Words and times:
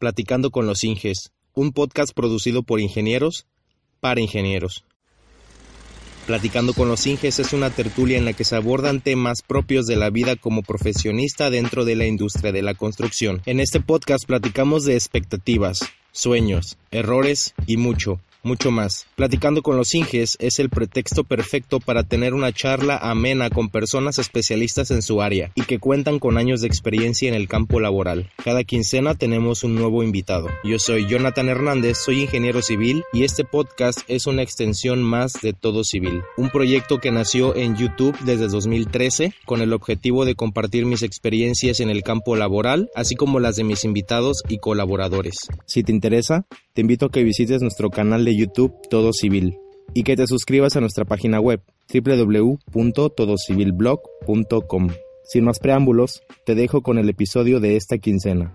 Platicando 0.00 0.50
con 0.50 0.66
los 0.66 0.82
Inges, 0.82 1.30
un 1.52 1.72
podcast 1.72 2.14
producido 2.14 2.62
por 2.62 2.80
ingenieros 2.80 3.44
para 4.00 4.22
ingenieros. 4.22 4.86
Platicando 6.26 6.72
con 6.72 6.88
los 6.88 7.06
Inges 7.06 7.38
es 7.38 7.52
una 7.52 7.68
tertulia 7.68 8.16
en 8.16 8.24
la 8.24 8.32
que 8.32 8.44
se 8.44 8.56
abordan 8.56 9.02
temas 9.02 9.42
propios 9.46 9.84
de 9.84 9.96
la 9.96 10.08
vida 10.08 10.36
como 10.36 10.62
profesionista 10.62 11.50
dentro 11.50 11.84
de 11.84 11.96
la 11.96 12.06
industria 12.06 12.50
de 12.50 12.62
la 12.62 12.72
construcción. 12.72 13.42
En 13.44 13.60
este 13.60 13.78
podcast 13.78 14.24
platicamos 14.24 14.86
de 14.86 14.94
expectativas, 14.94 15.80
sueños, 16.12 16.78
errores 16.90 17.52
y 17.66 17.76
mucho, 17.76 18.20
mucho 18.42 18.70
más. 18.70 19.06
Platicando 19.16 19.62
con 19.62 19.76
los 19.76 19.94
Inges 19.94 20.36
es 20.40 20.58
el 20.58 20.70
pretexto 20.70 21.24
perfecto 21.24 21.80
para 21.80 22.04
tener 22.04 22.34
una 22.34 22.52
charla 22.52 22.96
amena 22.96 23.50
con 23.50 23.68
personas 23.68 24.18
especialistas 24.18 24.90
en 24.90 25.02
su 25.02 25.22
área 25.22 25.52
y 25.54 25.62
que 25.62 25.78
cuentan 25.78 26.18
con 26.18 26.38
años 26.38 26.60
de 26.60 26.66
experiencia 26.66 27.28
en 27.28 27.34
el 27.34 27.48
campo 27.48 27.80
laboral. 27.80 28.30
Cada 28.42 28.64
quincena 28.64 29.14
tenemos 29.14 29.64
un 29.64 29.74
nuevo 29.74 30.02
invitado. 30.02 30.48
Yo 30.64 30.78
soy 30.78 31.06
Jonathan 31.06 31.48
Hernández, 31.48 31.98
soy 31.98 32.22
ingeniero 32.22 32.62
civil 32.62 33.04
y 33.12 33.24
este 33.24 33.44
podcast 33.44 34.00
es 34.08 34.26
una 34.26 34.42
extensión 34.42 35.02
más 35.02 35.34
de 35.42 35.52
Todo 35.52 35.84
Civil, 35.84 36.22
un 36.36 36.50
proyecto 36.50 36.98
que 36.98 37.10
nació 37.10 37.54
en 37.56 37.76
YouTube 37.76 38.18
desde 38.20 38.48
2013 38.48 39.34
con 39.44 39.60
el 39.60 39.72
objetivo 39.72 40.24
de 40.24 40.34
compartir 40.34 40.86
mis 40.86 41.02
experiencias 41.02 41.80
en 41.80 41.90
el 41.90 42.02
campo 42.02 42.36
laboral, 42.36 42.90
así 42.94 43.14
como 43.16 43.40
las 43.40 43.56
de 43.56 43.64
mis 43.64 43.84
invitados 43.84 44.42
y 44.48 44.58
colaboradores. 44.58 45.48
Si 45.66 45.82
te 45.82 45.92
interesa, 45.92 46.46
te 46.72 46.82
invito 46.82 47.06
a 47.06 47.10
que 47.10 47.24
visites 47.24 47.62
nuestro 47.62 47.90
canal 47.90 48.24
de 48.24 48.29
YouTube 48.36 48.72
Todo 48.88 49.12
Civil 49.12 49.58
y 49.94 50.02
que 50.04 50.16
te 50.16 50.26
suscribas 50.26 50.76
a 50.76 50.80
nuestra 50.80 51.04
página 51.04 51.38
web 51.40 51.60
www.todocivilblog.com. 51.92 54.88
Sin 55.24 55.44
más 55.44 55.58
preámbulos, 55.58 56.22
te 56.44 56.54
dejo 56.54 56.82
con 56.82 56.98
el 56.98 57.08
episodio 57.08 57.58
de 57.60 57.76
esta 57.76 57.98
quincena. 57.98 58.54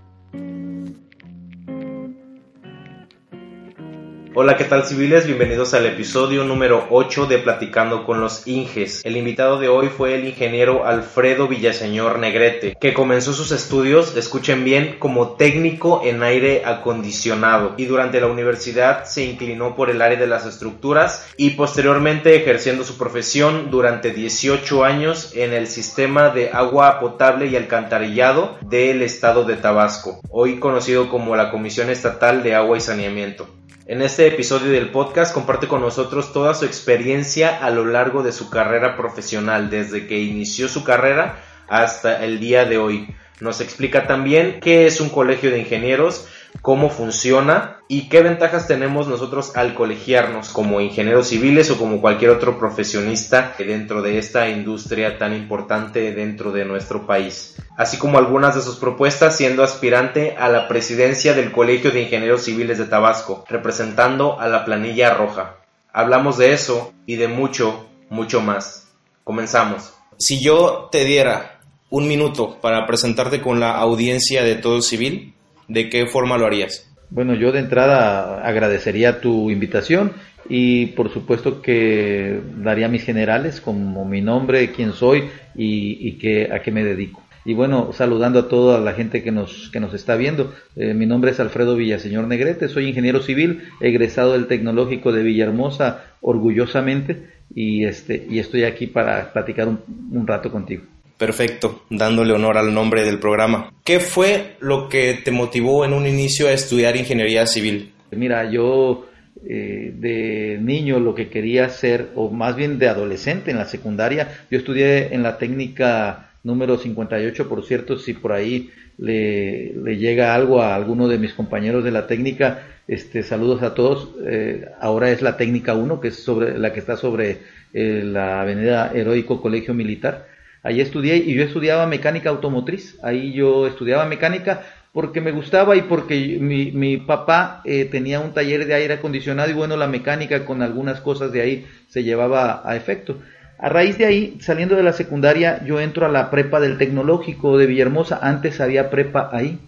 Hola, 4.38 4.58
¿qué 4.58 4.66
tal 4.66 4.84
civiles? 4.84 5.26
Bienvenidos 5.26 5.74
al 5.76 5.86
episodio 5.86 6.44
número 6.44 6.88
8 6.90 7.26
de 7.28 7.38
Platicando 7.38 8.04
con 8.04 8.20
los 8.20 8.46
Inges. 8.46 9.00
El 9.06 9.16
invitado 9.16 9.60
de 9.60 9.70
hoy 9.70 9.88
fue 9.88 10.14
el 10.14 10.28
ingeniero 10.28 10.86
Alfredo 10.86 11.48
Villaseñor 11.48 12.20
Negrete, 12.20 12.76
que 12.78 12.94
comenzó 12.94 13.32
sus 13.32 13.54
estudios, 13.54 14.18
escuchen 14.18 14.66
bien, 14.66 14.98
como 15.00 15.38
técnico 15.38 16.02
en 16.04 16.22
aire 16.22 16.64
acondicionado 16.66 17.76
y 17.78 17.86
durante 17.86 18.20
la 18.20 18.28
universidad 18.28 19.06
se 19.06 19.24
inclinó 19.24 19.74
por 19.74 19.90
el 19.90 20.02
área 20.02 20.20
de 20.20 20.28
las 20.28 20.46
estructuras 20.46 21.30
y 21.38 21.52
posteriormente 21.52 22.36
ejerciendo 22.36 22.84
su 22.84 22.98
profesión 22.98 23.72
durante 23.72 24.12
18 24.12 24.84
años 24.84 25.32
en 25.34 25.54
el 25.54 25.68
sistema 25.68 26.28
de 26.28 26.50
agua 26.50 27.00
potable 27.00 27.48
y 27.48 27.56
alcantarillado 27.56 28.58
del 28.64 29.02
estado 29.02 29.46
de 29.46 29.56
Tabasco, 29.56 30.20
hoy 30.30 30.60
conocido 30.60 31.08
como 31.08 31.38
la 31.38 31.52
Comisión 31.52 31.90
Estatal 31.90 32.44
de 32.44 32.54
Agua 32.54 32.78
y 32.78 32.82
Saneamiento. 32.82 33.48
En 33.88 34.02
este 34.02 34.26
episodio 34.26 34.72
del 34.72 34.90
podcast 34.90 35.32
comparte 35.32 35.68
con 35.68 35.80
nosotros 35.82 36.34
toda 36.34 36.56
su 36.56 36.66
experiencia 36.66 37.64
a 37.64 37.70
lo 37.70 37.86
largo 37.86 38.24
de 38.24 38.32
su 38.32 38.50
carrera 38.50 38.98
profesional, 38.98 39.70
desde 39.70 40.08
que 40.08 40.20
inició 40.20 40.68
su 40.68 40.84
carrera 40.84 41.38
hasta 41.68 42.26
el 42.26 42.40
día 42.40 42.66
de 42.66 42.80
hoy. 42.80 43.16
Nos 43.42 43.62
explica 43.62 44.08
también 44.08 44.60
qué 44.60 44.88
es 44.88 45.02
un 45.02 45.10
colegio 45.10 45.52
de 45.52 45.60
ingenieros, 45.60 46.28
cómo 46.62 46.90
funciona 46.90 47.78
y 47.88 48.10
qué 48.10 48.22
ventajas 48.22 48.68
tenemos 48.68 49.08
nosotros 49.08 49.56
al 49.56 49.76
colegiarnos 49.76 50.50
como 50.50 50.82
ingenieros 50.82 51.28
civiles 51.28 51.70
o 51.70 51.78
como 51.78 52.02
cualquier 52.02 52.32
otro 52.32 52.58
profesionista 52.58 53.54
dentro 53.58 54.02
de 54.02 54.18
esta 54.18 54.50
industria 54.50 55.18
tan 55.18 55.34
importante 55.34 56.14
dentro 56.14 56.52
de 56.52 56.66
nuestro 56.66 57.06
país. 57.06 57.56
Así 57.78 57.98
como 57.98 58.18
algunas 58.18 58.56
de 58.56 58.62
sus 58.62 58.78
propuestas 58.78 59.38
siendo 59.38 59.64
aspirante 59.64 60.36
a 60.38 60.50
la 60.50 60.68
presidencia 60.68 61.34
del 61.34 61.52
Colegio 61.52 61.92
de 61.92 62.02
Ingenieros 62.02 62.44
Civiles 62.44 62.78
de 62.78 62.86
Tabasco, 62.86 63.46
representando 63.48 64.40
a 64.40 64.48
la 64.48 64.66
planilla 64.66 65.14
roja. 65.14 65.58
Hablamos 65.94 66.38
de 66.38 66.54
eso 66.54 66.94
y 67.06 67.18
de 67.18 67.28
mucho, 67.28 67.88
mucho 68.10 68.42
más. 68.42 68.88
Comenzamos. 69.24 69.94
Si 70.18 70.44
yo 70.44 70.90
te 70.92 71.06
diera 71.06 71.60
un 71.90 72.08
minuto 72.08 72.60
para 72.62 72.86
presentarte 72.88 73.42
con 73.42 73.60
la 73.60 73.78
audiencia 73.78 74.44
de 74.44 74.56
Todo 74.56 74.82
Civil, 74.82 75.35
¿de 75.68 75.90
qué 75.90 76.06
forma 76.08 76.38
lo 76.38 76.46
harías? 76.46 76.92
Bueno, 77.10 77.36
yo 77.36 77.52
de 77.52 77.60
entrada 77.60 78.46
agradecería 78.46 79.22
tu 79.22 79.50
invitación 79.50 80.14
y 80.50 80.88
por 80.88 81.12
supuesto 81.12 81.62
que 81.62 82.40
daría 82.58 82.88
mis 82.88 83.04
generales 83.04 83.62
como 83.62 84.06
mi 84.06 84.22
nombre, 84.22 84.72
quién 84.72 84.94
soy 84.94 85.30
y, 85.56 86.18
a 86.52 86.60
qué 86.60 86.72
me 86.72 86.84
dedico. 86.84 87.24
Y 87.46 87.54
bueno, 87.54 87.92
saludando 87.94 88.40
a 88.40 88.48
toda 88.48 88.80
la 88.80 88.94
gente 88.94 89.22
que 89.22 89.32
nos, 89.32 89.70
que 89.70 89.80
nos 89.80 89.94
está 89.94 90.16
viendo. 90.16 90.54
Eh, 90.76 90.96
mi 90.96 91.06
nombre 91.06 91.30
es 91.30 91.40
Alfredo 91.40 91.76
Villaseñor 91.76 92.28
Negrete, 92.28 92.68
soy 92.68 92.88
ingeniero 92.88 93.22
civil, 93.22 93.70
egresado 93.80 94.34
del 94.34 94.48
Tecnológico 94.48 95.12
de 95.12 95.22
Villahermosa 95.22 96.06
orgullosamente 96.22 97.28
y, 97.54 97.86
este, 97.86 98.26
y 98.28 98.40
estoy 98.40 98.64
aquí 98.64 98.88
para 98.88 99.32
platicar 99.32 99.68
un 99.68 100.26
rato 100.26 100.52
contigo. 100.52 100.84
Perfecto, 101.18 101.84
dándole 101.90 102.34
honor 102.34 102.58
al 102.58 102.74
nombre 102.74 103.04
del 103.04 103.20
programa. 103.20 103.72
¿Qué 103.86 104.00
fue 104.00 104.58
lo 104.60 104.90
que 104.90 105.14
te 105.24 105.32
motivó 105.32 105.86
en 105.86 105.94
un 105.94 106.06
inicio 106.06 106.48
a 106.48 106.52
estudiar 106.52 106.98
ingeniería 106.98 107.46
civil? 107.46 107.94
Mira, 108.12 108.52
yo 108.52 109.06
eh, 109.48 109.94
de 109.96 110.58
niño 110.62 111.00
lo 111.00 111.16
que 111.16 111.30
quería 111.30 111.66
hacer, 111.66 112.10
o 112.16 112.30
más 112.30 112.56
bien 112.56 112.80
de 112.80 112.90
adolescente 112.90 113.52
en 113.52 113.58
la 113.58 113.66
secundaria, 113.66 114.30
yo 114.52 114.58
estudié 114.58 115.14
en 115.14 115.24
la 115.24 115.38
técnica 115.38 116.32
número 116.44 116.78
58, 116.78 117.48
por 117.48 117.64
cierto, 117.66 117.98
si 117.98 118.14
por 118.14 118.34
ahí 118.34 118.72
le, 118.98 119.74
llega 119.98 120.36
algo 120.36 120.62
a 120.62 120.76
alguno 120.76 121.08
de 121.08 121.18
mis 121.18 121.34
compañeros 121.34 121.84
de 121.84 121.92
la 121.92 122.08
técnica, 122.08 122.64
este, 122.88 123.24
saludos 123.24 123.64
a 123.64 123.74
todos. 123.74 124.10
Eh, 124.26 124.66
ahora 124.80 125.12
es 125.12 125.22
la 125.22 125.38
técnica 125.38 125.74
1, 125.76 126.00
que 126.00 126.10
es 126.10 126.16
sobre 126.16 126.58
la 126.58 126.74
que 126.74 126.80
está 126.80 126.98
sobre 126.98 127.40
eh, 127.74 128.02
la 128.04 128.42
avenida 128.42 128.92
Heroico 128.94 129.42
Colegio 129.42 129.74
Militar. 129.74 130.28
Ahí 130.66 130.82
estudié 130.82 131.18
y 131.18 131.36
yo 131.36 131.44
estudiaba 131.44 131.86
mecánica 131.86 132.32
automotriz. 132.32 132.98
Ahí 133.04 133.34
yo 133.34 133.68
estudiaba 133.68 134.08
mecánica 134.08 134.64
porque 134.94 135.22
me 135.22 135.32
gustaba 135.32 135.76
y 135.76 135.84
porque 135.84 136.40
mi, 136.42 136.72
mi 136.72 136.98
papá 136.98 137.62
eh, 137.66 137.86
tenía 137.86 138.20
un 138.20 138.34
taller 138.34 138.66
de 138.66 138.74
aire 138.74 138.96
acondicionado 138.96 139.52
y 139.52 139.54
bueno, 139.54 139.78
la 139.78 139.88
mecánica 139.88 140.44
con 140.44 140.64
algunas 140.64 141.02
cosas 141.02 141.32
de 141.32 141.42
ahí 141.42 141.68
se 141.88 142.04
llevaba 142.04 142.64
a 142.66 142.76
efecto. 142.76 143.20
A 143.60 143.70
raíz 143.70 144.00
de 144.00 144.06
ahí, 144.06 144.38
saliendo 144.42 144.76
de 144.76 144.82
la 144.82 144.94
secundaria, 144.94 145.64
yo 145.66 145.80
entro 145.80 146.08
a 146.08 146.10
la 146.10 146.32
prepa 146.32 146.60
del 146.60 146.80
tecnológico 146.80 147.60
de 147.60 147.68
Villahermosa. 147.68 148.18
Antes 148.22 148.60
había 148.60 148.90
prepa 148.90 149.30
ahí. 149.32 149.60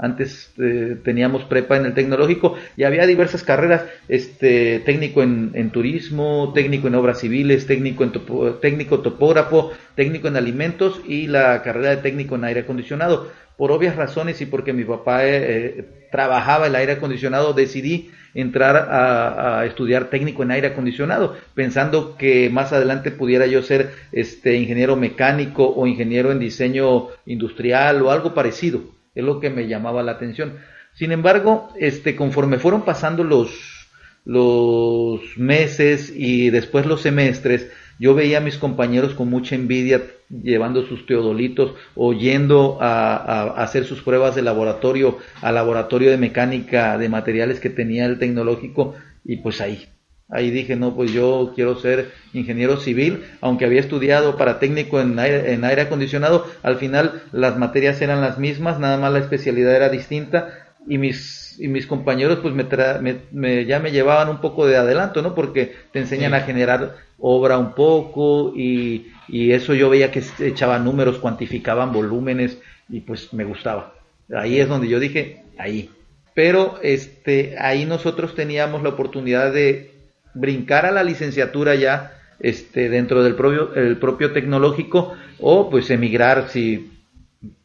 Antes 0.00 0.52
eh, 0.58 0.96
teníamos 1.04 1.44
prepa 1.44 1.76
en 1.76 1.84
el 1.84 1.92
tecnológico 1.92 2.54
y 2.74 2.84
había 2.84 3.06
diversas 3.06 3.42
carreras, 3.42 3.84
este, 4.08 4.80
técnico 4.80 5.22
en, 5.22 5.70
turismo, 5.70 6.52
técnico 6.54 6.88
en 6.88 6.94
obras 6.94 7.20
civiles, 7.20 7.66
técnico, 7.66 8.04
en 8.04 8.12
técnico 8.60 9.00
topógrafo, 9.00 9.72
técnico 9.96 10.28
en 10.28 10.36
alimentos 10.36 11.02
y 11.06 11.26
la 11.26 11.62
carrera 11.62 11.90
de 11.90 11.98
técnico 11.98 12.36
en 12.36 12.44
aire 12.44 12.60
acondicionado. 12.60 13.30
Por 13.58 13.72
obvias 13.72 13.94
razones 13.94 14.40
y 14.40 14.46
porque 14.46 14.72
mi 14.72 14.84
papá 14.84 15.26
eh, 15.26 15.36
eh, 15.36 15.84
trabajaba 16.10 16.68
el 16.68 16.76
aire 16.76 16.92
acondicionado, 16.92 17.52
decidí 17.52 18.10
entrar 18.32 18.76
a, 18.76 19.60
a, 19.60 19.66
estudiar 19.66 20.08
técnico 20.08 20.44
en 20.44 20.52
aire 20.52 20.68
acondicionado, 20.68 21.36
pensando 21.52 22.16
que 22.16 22.48
más 22.48 22.72
adelante 22.72 23.10
pudiera 23.10 23.46
yo 23.46 23.62
ser 23.62 23.90
este 24.12 24.54
ingeniero 24.56 24.96
mecánico 24.96 25.68
o 25.68 25.86
ingeniero 25.86 26.32
en 26.32 26.38
diseño 26.38 27.08
industrial 27.26 28.00
o 28.00 28.10
algo 28.10 28.32
parecido. 28.32 28.99
Es 29.20 29.24
lo 29.26 29.40
que 29.40 29.50
me 29.50 29.68
llamaba 29.68 30.02
la 30.02 30.12
atención. 30.12 30.56
Sin 30.94 31.12
embargo, 31.12 31.68
este, 31.78 32.16
conforme 32.16 32.58
fueron 32.58 32.82
pasando 32.82 33.22
los, 33.22 33.88
los 34.24 35.20
meses 35.36 36.12
y 36.14 36.50
después 36.50 36.86
los 36.86 37.02
semestres, 37.02 37.70
yo 37.98 38.14
veía 38.14 38.38
a 38.38 38.40
mis 38.40 38.56
compañeros 38.56 39.14
con 39.14 39.28
mucha 39.28 39.54
envidia 39.54 40.02
llevando 40.30 40.86
sus 40.86 41.06
teodolitos 41.06 41.74
o 41.94 42.12
yendo 42.12 42.78
a, 42.80 43.16
a, 43.16 43.62
hacer 43.62 43.84
sus 43.84 44.02
pruebas 44.02 44.34
de 44.34 44.42
laboratorio 44.42 45.18
al 45.42 45.54
laboratorio 45.54 46.10
de 46.10 46.16
mecánica 46.16 46.96
de 46.96 47.08
materiales 47.08 47.60
que 47.60 47.68
tenía 47.68 48.06
el 48.06 48.18
tecnológico 48.18 48.94
y 49.24 49.36
pues 49.36 49.60
ahí 49.60 49.86
Ahí 50.30 50.50
dije, 50.50 50.76
no, 50.76 50.94
pues 50.94 51.12
yo 51.12 51.52
quiero 51.54 51.76
ser 51.76 52.12
ingeniero 52.32 52.76
civil, 52.76 53.24
aunque 53.40 53.64
había 53.64 53.80
estudiado 53.80 54.36
para 54.36 54.60
técnico 54.60 55.00
en 55.00 55.18
aire, 55.18 55.52
en 55.52 55.64
aire 55.64 55.82
acondicionado, 55.82 56.46
al 56.62 56.76
final 56.76 57.22
las 57.32 57.58
materias 57.58 58.00
eran 58.00 58.20
las 58.20 58.38
mismas, 58.38 58.78
nada 58.78 58.96
más 58.96 59.12
la 59.12 59.18
especialidad 59.18 59.74
era 59.74 59.88
distinta 59.88 60.68
y 60.86 60.98
mis, 60.98 61.58
y 61.58 61.68
mis 61.68 61.86
compañeros 61.86 62.38
pues 62.40 62.54
me, 62.54 63.66
ya 63.66 63.80
me 63.80 63.90
llevaban 63.90 64.28
un 64.28 64.40
poco 64.40 64.66
de 64.66 64.76
adelanto, 64.76 65.20
¿no? 65.20 65.34
Porque 65.34 65.74
te 65.92 65.98
enseñan 65.98 66.34
a 66.34 66.40
generar 66.40 66.96
obra 67.18 67.58
un 67.58 67.74
poco 67.74 68.52
y, 68.56 69.08
y 69.28 69.52
eso 69.52 69.74
yo 69.74 69.90
veía 69.90 70.10
que 70.10 70.22
echaban 70.40 70.84
números, 70.84 71.18
cuantificaban 71.18 71.92
volúmenes 71.92 72.58
y 72.88 73.00
pues 73.00 73.32
me 73.32 73.44
gustaba. 73.44 73.94
Ahí 74.34 74.60
es 74.60 74.68
donde 74.68 74.88
yo 74.88 75.00
dije, 75.00 75.42
ahí. 75.58 75.90
Pero 76.34 76.78
este, 76.82 77.56
ahí 77.58 77.84
nosotros 77.84 78.34
teníamos 78.34 78.82
la 78.82 78.90
oportunidad 78.90 79.52
de 79.52 79.99
brincar 80.34 80.86
a 80.86 80.90
la 80.90 81.02
licenciatura 81.02 81.74
ya 81.74 82.12
este, 82.38 82.88
dentro 82.88 83.22
del 83.22 83.34
propio, 83.34 83.74
el 83.74 83.96
propio 83.96 84.32
tecnológico 84.32 85.14
o 85.38 85.70
pues 85.70 85.90
emigrar 85.90 86.48
si 86.48 86.90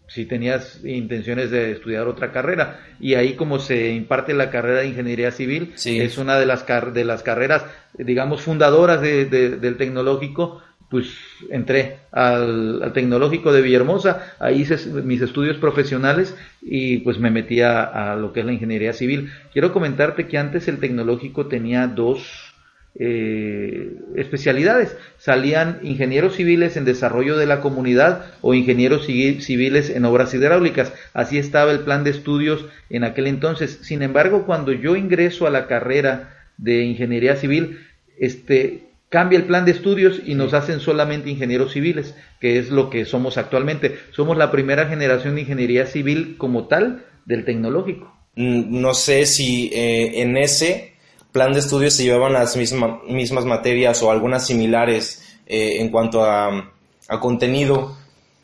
si 0.08 0.26
tenías 0.26 0.84
intenciones 0.86 1.52
de 1.52 1.72
estudiar 1.72 2.08
otra 2.08 2.32
carrera. 2.32 2.80
Y 3.00 3.16
ahí 3.16 3.34
como 3.34 3.60
se 3.60 3.92
imparte 3.92 4.34
la 4.34 4.50
carrera 4.50 4.82
de 4.82 4.88
ingeniería 4.88 5.32
civil, 5.32 5.74
es 5.84 6.18
una 6.18 6.40
de 6.40 6.46
las, 6.46 6.66
de 6.94 7.06
las 7.06 7.24
carreras, 7.24 7.66
digamos, 7.98 8.42
fundadoras 8.42 9.02
del 9.02 9.76
tecnológico, 9.78 10.62
pues 10.90 11.08
entré 11.50 11.98
al, 12.12 12.92
tecnológico 12.94 13.52
de 13.52 13.62
Villahermosa, 13.62 14.36
ahí 14.40 14.62
hice 14.62 14.78
mis 15.02 15.22
estudios 15.22 15.58
profesionales 15.58 16.38
y 16.62 17.00
pues 17.00 17.18
me 17.20 17.32
metí 17.32 17.62
a, 17.62 18.16
lo 18.16 18.32
que 18.32 18.42
es 18.42 18.46
la 18.46 18.54
ingeniería 18.54 18.94
civil. 18.94 19.32
Quiero 19.52 19.74
comentarte 19.74 20.28
que 20.28 20.38
antes 20.38 20.68
el 20.68 20.80
tecnológico 20.80 21.48
tenía 21.48 21.88
dos 21.88 22.55
eh, 22.97 23.97
especialidades. 24.15 24.95
Salían 25.18 25.80
ingenieros 25.83 26.36
civiles 26.36 26.77
en 26.77 26.86
desarrollo 26.86 27.38
de 27.38 27.45
la 27.45 27.62
comunidad 27.62 28.25
o 28.42 28.53
ingenieros 28.53 29.06
civiles 29.06 29.89
en 29.89 30.06
obras 30.06 30.33
hidráulicas. 30.33 30.94
Así 31.13 31.38
estaba 31.38 31.71
el 31.71 31.81
plan 31.81 32.03
de 32.03 32.12
estudios 32.12 32.65
en 32.89 33.03
aquel 33.03 33.27
entonces. 33.27 33.80
Sin 33.81 34.01
embargo, 34.01 34.45
cuando 34.45 34.71
yo 34.71 34.95
ingreso 34.95 35.45
a 35.45 35.50
la 35.51 35.68
carrera 35.68 36.36
de 36.57 36.83
ingeniería 36.83 37.36
civil, 37.36 37.80
este 38.18 38.86
cambia 39.09 39.39
el 39.39 39.45
plan 39.45 39.65
de 39.65 39.71
estudios 39.71 40.21
y 40.25 40.36
nos 40.36 40.53
hacen 40.53 40.80
solamente 40.80 41.30
ingenieros 41.30 41.74
civiles, 41.74 42.15
que 42.42 42.59
es 42.59 42.69
lo 42.69 42.89
que 42.89 43.06
somos 43.06 43.38
actualmente. 43.38 43.97
Somos 44.12 44.38
la 44.38 44.51
primera 44.51 44.88
generación 44.88 45.36
de 45.36 45.42
ingeniería 45.42 45.86
civil 45.86 46.36
como 46.38 46.68
tal 46.68 47.06
del 47.25 47.45
tecnológico. 47.45 48.13
Mm, 48.36 48.81
no 48.81 48.94
sé 48.94 49.25
si 49.25 49.69
eh, 49.74 50.21
en 50.21 50.36
ese 50.38 50.94
plan 51.36 51.52
de 51.52 51.60
estudios 51.60 51.94
se 51.94 52.06
llevaban 52.06 52.32
las 52.32 52.56
mismas 52.56 53.44
materias 53.44 54.02
o 54.02 54.10
algunas 54.10 54.48
similares 54.48 55.38
eh, 55.48 55.82
en 55.82 55.90
cuanto 55.90 56.24
a, 56.24 56.72
a 57.10 57.20
contenido 57.20 57.98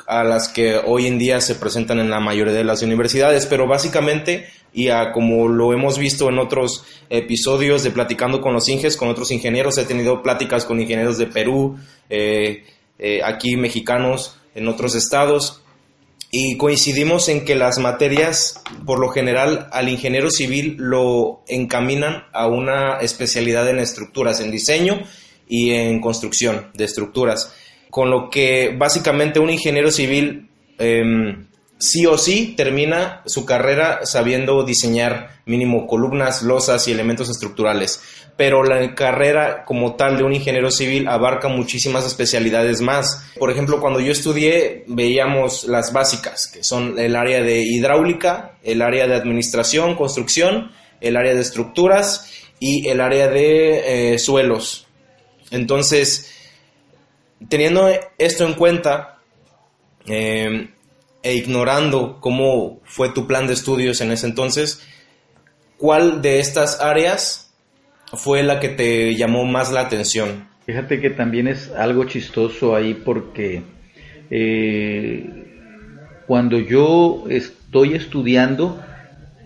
a 0.07 0.25
las 0.25 0.49
que 0.49 0.75
hoy 0.75 1.07
en 1.07 1.17
día 1.17 1.39
se 1.39 1.55
presentan 1.55 1.99
en 1.99 2.09
la 2.09 2.19
mayoría 2.19 2.53
de 2.53 2.65
las 2.65 2.81
universidades, 2.81 3.45
pero 3.45 3.65
básicamente 3.65 4.49
y 4.73 4.89
a, 4.89 5.13
como 5.13 5.47
lo 5.47 5.71
hemos 5.71 5.97
visto 5.97 6.27
en 6.27 6.37
otros 6.37 6.83
episodios 7.09 7.81
de 7.83 7.91
Platicando 7.91 8.41
con 8.41 8.53
los 8.53 8.67
Inges, 8.67 8.97
con 8.97 9.07
otros 9.07 9.31
ingenieros, 9.31 9.77
he 9.77 9.85
tenido 9.85 10.21
pláticas 10.21 10.65
con 10.65 10.81
ingenieros 10.81 11.17
de 11.17 11.27
Perú, 11.27 11.77
eh, 12.09 12.65
eh, 12.99 13.21
aquí 13.23 13.55
mexicanos, 13.55 14.35
en 14.53 14.67
otros 14.67 14.95
estados, 14.95 15.63
y 16.31 16.55
coincidimos 16.55 17.27
en 17.27 17.43
que 17.43 17.55
las 17.55 17.77
materias, 17.77 18.63
por 18.85 18.99
lo 18.99 19.09
general, 19.09 19.67
al 19.73 19.89
ingeniero 19.89 20.31
civil 20.31 20.77
lo 20.79 21.43
encaminan 21.47 22.23
a 22.31 22.47
una 22.47 22.99
especialidad 22.99 23.69
en 23.69 23.79
estructuras, 23.79 24.39
en 24.39 24.49
diseño 24.49 25.01
y 25.49 25.71
en 25.71 25.99
construcción 25.99 26.71
de 26.73 26.85
estructuras, 26.85 27.53
con 27.89 28.09
lo 28.09 28.29
que 28.29 28.73
básicamente 28.77 29.41
un 29.41 29.49
ingeniero 29.49 29.91
civil 29.91 30.49
em, 30.79 31.47
sí 31.81 32.05
o 32.05 32.17
sí 32.17 32.53
termina 32.55 33.23
su 33.25 33.43
carrera 33.43 34.05
sabiendo 34.05 34.63
diseñar 34.63 35.41
mínimo 35.45 35.87
columnas, 35.87 36.43
losas 36.43 36.87
y 36.87 36.91
elementos 36.91 37.27
estructurales. 37.29 38.01
Pero 38.37 38.63
la 38.63 38.93
carrera 38.93 39.65
como 39.65 39.95
tal 39.95 40.17
de 40.17 40.23
un 40.23 40.33
ingeniero 40.33 40.69
civil 40.69 41.07
abarca 41.07 41.47
muchísimas 41.47 42.05
especialidades 42.05 42.81
más. 42.81 43.31
Por 43.37 43.51
ejemplo, 43.51 43.81
cuando 43.81 43.99
yo 43.99 44.11
estudié 44.11 44.83
veíamos 44.87 45.65
las 45.65 45.91
básicas, 45.91 46.47
que 46.47 46.63
son 46.63 46.99
el 46.99 47.15
área 47.15 47.41
de 47.41 47.61
hidráulica, 47.61 48.57
el 48.63 48.83
área 48.83 49.07
de 49.07 49.15
administración, 49.15 49.95
construcción, 49.95 50.71
el 51.01 51.17
área 51.17 51.33
de 51.33 51.41
estructuras 51.41 52.31
y 52.59 52.87
el 52.89 53.01
área 53.01 53.27
de 53.27 54.13
eh, 54.13 54.19
suelos. 54.19 54.87
Entonces, 55.49 56.31
teniendo 57.49 57.89
esto 58.19 58.45
en 58.45 58.53
cuenta, 58.53 59.17
eh, 60.05 60.69
e 61.23 61.35
ignorando 61.35 62.19
cómo 62.19 62.79
fue 62.83 63.09
tu 63.09 63.27
plan 63.27 63.47
de 63.47 63.53
estudios 63.53 64.01
en 64.01 64.11
ese 64.11 64.27
entonces, 64.27 64.81
¿cuál 65.77 66.21
de 66.21 66.39
estas 66.39 66.81
áreas 66.81 67.53
fue 68.13 68.43
la 68.43 68.59
que 68.59 68.69
te 68.69 69.15
llamó 69.15 69.45
más 69.45 69.71
la 69.71 69.81
atención? 69.81 70.49
Fíjate 70.65 70.99
que 70.99 71.09
también 71.09 71.47
es 71.47 71.71
algo 71.71 72.05
chistoso 72.05 72.75
ahí 72.75 72.93
porque 72.93 73.63
eh, 74.29 75.29
cuando 76.27 76.59
yo 76.59 77.25
estoy 77.29 77.95
estudiando, 77.95 78.81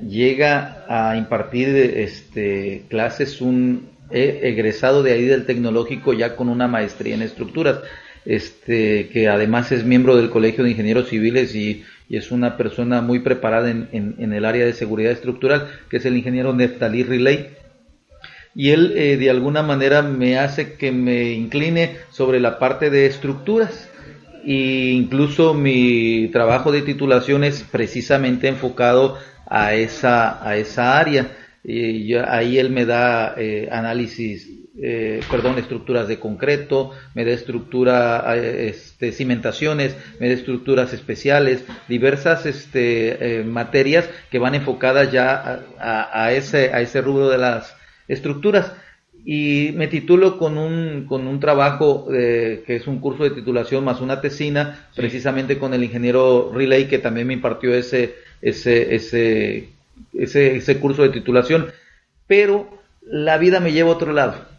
llega 0.08 0.86
a 0.88 1.18
impartir 1.18 1.70
este, 1.70 2.86
clases 2.90 3.42
un 3.42 3.90
egresado 4.12 5.02
de 5.02 5.14
ahí 5.14 5.26
del 5.26 5.46
tecnológico 5.46 6.14
ya 6.14 6.36
con 6.36 6.48
una 6.48 6.68
maestría 6.68 7.16
en 7.16 7.24
estructuras 7.24 7.80
este, 8.26 9.10
que 9.10 9.28
además 9.28 9.72
es 9.72 9.86
miembro 9.86 10.16
del 10.16 10.30
Colegio 10.30 10.64
de 10.64 10.72
Ingenieros 10.72 11.10
Civiles 11.10 11.56
y, 11.56 11.84
es 12.08 12.30
una 12.30 12.56
persona 12.56 13.02
muy 13.02 13.20
preparada 13.20 13.72
en, 13.72 14.32
el 14.32 14.46
área 14.46 14.64
de 14.64 14.74
seguridad 14.74 15.12
estructural, 15.12 15.72
que 15.90 15.98
es 15.98 16.06
el 16.06 16.16
ingeniero 16.16 16.54
Neftalí 16.54 17.02
Riley. 17.04 17.48
Y 18.54 18.70
él 18.70 18.94
eh, 18.96 19.18
de 19.18 19.32
alguna 19.32 19.64
manera 19.64 20.04
me 20.04 20.38
hace 20.38 20.74
que 20.74 20.92
me 20.92 21.32
incline 21.32 21.98
sobre 22.12 22.40
la 22.40 22.60
parte 22.60 22.92
de 22.92 23.08
estructuras. 23.08 23.90
E 24.46 24.92
incluso 24.92 25.56
mi 25.56 26.30
trabajo 26.32 26.72
de 26.72 26.84
titulación 26.84 27.44
es 27.44 27.64
precisamente 27.64 28.48
enfocado 28.48 29.18
a 29.48 29.74
esa, 29.74 30.48
a 30.48 30.58
esa 30.58 31.00
área. 31.00 31.32
Y 31.68 32.14
ahí 32.14 32.60
él 32.60 32.70
me 32.70 32.86
da 32.86 33.34
eh, 33.38 33.68
análisis 33.72 34.66
eh, 34.78 35.22
perdón, 35.32 35.58
estructuras 35.58 36.10
de 36.10 36.20
concreto, 36.20 36.92
me 37.14 37.24
da 37.24 37.32
estructura, 37.32 38.26
eh, 38.36 38.68
este, 38.68 39.14
cimentaciones, 39.14 39.96
me 40.20 40.28
da 40.28 40.34
estructuras 40.34 40.92
especiales, 40.92 41.64
diversas 41.88 42.46
este, 42.46 43.40
eh, 43.40 43.44
materias 43.46 44.10
que 44.30 44.38
van 44.38 44.54
enfocadas 44.54 45.14
ya 45.14 45.64
a, 45.80 46.34
ese, 46.34 46.74
a 46.74 46.82
ese 46.82 47.02
rubro 47.02 47.30
de 47.30 47.38
las 47.38 47.74
estructuras. 48.10 48.74
Y 49.24 49.72
me 49.76 49.88
titulo 49.88 50.38
con 50.38 50.58
un, 50.58 51.06
con 51.08 51.26
un 51.26 51.40
trabajo 51.40 52.08
que 52.10 52.64
es 52.68 52.86
un 52.86 53.00
curso 53.00 53.24
de 53.24 53.32
titulación 53.32 53.84
más 53.84 54.00
una 54.00 54.22
tesina, 54.22 54.88
precisamente 54.96 55.58
con 55.58 55.74
el 55.74 55.84
ingeniero 55.84 56.52
Relay, 56.54 56.88
que 56.88 57.00
también 57.00 57.26
me 57.26 57.34
impartió 57.34 57.74
ese, 57.74 58.14
ese, 58.42 58.94
ese, 58.94 59.70
ese, 60.14 60.80
curso 60.80 61.04
de 61.04 61.10
titulación. 61.10 61.68
Pero 62.28 62.82
la 63.02 63.38
vida 63.38 63.60
me 63.60 63.72
lleva 63.72 63.90
a 63.90 63.94
otro 63.94 64.14
lado 64.14 64.56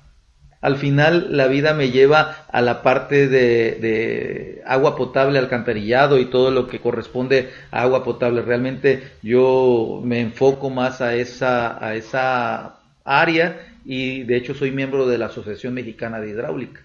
al 0.66 0.78
final 0.78 1.28
la 1.30 1.46
vida 1.46 1.74
me 1.74 1.92
lleva 1.92 2.44
a 2.50 2.60
la 2.60 2.82
parte 2.82 3.28
de, 3.28 4.62
agua 4.66 4.96
potable, 4.96 5.38
alcantarillado 5.38 6.18
y 6.18 6.26
todo 6.26 6.50
lo 6.50 6.66
que 6.66 6.80
corresponde 6.80 7.50
a 7.70 7.82
agua 7.82 8.02
potable. 8.02 8.42
Realmente 8.42 9.12
yo 9.22 10.00
me 10.04 10.20
enfoco 10.20 10.68
más 10.68 11.00
a 11.00 11.14
esa, 11.14 11.84
a 11.84 11.94
esa 11.94 12.80
área 13.04 13.64
y 13.84 14.24
de 14.24 14.36
hecho 14.36 14.54
soy 14.54 14.72
miembro 14.72 15.06
de 15.06 15.18
la 15.18 15.26
Asociación 15.26 15.72
Mexicana 15.72 16.20
de 16.20 16.30
Hidráulica. 16.30 16.80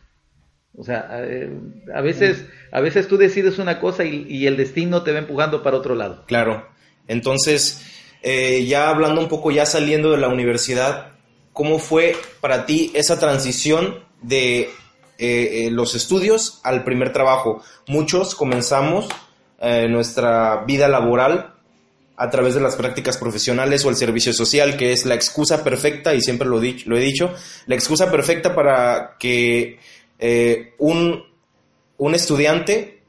O 0.78 0.84
sea, 0.84 1.08
eh, 1.24 1.52
a, 1.92 2.02
veces, 2.02 2.46
a 2.72 2.82
veces 2.82 3.08
tú 3.08 3.18
decides 3.18 3.58
una 3.58 3.80
cosa 3.80 4.06
y, 4.06 4.46
el 4.46 4.58
destino 4.58 5.02
te 5.02 5.12
va 5.12 5.18
empujando 5.18 5.64
para 5.64 5.78
otro 5.78 5.96
lado. 5.96 6.24
Claro. 6.28 6.68
Entonces, 7.08 8.01
eh, 8.22 8.66
ya 8.66 8.90
hablando 8.90 9.22
un 9.22 9.28
poco, 9.28 9.52
ya 9.52 9.66
saliendo 9.66 10.12
de 10.12 10.18
la 10.18 10.28
universidad, 10.28 11.12
¿Cómo 11.54 11.80
fue 11.80 12.16
para 12.40 12.66
ti 12.66 12.92
esa 12.94 13.20
transición 13.20 14.06
de 14.22 14.62
eh, 14.62 14.70
eh, 15.18 15.70
los 15.70 15.96
estudios 15.96 16.62
al 16.64 16.86
primer 16.86 17.12
trabajo? 17.12 17.62
Muchos 17.88 18.36
comenzamos 18.36 19.10
nuestra 19.90 20.64
vida 20.66 20.88
laboral 20.88 21.54
a 22.16 22.30
través 22.32 22.56
de 22.56 22.62
las 22.62 22.76
prácticas 22.76 23.18
profesionales 23.18 23.86
o 23.86 23.90
el 23.90 23.96
servicio 23.96 24.34
social, 24.34 24.76
que 24.76 24.92
es 24.92 25.06
la 25.06 25.14
excusa 25.14 25.64
perfecta, 25.64 26.16
y 26.16 26.22
siempre 26.22 26.48
lo, 26.48 26.60
lo 26.60 26.98
he 26.98 27.00
dicho, 27.00 27.32
la 27.68 27.76
excusa 27.76 28.10
perfecta 28.10 28.56
para 28.56 29.18
que 29.20 29.78
un, 30.80 31.24
un 31.98 32.16
estudiante 32.16 33.04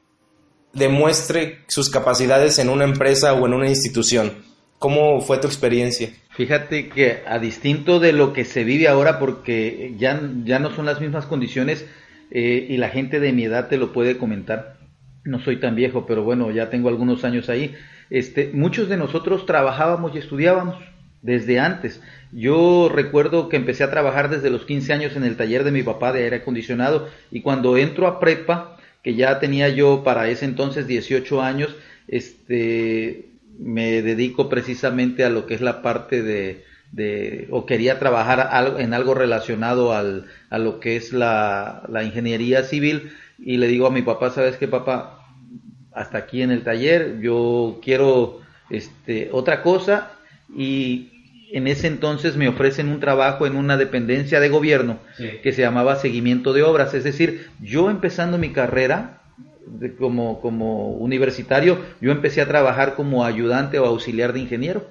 demuestre 0.73 1.63
sus 1.67 1.89
capacidades 1.89 2.59
en 2.59 2.69
una 2.69 2.83
empresa 2.83 3.33
o 3.33 3.47
en 3.47 3.53
una 3.55 3.69
institución. 3.69 4.52
¿Cómo 4.83 5.21
fue 5.21 5.37
tu 5.37 5.47
experiencia? 5.47 6.09
Fíjate 6.31 6.89
que 6.89 7.19
a 7.25 7.39
distinto 7.39 8.01
de 8.01 8.11
lo 8.11 8.33
que 8.33 8.43
se 8.43 8.65
vive 8.65 8.89
ahora, 8.89 9.17
porque 9.17 9.93
ya, 9.97 10.21
ya 10.43 10.59
no 10.59 10.75
son 10.75 10.85
las 10.85 10.99
mismas 10.99 11.25
condiciones 11.25 11.87
eh, 12.31 12.67
y 12.69 12.75
la 12.75 12.89
gente 12.89 13.21
de 13.21 13.31
mi 13.31 13.45
edad 13.45 13.69
te 13.69 13.77
lo 13.77 13.93
puede 13.93 14.17
comentar. 14.17 14.75
No 15.23 15.39
soy 15.39 15.61
tan 15.61 15.75
viejo, 15.75 16.05
pero 16.05 16.23
bueno, 16.23 16.51
ya 16.51 16.69
tengo 16.69 16.89
algunos 16.89 17.23
años 17.23 17.47
ahí. 17.47 17.73
Este, 18.09 18.51
muchos 18.53 18.89
de 18.89 18.97
nosotros 18.97 19.45
trabajábamos 19.45 20.13
y 20.15 20.17
estudiábamos 20.17 20.75
desde 21.21 21.61
antes. 21.61 22.01
Yo 22.33 22.91
recuerdo 22.93 23.47
que 23.47 23.55
empecé 23.55 23.85
a 23.85 23.89
trabajar 23.89 24.29
desde 24.29 24.49
los 24.49 24.65
15 24.65 24.91
años 24.91 25.15
en 25.15 25.23
el 25.23 25.37
taller 25.37 25.63
de 25.63 25.71
mi 25.71 25.83
papá 25.83 26.11
de 26.11 26.25
aire 26.25 26.35
acondicionado 26.35 27.07
y 27.31 27.39
cuando 27.39 27.77
entro 27.77 28.05
a 28.05 28.19
prepa, 28.19 28.75
que 29.01 29.15
ya 29.15 29.39
tenía 29.39 29.69
yo 29.69 30.03
para 30.03 30.27
ese 30.27 30.43
entonces 30.43 30.87
18 30.87 31.41
años, 31.41 31.73
este, 32.09 33.29
me 33.57 34.01
dedico 34.01 34.49
precisamente 34.49 35.23
a 35.23 35.29
lo 35.29 35.45
que 35.45 35.53
es 35.53 35.61
la 35.61 35.81
parte 35.81 36.21
de, 36.21 36.63
de 36.91 37.47
o 37.51 37.65
quería 37.65 37.99
trabajar 37.99 38.79
en 38.79 38.93
algo 38.93 39.13
relacionado 39.13 39.93
al, 39.93 40.25
a 40.49 40.57
lo 40.57 40.79
que 40.79 40.95
es 40.95 41.13
la, 41.13 41.83
la, 41.89 42.03
ingeniería 42.03 42.63
civil 42.63 43.11
y 43.37 43.57
le 43.57 43.67
digo 43.67 43.87
a 43.87 43.91
mi 43.91 44.01
papá, 44.01 44.31
¿sabes 44.31 44.57
qué 44.57 44.67
papá? 44.67 45.19
hasta 45.93 46.17
aquí 46.17 46.41
en 46.41 46.51
el 46.51 46.63
taller, 46.63 47.19
yo 47.21 47.79
quiero 47.83 48.41
este, 48.69 49.29
otra 49.31 49.61
cosa 49.61 50.11
y 50.55 51.11
en 51.51 51.67
ese 51.67 51.87
entonces 51.87 52.35
me 52.35 52.47
ofrecen 52.47 52.89
un 52.89 52.99
trabajo 52.99 53.45
en 53.45 53.55
una 53.55 53.77
dependencia 53.77 54.39
de 54.39 54.49
gobierno 54.49 54.97
que 55.43 55.53
se 55.53 55.61
llamaba 55.61 55.97
seguimiento 55.97 56.51
de 56.53 56.63
obras, 56.63 56.93
es 56.95 57.03
decir, 57.03 57.47
yo 57.61 57.91
empezando 57.91 58.37
mi 58.39 58.49
carrera 58.49 59.21
como, 59.97 60.41
como 60.41 60.89
universitario, 60.91 61.77
yo 62.01 62.11
empecé 62.11 62.41
a 62.41 62.47
trabajar 62.47 62.95
como 62.95 63.25
ayudante 63.25 63.79
o 63.79 63.85
auxiliar 63.85 64.33
de 64.33 64.39
ingeniero 64.39 64.87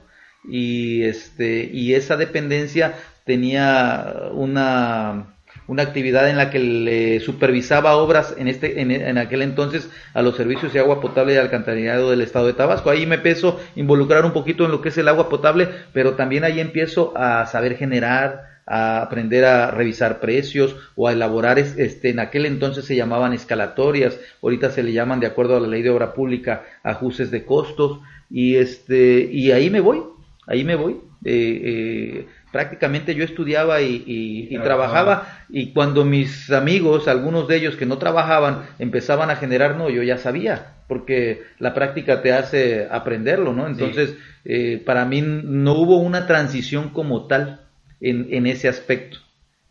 y 0.49 1.05
este 1.05 1.71
y 1.73 1.95
esa 1.95 2.17
dependencia 2.17 2.95
tenía 3.25 4.31
una 4.33 5.27
una 5.69 5.85
actividad 5.85 6.29
en 6.29 6.37
la 6.37 6.51
que 6.51 6.59
le 6.59 7.21
supervisaba 7.21 7.97
obras 7.97 8.35
en 8.37 8.49
este 8.49 8.81
en, 8.81 9.19
aquel 9.19 9.43
entonces 9.43 9.91
a 10.15 10.23
los 10.23 10.37
servicios 10.37 10.73
de 10.73 10.81
agua 10.81 11.01
potable 11.01 11.35
y 11.35 11.37
alcantarillado 11.37 12.11
del 12.11 12.23
estado 12.23 12.47
de 12.47 12.55
Tabasco. 12.55 12.91
Ahí 12.91 13.07
me 13.07 13.17
empiezo 13.17 13.61
a 13.61 13.79
involucrar 13.79 14.25
un 14.25 14.33
poquito 14.33 14.65
en 14.65 14.73
lo 14.73 14.81
que 14.81 14.89
es 14.89 14.99
el 14.99 15.09
agua 15.09 15.29
potable, 15.29 15.69
pero 15.93 16.15
también 16.15 16.45
ahí 16.45 16.59
empiezo 16.59 17.13
a 17.17 17.47
saber 17.47 17.77
generar, 17.77 18.52
a 18.75 19.03
aprender 19.03 19.45
a 19.45 19.71
revisar 19.71 20.19
precios 20.19 20.75
o 20.97 21.07
a 21.07 21.13
elaborar, 21.13 21.59
este, 21.59 22.09
en 22.09 22.21
aquel 22.21 22.47
entonces 22.47 22.87
se 22.87 22.97
llamaban 22.97 23.35
escalatorias, 23.35 24.19
ahorita 24.43 24.71
se 24.71 24.83
le 24.83 24.95
llaman 24.95 25.21
de 25.21 25.27
acuerdo 25.27 25.59
a 25.59 25.61
la 25.61 25.69
ley 25.69 25.83
de 25.83 25.91
obra 25.91 26.15
pública 26.15 26.65
ajustes 26.83 27.31
de 27.31 27.45
costos 27.45 28.01
y 28.31 28.57
este 28.57 29.29
y 29.31 29.53
ahí 29.53 29.69
me 29.69 29.81
voy, 29.81 30.03
ahí 30.47 30.65
me 30.65 30.77
voy. 30.77 30.97
Eh, 31.23 31.61
eh, 31.65 32.27
prácticamente 32.51 33.15
yo 33.15 33.25
estudiaba 33.25 33.83
y, 33.83 34.49
trabajaba 34.63 35.45
y 35.51 35.75
cuando 35.75 36.07
mis 36.07 36.51
amigos, 36.51 37.09
algunos 37.09 37.49
de 37.49 37.57
ellos 37.57 37.77
que 37.77 37.85
no 37.85 37.99
trabajaban, 37.99 38.63
empezaban 38.79 39.29
a 39.29 39.37
generar, 39.37 39.77
no, 39.77 39.91
yo 39.91 40.03
ya 40.03 40.17
sabía, 40.17 40.77
porque 40.89 41.43
la 41.59 41.75
práctica 41.75 42.23
te 42.23 42.33
hace 42.33 42.89
aprenderlo, 42.91 43.53
¿no? 43.53 43.67
Entonces, 43.67 44.17
eh, 44.47 44.83
para 44.85 45.05
mí 45.05 45.23
no 45.23 45.75
hubo 45.75 45.99
una 45.99 46.27
transición 46.27 46.89
como 46.89 47.27
tal 47.27 47.62
en, 48.03 48.29
en 48.31 48.47
ese 48.47 48.69
aspecto. 48.69 49.19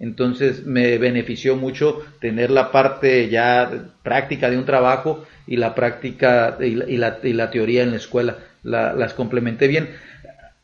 Entonces 0.02 0.66
me 0.66 0.98
benefició 0.98 1.56
mucho 1.56 2.02
tener 2.20 2.50
la 2.50 2.72
parte 2.72 3.30
ya 3.30 3.92
práctica 4.02 4.50
de 4.50 4.58
un 4.58 4.66
trabajo 4.66 5.26
y 5.46 5.58
la 5.58 5.76
práctica 5.76 6.58
y 6.60 6.98
la, 6.98 7.20
y 7.22 7.34
la, 7.34 7.52
teoría 7.52 7.84
en 7.84 7.92
la 7.92 7.98
escuela. 7.98 8.38
las 8.64 9.14
complementé 9.14 9.68
bien. 9.68 9.90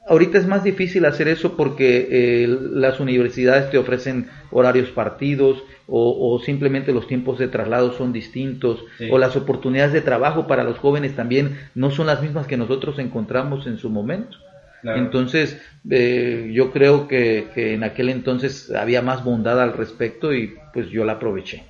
Ahorita 0.07 0.39
es 0.39 0.47
más 0.47 0.63
difícil 0.63 1.05
hacer 1.05 1.27
eso 1.27 1.55
porque 1.55 2.07
eh, 2.09 2.47
las 2.47 2.99
universidades 2.99 3.69
te 3.69 3.77
ofrecen 3.77 4.27
horarios 4.49 4.89
partidos 4.89 5.61
o, 5.89 6.41
simplemente 6.43 6.91
los 6.91 7.07
tiempos 7.07 7.37
de 7.37 7.47
traslado 7.47 7.93
son 7.93 8.11
distintos 8.11 8.83
o 9.11 9.17
las 9.17 9.35
oportunidades 9.35 9.93
de 9.93 10.01
trabajo 10.01 10.47
para 10.47 10.63
los 10.63 10.79
jóvenes 10.79 11.15
también 11.15 11.57
no 11.75 11.91
son 11.91 12.07
las 12.07 12.21
mismas 12.21 12.47
que 12.47 12.57
nosotros 12.57 12.99
encontramos 12.99 13.67
en 13.67 13.77
su 13.77 13.89
momento. 13.89 14.37
Entonces, 14.83 15.61
eh, 15.89 16.51
yo 16.53 16.71
creo 16.71 17.07
que, 17.07 17.49
que 17.53 17.73
en 17.73 17.83
aquel 17.83 18.09
entonces 18.09 18.71
había 18.71 19.01
más 19.01 19.23
bondad 19.23 19.61
al 19.61 19.73
respecto 19.73 20.33
y 20.33 20.55
pues 20.73 20.89
yo 20.89 21.03
la 21.03 21.13
aproveché. 21.13 21.63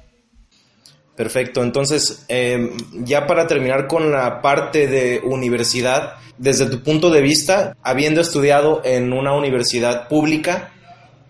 Perfecto, 1.17 1.63
entonces 1.63 2.25
em, 2.27 2.69
ya 3.03 3.25
para 3.25 3.47
terminar 3.47 3.87
con 3.87 4.11
la 4.11 4.39
parte 4.39 4.85
de 4.85 5.19
universidad, 5.23 6.13
desde 6.37 6.67
tu 6.67 6.83
punto 6.83 7.09
de 7.09 7.21
vista, 7.21 7.75
habiendo 7.81 8.21
estudiado 8.21 8.83
en 8.85 9.11
una 9.11 9.33
universidad 9.33 10.07
pública, 10.09 10.69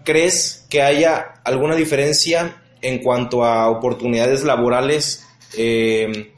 ¿crees 0.03 0.67
que 0.69 0.81
haya 0.81 1.36
alguna 1.46 1.77
diferencia 1.77 2.57
en 2.81 3.00
cuanto 3.00 3.46
a 3.46 3.69
oportunidades 3.69 4.43
laborales 4.43 5.25
em, 5.57 6.31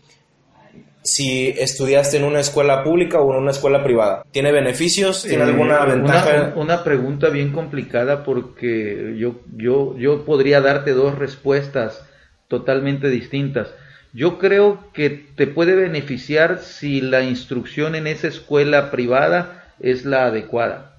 si 1.13 1.49
estudiaste 1.49 2.17
en 2.17 2.23
una 2.23 2.39
escuela 2.39 2.83
pública 2.83 3.19
o 3.19 3.33
en 3.33 3.41
una 3.41 3.51
escuela 3.51 3.83
privada? 3.83 4.23
¿Tiene 4.31 4.51
beneficios? 4.51 5.23
¿Tiene 5.23 5.43
alguna 5.43 5.85
ventaja? 5.85 6.53
Una, 6.53 6.61
una, 6.61 6.83
pregunta 6.83 7.29
bien 7.29 7.51
complicada 7.51 8.23
porque 8.23 9.15
yo, 9.17 9.41
yo, 9.55 9.97
yo 9.97 10.25
podría 10.25 10.61
darte 10.61 10.93
dos 10.93 11.17
respuestas 11.17 12.05
totalmente 12.47 13.09
distintas. 13.09 13.73
Yo 14.11 14.39
creo 14.39 14.91
que 14.93 15.09
te 15.09 15.47
puede 15.47 15.75
beneficiar 15.75 16.59
si 16.59 16.99
la 16.99 17.21
instrucción 17.21 17.95
en 17.95 18.07
esa 18.07 18.27
escuela 18.27 18.89
privada 18.89 19.73
es 19.79 20.05
la 20.05 20.25
adecuada. 20.25 20.97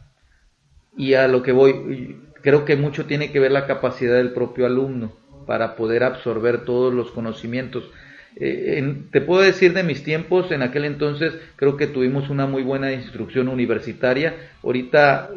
Y 0.97 1.15
a 1.15 1.29
lo 1.29 1.43
que 1.43 1.53
voy, 1.53 2.21
creo 2.43 2.65
que 2.65 2.77
mucho 2.77 3.07
tiene 3.07 3.33
que 3.33 3.41
ver 3.41 3.51
la 3.51 3.67
capacidad 3.67 4.17
del 4.17 4.33
propio 4.33 4.67
alumno 4.67 5.13
para 5.47 5.75
poder 5.75 6.05
absorber 6.05 6.65
todos 6.65 6.95
los 6.95 7.11
conocimientos. 7.11 7.91
Eh, 8.37 9.03
te 9.11 9.21
puedo 9.21 9.43
decir 9.43 9.73
de 9.73 9.83
mis 9.83 10.03
tiempos, 10.03 10.51
en 10.53 10.63
aquel 10.63 10.85
entonces 10.85 11.35
creo 11.57 11.77
que 11.77 11.87
tuvimos 11.87 12.31
una 12.31 12.47
muy 12.47 12.63
buena 12.63 12.93
instrucción 12.93 13.49
universitaria. 13.49 14.35
Ahorita 14.63 15.31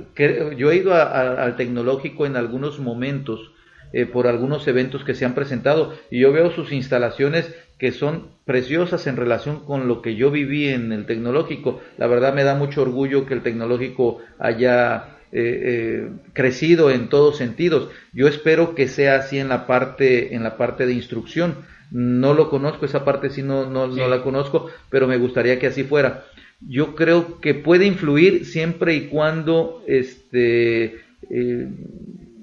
yo 0.57 0.71
he 0.71 0.75
ido 0.77 0.93
al 0.93 1.55
tecnológico 1.55 2.25
en 2.25 2.35
algunos 2.35 2.79
momentos 2.79 3.51
eh, 3.95 4.07
por 4.07 4.25
algunos 4.25 4.67
eventos 4.67 5.03
que 5.03 5.13
se 5.13 5.23
han 5.23 5.35
presentado 5.35 5.93
y 6.09 6.19
yo 6.21 6.31
veo 6.33 6.50
sus 6.50 6.71
instalaciones 6.71 7.53
que 7.77 7.91
son 7.91 8.29
preciosas 8.43 9.05
en 9.05 9.17
relación 9.17 9.59
con 9.65 9.88
lo 9.88 10.01
que 10.01 10.15
yo 10.15 10.31
viví 10.31 10.69
en 10.69 10.91
el 10.91 11.05
tecnológico. 11.05 11.79
La 12.00 12.07
verdad 12.07 12.33
me 12.33 12.43
da 12.43 12.55
mucho 12.55 12.81
orgullo 12.81 13.27
que 13.27 13.35
el 13.35 13.43
tecnológico 13.43 14.19
haya 14.39 15.17
eh, 15.31 15.62
eh, 15.63 16.09
crecido 16.33 16.89
en 16.89 17.07
todos 17.07 17.38
sentidos. 17.38 17.89
Yo 18.13 18.27
espero 18.27 18.73
que 18.73 18.88
sea 18.88 19.17
así 19.17 19.38
en 19.38 19.50
la 19.50 19.67
parte, 19.67 20.33
en 20.33 20.41
la 20.41 20.57
parte 20.57 20.88
de 20.88 20.93
instrucción. 20.93 21.57
No 21.92 22.34
lo 22.34 22.50
conozco, 22.50 22.86
esa 22.86 23.06
parte 23.06 23.30
sí 23.30 23.44
no, 23.44 23.70
no, 23.70 23.88
no 23.88 24.08
la 24.08 24.24
conozco, 24.24 24.70
pero 24.90 25.08
me 25.08 25.18
gustaría 25.18 25.60
que 25.60 25.68
así 25.68 25.84
fuera. 25.84 26.25
Yo 26.68 26.96
creo 26.96 27.40
que 27.42 27.54
puede 27.54 27.86
influir 27.86 28.46
siempre 28.46 28.96
y 28.96 29.08
cuando 29.08 29.84
este, 29.88 31.02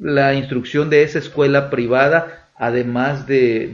la 0.00 0.34
instrucción 0.34 0.90
de 0.90 1.02
esa 1.02 1.18
escuela 1.18 1.70
privada, 1.70 2.48
además 2.56 3.26
de, 3.26 3.68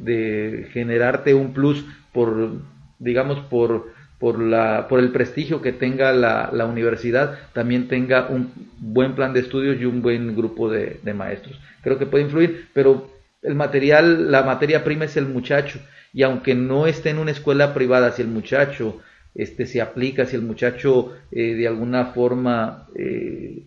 de, 0.00 0.68
generarte 0.72 1.34
un 1.34 1.52
plus 1.52 1.84
por, 2.12 2.52
digamos, 2.98 3.40
por, 3.40 3.92
por, 4.18 4.40
la, 4.40 4.86
por 4.88 5.00
el 5.00 5.10
prestigio 5.10 5.62
que 5.62 5.72
tenga 5.72 6.12
la, 6.12 6.50
la, 6.52 6.66
universidad, 6.66 7.38
también 7.52 7.88
tenga 7.88 8.28
un 8.28 8.52
buen 8.78 9.14
plan 9.14 9.32
de 9.32 9.40
estudios 9.40 9.80
y 9.80 9.84
un 9.84 10.02
buen 10.02 10.36
grupo 10.36 10.70
de, 10.70 11.00
de 11.02 11.14
maestros. 11.14 11.58
Creo 11.82 11.98
que 11.98 12.06
puede 12.06 12.24
influir, 12.24 12.68
pero 12.72 13.10
el 13.42 13.54
material, 13.54 14.30
la 14.30 14.42
materia 14.42 14.84
prima 14.84 15.04
es 15.04 15.16
el 15.16 15.26
muchacho. 15.26 15.80
Y 16.12 16.22
aunque 16.22 16.54
no 16.54 16.86
esté 16.86 17.10
en 17.10 17.18
una 17.18 17.30
escuela 17.30 17.74
privada, 17.74 18.12
si 18.12 18.22
el 18.22 18.28
muchacho 18.28 19.00
este, 19.34 19.66
se 19.66 19.80
aplica, 19.80 20.26
si 20.26 20.36
el 20.36 20.42
muchacho 20.42 21.14
eh, 21.30 21.54
de 21.54 21.68
alguna 21.68 22.06
forma 22.06 22.88
eh, 22.96 23.62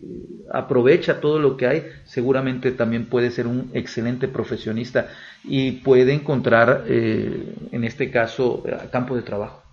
aprovecha 0.52 1.22
todo 1.22 1.40
lo 1.40 1.56
que 1.56 1.68
hay, 1.68 1.84
seguramente 2.04 2.72
también 2.72 3.06
puede 3.06 3.32
ser 3.32 3.48
un 3.48 3.72
excelente 3.74 4.28
profesionista 4.28 5.08
y 5.44 5.72
puede 5.74 6.14
encontrar, 6.14 6.86
eh, 6.88 7.54
en 7.72 7.84
este 7.84 8.12
caso, 8.12 8.64
campo 8.92 9.16
de 9.16 9.22
trabajo. 9.22 9.64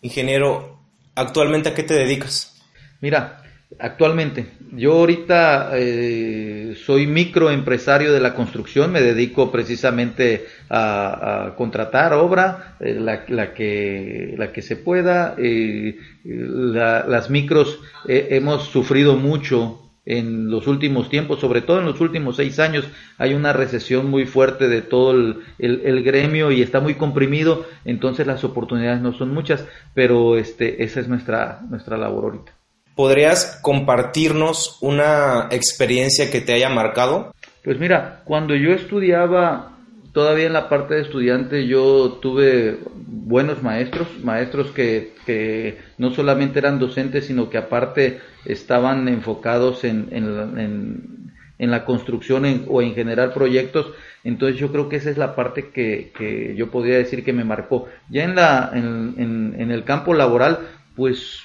Ingeniero, 0.00 0.78
¿actualmente 1.14 1.68
a 1.68 1.74
qué 1.74 1.82
te 1.82 1.94
dedicas? 1.94 2.62
Mira, 3.00 3.39
Actualmente, 3.78 4.46
yo 4.72 4.94
ahorita 4.94 5.70
eh, 5.74 6.74
soy 6.84 7.06
microempresario 7.06 8.12
de 8.12 8.20
la 8.20 8.34
construcción, 8.34 8.90
me 8.90 9.00
dedico 9.00 9.52
precisamente 9.52 10.46
a, 10.68 11.54
contratar 11.56 12.12
obra, 12.14 12.76
eh, 12.80 12.94
la, 12.94 13.24
que, 13.54 14.34
la 14.36 14.52
que 14.52 14.62
se 14.62 14.76
pueda. 14.76 15.36
Eh, 15.38 15.98
las 16.24 17.30
micros 17.30 17.80
hemos 18.06 18.64
sufrido 18.64 19.16
mucho 19.16 19.80
en 20.04 20.50
los 20.50 20.66
últimos 20.66 21.08
tiempos, 21.08 21.38
sobre 21.38 21.62
todo 21.62 21.78
en 21.78 21.86
los 21.86 22.00
últimos 22.00 22.36
seis 22.36 22.58
años, 22.58 22.88
hay 23.18 23.34
una 23.34 23.52
recesión 23.52 24.10
muy 24.10 24.26
fuerte 24.26 24.68
de 24.68 24.82
todo 24.82 25.12
el, 25.12 25.42
el, 25.58 26.02
gremio 26.02 26.50
y 26.50 26.62
está 26.62 26.80
muy 26.80 26.94
comprimido, 26.94 27.66
entonces 27.84 28.26
las 28.26 28.42
oportunidades 28.42 29.00
no 29.00 29.12
son 29.12 29.32
muchas, 29.32 29.66
pero 29.94 30.36
este, 30.36 30.82
esa 30.82 31.00
es 31.00 31.08
nuestra, 31.08 31.60
nuestra 31.68 31.96
labor 31.96 32.24
ahorita. 32.24 32.59
¿Podrías 32.94 33.58
compartirnos 33.62 34.78
una 34.80 35.48
experiencia 35.50 36.30
que 36.30 36.40
te 36.40 36.52
haya 36.52 36.68
marcado? 36.68 37.32
Pues 37.64 37.78
mira, 37.78 38.22
cuando 38.24 38.54
yo 38.54 38.72
estudiaba, 38.72 39.76
todavía 40.12 40.46
en 40.46 40.54
la 40.54 40.68
parte 40.68 40.94
de 40.94 41.02
estudiante, 41.02 41.66
yo 41.66 42.18
tuve 42.22 42.78
buenos 43.06 43.62
maestros, 43.62 44.08
maestros 44.22 44.70
que, 44.70 45.78
no 45.98 46.10
solamente 46.10 46.58
eran 46.58 46.78
docentes, 46.78 47.26
sino 47.26 47.50
que 47.50 47.58
aparte 47.58 48.20
estaban 48.44 49.08
enfocados 49.08 49.84
en, 49.84 50.08
en, 50.10 51.70
la 51.70 51.84
construcción 51.84 52.64
o 52.68 52.82
en 52.82 52.94
generar 52.94 53.32
proyectos. 53.34 53.92
Entonces 54.24 54.58
yo 54.58 54.72
creo 54.72 54.88
que 54.88 54.96
esa 54.96 55.10
es 55.10 55.18
la 55.18 55.36
parte 55.36 55.68
que, 55.68 56.12
que 56.16 56.54
yo 56.56 56.70
podría 56.70 56.96
decir 56.96 57.22
que 57.22 57.32
me 57.32 57.44
marcó. 57.44 57.86
Ya 58.08 58.24
en, 58.24 58.34
la, 58.34 58.70
en 58.74 59.70
el 59.70 59.84
campo 59.84 60.14
laboral, 60.14 60.60
pues 60.96 61.42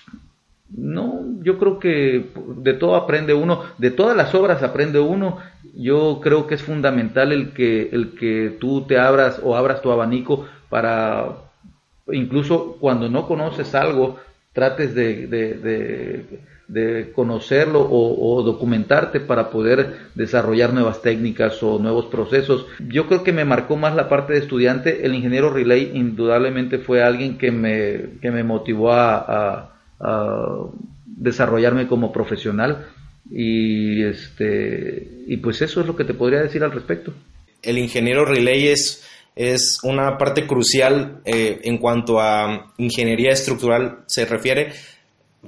no, 0.69 1.21
yo 1.41 1.57
creo 1.57 1.79
que 1.79 2.31
de 2.57 2.73
todo 2.73 2.95
aprende 2.95 3.33
uno, 3.33 3.63
de 3.77 3.91
todas 3.91 4.17
las 4.17 4.33
obras 4.33 4.63
aprende 4.63 4.99
uno. 4.99 5.37
Yo 5.77 6.19
creo 6.23 6.47
que 6.47 6.55
es 6.55 6.63
fundamental 6.63 7.31
el 7.33 7.51
que 7.51 7.89
el 7.91 8.15
que 8.15 8.55
tú 8.59 8.85
te 8.87 8.97
abras 8.97 9.41
o 9.43 9.55
abras 9.55 9.81
tu 9.81 9.91
abanico 9.91 10.45
para 10.69 11.45
incluso 12.11 12.77
cuando 12.79 13.09
no 13.09 13.27
conoces 13.27 13.73
algo, 13.75 14.17
trates 14.53 14.93
de, 14.95 15.27
de, 16.67 17.11
conocerlo 17.13 17.87
o, 17.89 18.41
documentarte 18.43 19.19
para 19.19 19.49
poder 19.49 20.09
desarrollar 20.15 20.73
nuevas 20.73 21.01
técnicas 21.01 21.61
o 21.61 21.79
nuevos 21.79 22.05
procesos. 22.05 22.65
Yo 22.87 23.07
creo 23.07 23.23
que 23.23 23.33
me 23.33 23.45
marcó 23.45 23.75
más 23.75 23.95
la 23.95 24.09
parte 24.09 24.33
de 24.33 24.39
estudiante. 24.39 25.05
El 25.05 25.13
ingeniero 25.13 25.51
Relay 25.51 25.91
indudablemente 25.93 26.79
fue 26.79 27.03
alguien 27.03 27.37
que 27.37 27.51
me, 27.51 28.19
que 28.21 28.31
me 28.31 28.43
motivó 28.43 28.93
a, 28.93 29.74
desarrollarme 31.05 31.87
como 31.87 32.11
profesional 32.11 32.87
y 33.31 34.03
este 34.03 35.23
y 35.27 35.37
pues 35.37 35.61
eso 35.61 35.81
es 35.81 35.87
lo 35.87 35.95
que 35.95 36.03
te 36.03 36.13
podría 36.13 36.41
decir 36.41 36.63
al 36.63 36.71
respecto. 36.71 37.13
El 37.61 37.77
ingeniero 37.77 38.25
Relay 38.25 38.67
es 38.67 39.03
es 39.35 39.79
una 39.83 40.17
parte 40.17 40.47
crucial 40.47 41.19
eh, 41.25 41.59
en 41.63 41.77
cuanto 41.77 42.21
a 42.21 42.73
ingeniería 42.77 43.31
estructural 43.31 43.99
se 44.05 44.25
refiere, 44.25 44.71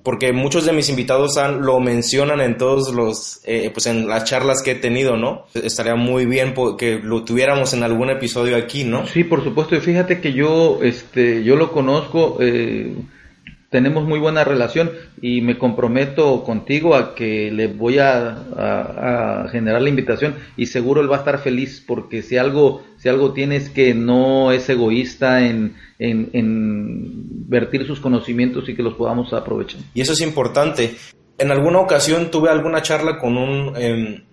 porque 0.04 0.34
muchos 0.34 0.66
de 0.66 0.74
mis 0.74 0.90
invitados 0.90 1.38
han, 1.38 1.62
lo 1.62 1.80
mencionan 1.80 2.42
en 2.42 2.58
todos 2.58 2.94
los, 2.94 3.40
eh, 3.46 3.72
pues 3.74 3.86
en 3.88 4.08
las 4.08 4.26
charlas 4.26 4.62
que 4.62 4.72
he 4.72 4.76
tenido, 4.76 5.16
¿no? 5.16 5.46
Estaría 5.54 5.96
muy 5.96 6.26
bien 6.26 6.54
que 6.78 7.00
lo 7.02 7.24
tuviéramos 7.24 7.74
en 7.74 7.84
algún 7.84 8.10
episodio 8.10 8.58
aquí, 8.58 8.84
¿no? 8.84 9.08
Sí, 9.08 9.24
por 9.24 9.44
supuesto. 9.44 9.76
Y 9.76 9.80
fíjate 9.80 10.20
que 10.20 10.34
yo, 10.34 10.80
este, 10.84 11.44
yo 11.44 11.56
lo 11.56 11.72
conozco. 11.72 12.38
Eh, 12.42 12.94
tenemos 13.70 14.06
muy 14.06 14.20
buena 14.20 14.44
relación 14.44 14.92
y 15.22 15.42
me 15.42 15.58
comprometo 15.58 16.44
contigo 16.44 16.96
a 16.96 17.16
que 17.16 17.52
le 17.52 17.68
voy 17.68 18.00
a, 18.00 19.46
generar 19.52 19.82
la 19.82 19.90
invitación 19.90 20.36
y 20.56 20.68
seguro 20.68 21.02
él 21.02 21.12
va 21.12 21.18
a 21.18 21.20
estar 21.20 21.40
feliz 21.40 21.84
porque 21.86 22.22
si 22.22 22.38
algo 22.38 22.84
si 22.98 23.10
algo 23.10 23.34
tienes 23.34 23.70
que 23.70 23.94
no 23.94 24.52
es 24.52 24.70
egoísta 24.70 25.46
en, 25.46 25.76
en, 26.00 27.48
vertir 27.50 27.86
sus 27.86 28.00
conocimientos 28.00 28.68
y 28.70 28.76
que 28.76 28.84
los 28.84 28.96
podamos 28.96 29.34
aprovechar. 29.34 29.82
Y 29.94 30.02
eso 30.02 30.14
es 30.14 30.22
importante. 30.22 30.96
En 31.38 31.52
alguna 31.52 31.80
ocasión 31.80 32.32
tuve 32.32 32.50
alguna 32.50 32.82
charla 32.82 33.20
con 33.20 33.38
un 33.38 33.76
em, 33.78 34.24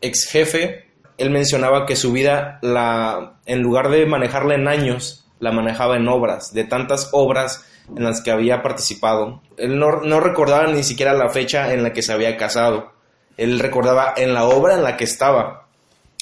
ex 0.00 0.26
jefe. 0.26 0.86
Él 1.18 1.30
mencionaba 1.30 1.86
que 1.86 1.96
su 1.96 2.12
vida, 2.12 2.58
la, 2.62 3.40
en 3.46 3.62
lugar 3.62 3.90
de 3.90 4.06
manejarla 4.06 4.54
en 4.54 4.68
años, 4.68 5.26
la 5.40 5.52
manejaba 5.52 5.96
en 5.96 6.08
obras, 6.08 6.54
de 6.54 6.64
tantas 6.64 7.10
obras 7.12 7.66
en 7.88 8.04
las 8.04 8.22
que 8.22 8.30
había 8.30 8.62
participado. 8.62 9.42
Él 9.56 9.78
no, 9.78 10.20
recordaba 10.20 10.66
ni 10.66 10.82
siquiera 10.82 11.12
la 11.12 11.28
fecha 11.28 11.72
en 11.72 11.82
la 11.82 11.92
que 11.92 12.02
se 12.02 12.12
había 12.12 12.36
casado. 12.36 12.92
Él 13.36 13.58
recordaba 13.58 14.14
en 14.16 14.34
la 14.34 14.44
obra 14.44 14.74
en 14.74 14.82
la 14.82 14.96
que 14.96 15.04
estaba. 15.04 15.68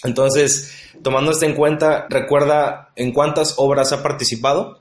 Entonces, 0.05 0.93
tomando 1.03 1.31
esto 1.31 1.45
en 1.45 1.55
cuenta, 1.55 2.07
¿recuerda 2.09 2.91
en 2.97 3.13
cuántas 3.13 3.55
obras 3.59 3.93
ha 3.93 4.03
participado? 4.03 4.81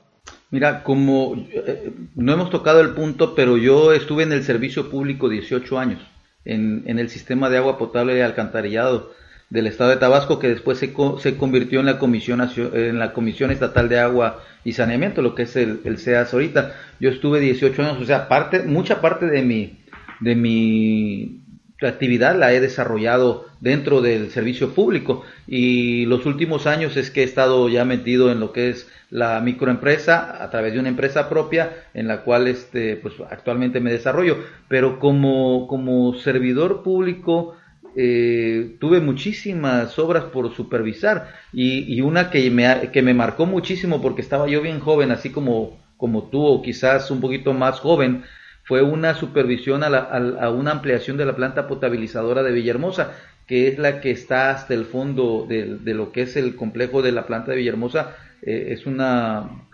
Mira, 0.50 0.82
como 0.82 1.34
eh, 1.36 1.92
no 2.14 2.32
hemos 2.32 2.50
tocado 2.50 2.80
el 2.80 2.94
punto, 2.94 3.34
pero 3.34 3.56
yo 3.56 3.92
estuve 3.92 4.24
en 4.24 4.32
el 4.32 4.44
servicio 4.44 4.90
público 4.90 5.28
18 5.28 5.78
años, 5.78 6.02
en, 6.44 6.82
en 6.86 6.98
el 6.98 7.08
sistema 7.08 7.48
de 7.48 7.58
agua 7.58 7.78
potable 7.78 8.18
y 8.18 8.20
alcantarillado 8.20 9.10
del 9.52 9.66
Estado 9.66 9.90
de 9.90 9.98
Tabasco, 9.98 10.38
que 10.38 10.48
después 10.48 10.78
se, 10.78 10.94
se 11.18 11.36
convirtió 11.36 11.80
en 11.80 11.86
la, 11.86 11.98
Comisión, 11.98 12.40
en 12.56 12.98
la 12.98 13.12
Comisión 13.12 13.50
Estatal 13.50 13.90
de 13.90 13.98
Agua 13.98 14.42
y 14.64 14.72
Saneamiento, 14.72 15.20
lo 15.20 15.34
que 15.34 15.42
es 15.42 15.54
el, 15.56 15.80
el 15.84 15.98
CEAS 15.98 16.32
ahorita. 16.32 16.74
Yo 17.00 17.10
estuve 17.10 17.38
18 17.38 17.82
años, 17.82 18.00
o 18.00 18.06
sea, 18.06 18.28
parte, 18.28 18.62
mucha 18.62 19.02
parte 19.02 19.26
de 19.26 19.42
mi, 19.42 19.78
de 20.20 20.34
mi 20.36 21.42
actividad 21.86 22.34
la 22.34 22.54
he 22.54 22.60
desarrollado 22.60 23.44
dentro 23.60 24.00
del 24.00 24.30
servicio 24.30 24.70
público 24.74 25.22
y 25.46 26.06
los 26.06 26.24
últimos 26.24 26.66
años 26.66 26.96
es 26.96 27.10
que 27.10 27.20
he 27.20 27.24
estado 27.24 27.68
ya 27.68 27.84
metido 27.84 28.32
en 28.32 28.40
lo 28.40 28.52
que 28.52 28.70
es 28.70 28.88
la 29.10 29.38
microempresa 29.40 30.42
a 30.42 30.48
través 30.50 30.72
de 30.72 30.80
una 30.80 30.88
empresa 30.88 31.28
propia 31.28 31.72
en 31.92 32.08
la 32.08 32.22
cual 32.22 32.48
este 32.48 32.96
pues 32.96 33.14
actualmente 33.30 33.80
me 33.80 33.92
desarrollo 33.92 34.38
pero 34.68 34.98
como 34.98 35.66
como 35.66 36.14
servidor 36.14 36.82
público 36.82 37.56
eh, 37.96 38.76
tuve 38.80 39.00
muchísimas 39.00 39.98
obras 39.98 40.24
por 40.24 40.54
supervisar 40.54 41.28
y, 41.52 42.00
una 42.00 42.30
que 42.30 42.50
me, 42.50 42.90
que 42.92 43.02
me 43.02 43.14
marcó 43.14 43.46
muchísimo 43.46 44.00
porque 44.00 44.22
estaba 44.22 44.48
yo 44.48 44.62
bien 44.62 44.80
joven, 44.80 45.10
así 45.10 45.30
como, 45.30 45.78
como 45.96 46.24
tú 46.30 46.44
o 46.44 46.62
quizás 46.62 47.10
un 47.10 47.20
poquito 47.20 47.52
más 47.52 47.80
joven, 47.80 48.24
fue 48.64 48.82
una 48.82 49.14
supervisión 49.14 49.82
a, 49.82 49.88
a, 49.88 50.50
una 50.50 50.70
ampliación 50.70 51.16
de 51.16 51.26
la 51.26 51.36
planta 51.36 51.66
potabilizadora 51.66 52.42
de 52.42 52.52
Villahermosa, 52.52 53.12
que 53.46 53.68
es 53.68 53.78
la 53.78 54.00
que 54.00 54.10
está 54.10 54.50
hasta 54.50 54.72
el 54.74 54.84
fondo 54.84 55.46
de, 55.48 55.78
de 55.78 55.94
lo 55.94 56.12
que 56.12 56.22
es 56.22 56.36
el 56.36 56.54
complejo 56.54 57.02
de 57.02 57.12
la 57.12 57.26
planta 57.26 57.50
de 57.50 57.58
Villahermosa. 57.58 58.16
Eh, 58.42 58.68
es 58.70 58.86
una 58.86 59.66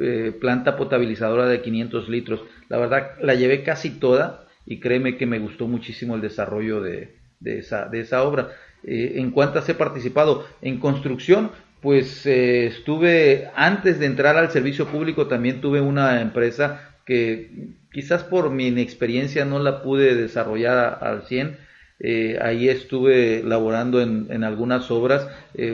eh, 0.00 0.32
planta 0.40 0.76
potabilizadora 0.76 1.46
de 1.46 1.60
500 1.60 2.08
litros. 2.08 2.40
La 2.68 2.78
verdad, 2.78 3.12
la 3.20 3.34
llevé 3.34 3.62
casi 3.62 3.90
toda 3.90 4.46
y 4.64 4.80
créeme 4.80 5.16
que 5.16 5.26
me 5.26 5.38
gustó 5.38 5.66
muchísimo 5.66 6.14
el 6.14 6.20
desarrollo 6.20 6.80
de, 6.80 7.14
de 7.40 7.58
esa, 7.58 7.86
de 7.86 8.00
esa 8.00 8.22
obra. 8.22 8.50
Eh, 8.84 9.14
¿En 9.16 9.30
cuántas 9.30 9.68
he 9.68 9.74
participado? 9.74 10.46
En 10.62 10.78
construcción, 10.78 11.50
pues 11.80 12.24
eh, 12.26 12.66
estuve, 12.66 13.50
antes 13.54 13.98
de 13.98 14.06
entrar 14.06 14.36
al 14.36 14.50
servicio 14.50 14.86
público, 14.86 15.26
también 15.26 15.60
tuve 15.60 15.80
una 15.80 16.20
empresa 16.20 16.96
que 17.04 17.70
quizás 17.92 18.24
por 18.24 18.50
mi 18.50 18.68
inexperiencia 18.68 19.44
no 19.44 19.58
la 19.58 19.82
pude 19.82 20.14
desarrollar 20.14 20.98
al 21.02 21.22
100. 21.22 21.58
Eh, 21.98 22.38
ahí 22.42 22.68
estuve 22.68 23.42
laborando 23.42 24.02
en, 24.02 24.26
en 24.30 24.44
algunas 24.44 24.90
obras, 24.90 25.28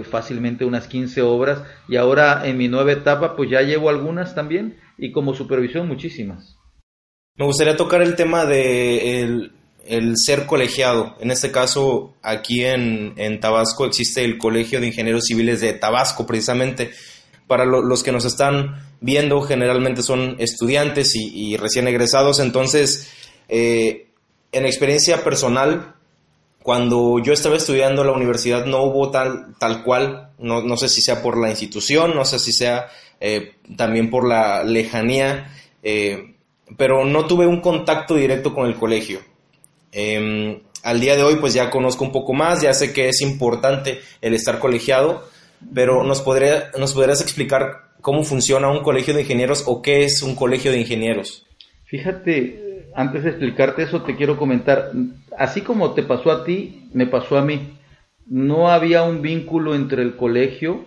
fácilmente 0.04 0.64
unas 0.64 0.86
15 0.86 1.20
obras, 1.22 1.64
y 1.88 1.96
ahora 1.96 2.46
en 2.46 2.56
mi 2.58 2.68
nueva 2.68 2.92
etapa 2.92 3.34
pues 3.34 3.50
ya 3.50 3.62
llevo 3.62 3.90
algunas 3.90 4.34
también, 4.34 4.76
y 4.96 5.10
como 5.10 5.34
supervisión 5.34 5.88
muchísimas. 5.88 6.58
Me 7.34 7.46
gustaría 7.46 7.76
tocar 7.76 8.02
el 8.02 8.14
tema 8.14 8.44
de 8.44 9.50
el 9.86 10.16
ser 10.16 10.46
colegiado. 10.46 11.16
En 11.20 11.30
este 11.30 11.50
caso, 11.50 12.14
aquí 12.22 12.64
en, 12.64 13.40
Tabasco 13.40 13.86
existe 13.86 14.24
el 14.24 14.38
Colegio 14.38 14.80
de 14.80 14.88
Ingenieros 14.88 15.24
Civiles 15.24 15.60
de 15.60 15.72
Tabasco, 15.72 16.26
precisamente. 16.26 16.90
Para 17.46 17.64
los 17.66 18.02
que 18.02 18.12
nos 18.12 18.24
están 18.24 18.86
viendo, 19.00 19.42
generalmente 19.42 20.02
son 20.02 20.36
estudiantes 20.38 21.14
y, 21.14 21.56
recién 21.56 21.88
egresados. 21.88 22.38
Entonces, 22.38 23.10
eh, 23.48 24.08
en 24.52 24.64
experiencia 24.64 25.22
personal, 25.24 25.96
cuando 26.62 27.18
yo 27.18 27.32
estaba 27.32 27.56
estudiando 27.56 28.02
en 28.02 28.06
la 28.06 28.14
universidad 28.14 28.66
no 28.66 28.84
hubo 28.84 29.10
tal, 29.10 29.56
tal 29.58 29.82
cual, 29.82 30.30
no, 30.38 30.62
no 30.62 30.76
sé 30.76 30.88
si 30.88 31.02
sea 31.02 31.20
por 31.20 31.36
la 31.36 31.50
institución, 31.50 32.14
no 32.14 32.24
sé 32.24 32.38
si 32.38 32.52
sea 32.52 32.88
eh, 33.20 33.54
también 33.76 34.10
por 34.10 34.26
la 34.26 34.64
lejanía, 34.64 35.52
eh, 35.82 36.34
pero 36.76 37.04
no 37.04 37.26
tuve 37.26 37.46
un 37.46 37.60
contacto 37.60 38.14
directo 38.14 38.54
con 38.54 38.66
el 38.66 38.76
colegio. 38.76 39.20
Em, 39.92 40.60
al 40.82 41.00
día 41.00 41.16
de 41.16 41.22
hoy 41.22 41.36
pues 41.36 41.54
ya 41.54 41.70
conozco 41.70 42.04
un 42.04 42.12
poco 42.12 42.32
más, 42.32 42.62
ya 42.62 42.72
sé 42.74 42.92
que 42.92 43.08
es 43.08 43.20
importante 43.20 44.00
el 44.20 44.34
estar 44.34 44.58
colegiado, 44.58 45.22
pero 45.74 46.02
¿nos, 46.02 46.22
podría, 46.22 46.70
¿nos 46.78 46.94
podrías 46.94 47.20
explicar 47.20 47.92
cómo 48.00 48.24
funciona 48.24 48.70
un 48.70 48.82
colegio 48.82 49.14
de 49.14 49.20
ingenieros 49.20 49.64
o 49.66 49.82
qué 49.82 50.04
es 50.04 50.22
un 50.22 50.34
colegio 50.34 50.72
de 50.72 50.80
ingenieros? 50.80 51.46
Fíjate, 51.84 52.88
antes 52.94 53.22
de 53.22 53.30
explicarte 53.30 53.82
eso 53.82 54.02
te 54.02 54.16
quiero 54.16 54.36
comentar, 54.36 54.92
así 55.38 55.60
como 55.60 55.92
te 55.92 56.02
pasó 56.02 56.32
a 56.32 56.44
ti, 56.44 56.88
me 56.92 57.06
pasó 57.06 57.36
a 57.38 57.44
mí. 57.44 57.78
No 58.26 58.70
había 58.70 59.02
un 59.02 59.20
vínculo 59.20 59.74
entre 59.74 60.02
el 60.02 60.16
colegio 60.16 60.84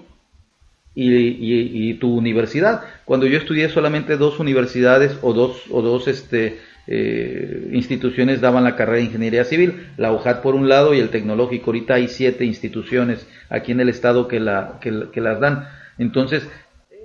y, 0.96 1.90
y, 1.90 1.94
tu 1.96 2.16
universidad. 2.16 2.82
Cuando 3.04 3.28
yo 3.28 3.38
estudié 3.38 3.70
solamente 3.70 4.18
dos 4.18 4.40
universidades 4.40 5.18
o 5.22 5.34
dos, 5.34 5.64
o 5.70 5.82
dos 5.82 6.08
este, 6.08 6.60
eh, 6.88 7.70
instituciones 7.72 8.42
daban 8.42 8.64
la 8.64 8.76
carrera 8.76 8.98
de 8.98 9.06
ingeniería 9.06 9.44
civil, 9.44 9.88
la 9.98 10.12
UJAT 10.12 10.42
por 10.42 10.56
un 10.56 10.70
lado 10.70 10.94
y 10.94 11.00
el 11.00 11.10
tecnológico. 11.10 11.68
Ahorita 11.68 11.96
hay 11.96 12.08
siete 12.08 12.46
instituciones 12.46 13.28
aquí 13.50 13.72
en 13.72 13.80
el 13.80 13.90
estado 13.90 14.28
que, 14.28 14.40
la, 14.40 14.80
que, 14.82 15.22
las 15.22 15.40
dan. 15.40 15.68
Entonces, 15.98 16.48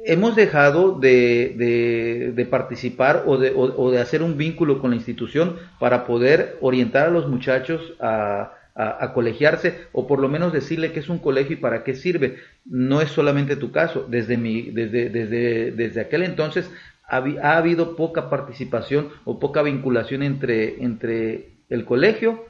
hemos 0.04 0.36
dejado 0.36 0.98
de, 0.98 2.46
participar 2.50 3.24
o 3.26 3.38
de, 3.38 3.52
o, 3.54 3.90
de, 3.90 4.00
hacer 4.00 4.22
un 4.22 4.36
vínculo 4.36 4.80
con 4.80 4.90
la 4.90 4.96
institución 4.96 5.56
para 5.78 6.06
poder 6.06 6.58
orientar 6.60 7.06
a 7.06 7.10
los 7.10 7.28
muchachos 7.28 7.94
a, 8.00 8.52
a, 8.74 9.12
colegiarse 9.12 9.86
o 9.92 10.06
por 10.06 10.20
lo 10.20 10.28
menos 10.28 10.52
decirle 10.52 10.92
que 10.92 11.00
es 11.00 11.08
un 11.08 11.18
colegio 11.18 11.54
y 11.54 11.60
para 11.60 11.84
qué 11.84 11.94
sirve. 11.94 12.36
No 12.64 13.00
es 13.00 13.10
solamente 13.10 13.56
tu 13.56 13.72
caso. 13.72 14.06
Desde, 14.08 14.36
mi, 14.36 14.70
desde, 14.70 15.10
desde, 15.10 15.72
desde 15.72 16.00
aquel 16.00 16.22
entonces 16.22 16.70
ha, 17.10 17.56
habido 17.56 17.96
poca 17.96 18.30
participación 18.30 19.08
o 19.24 19.38
poca 19.38 19.62
vinculación 19.62 20.22
entre, 20.22 20.82
entre 20.82 21.50
el 21.68 21.84
colegio 21.84 22.46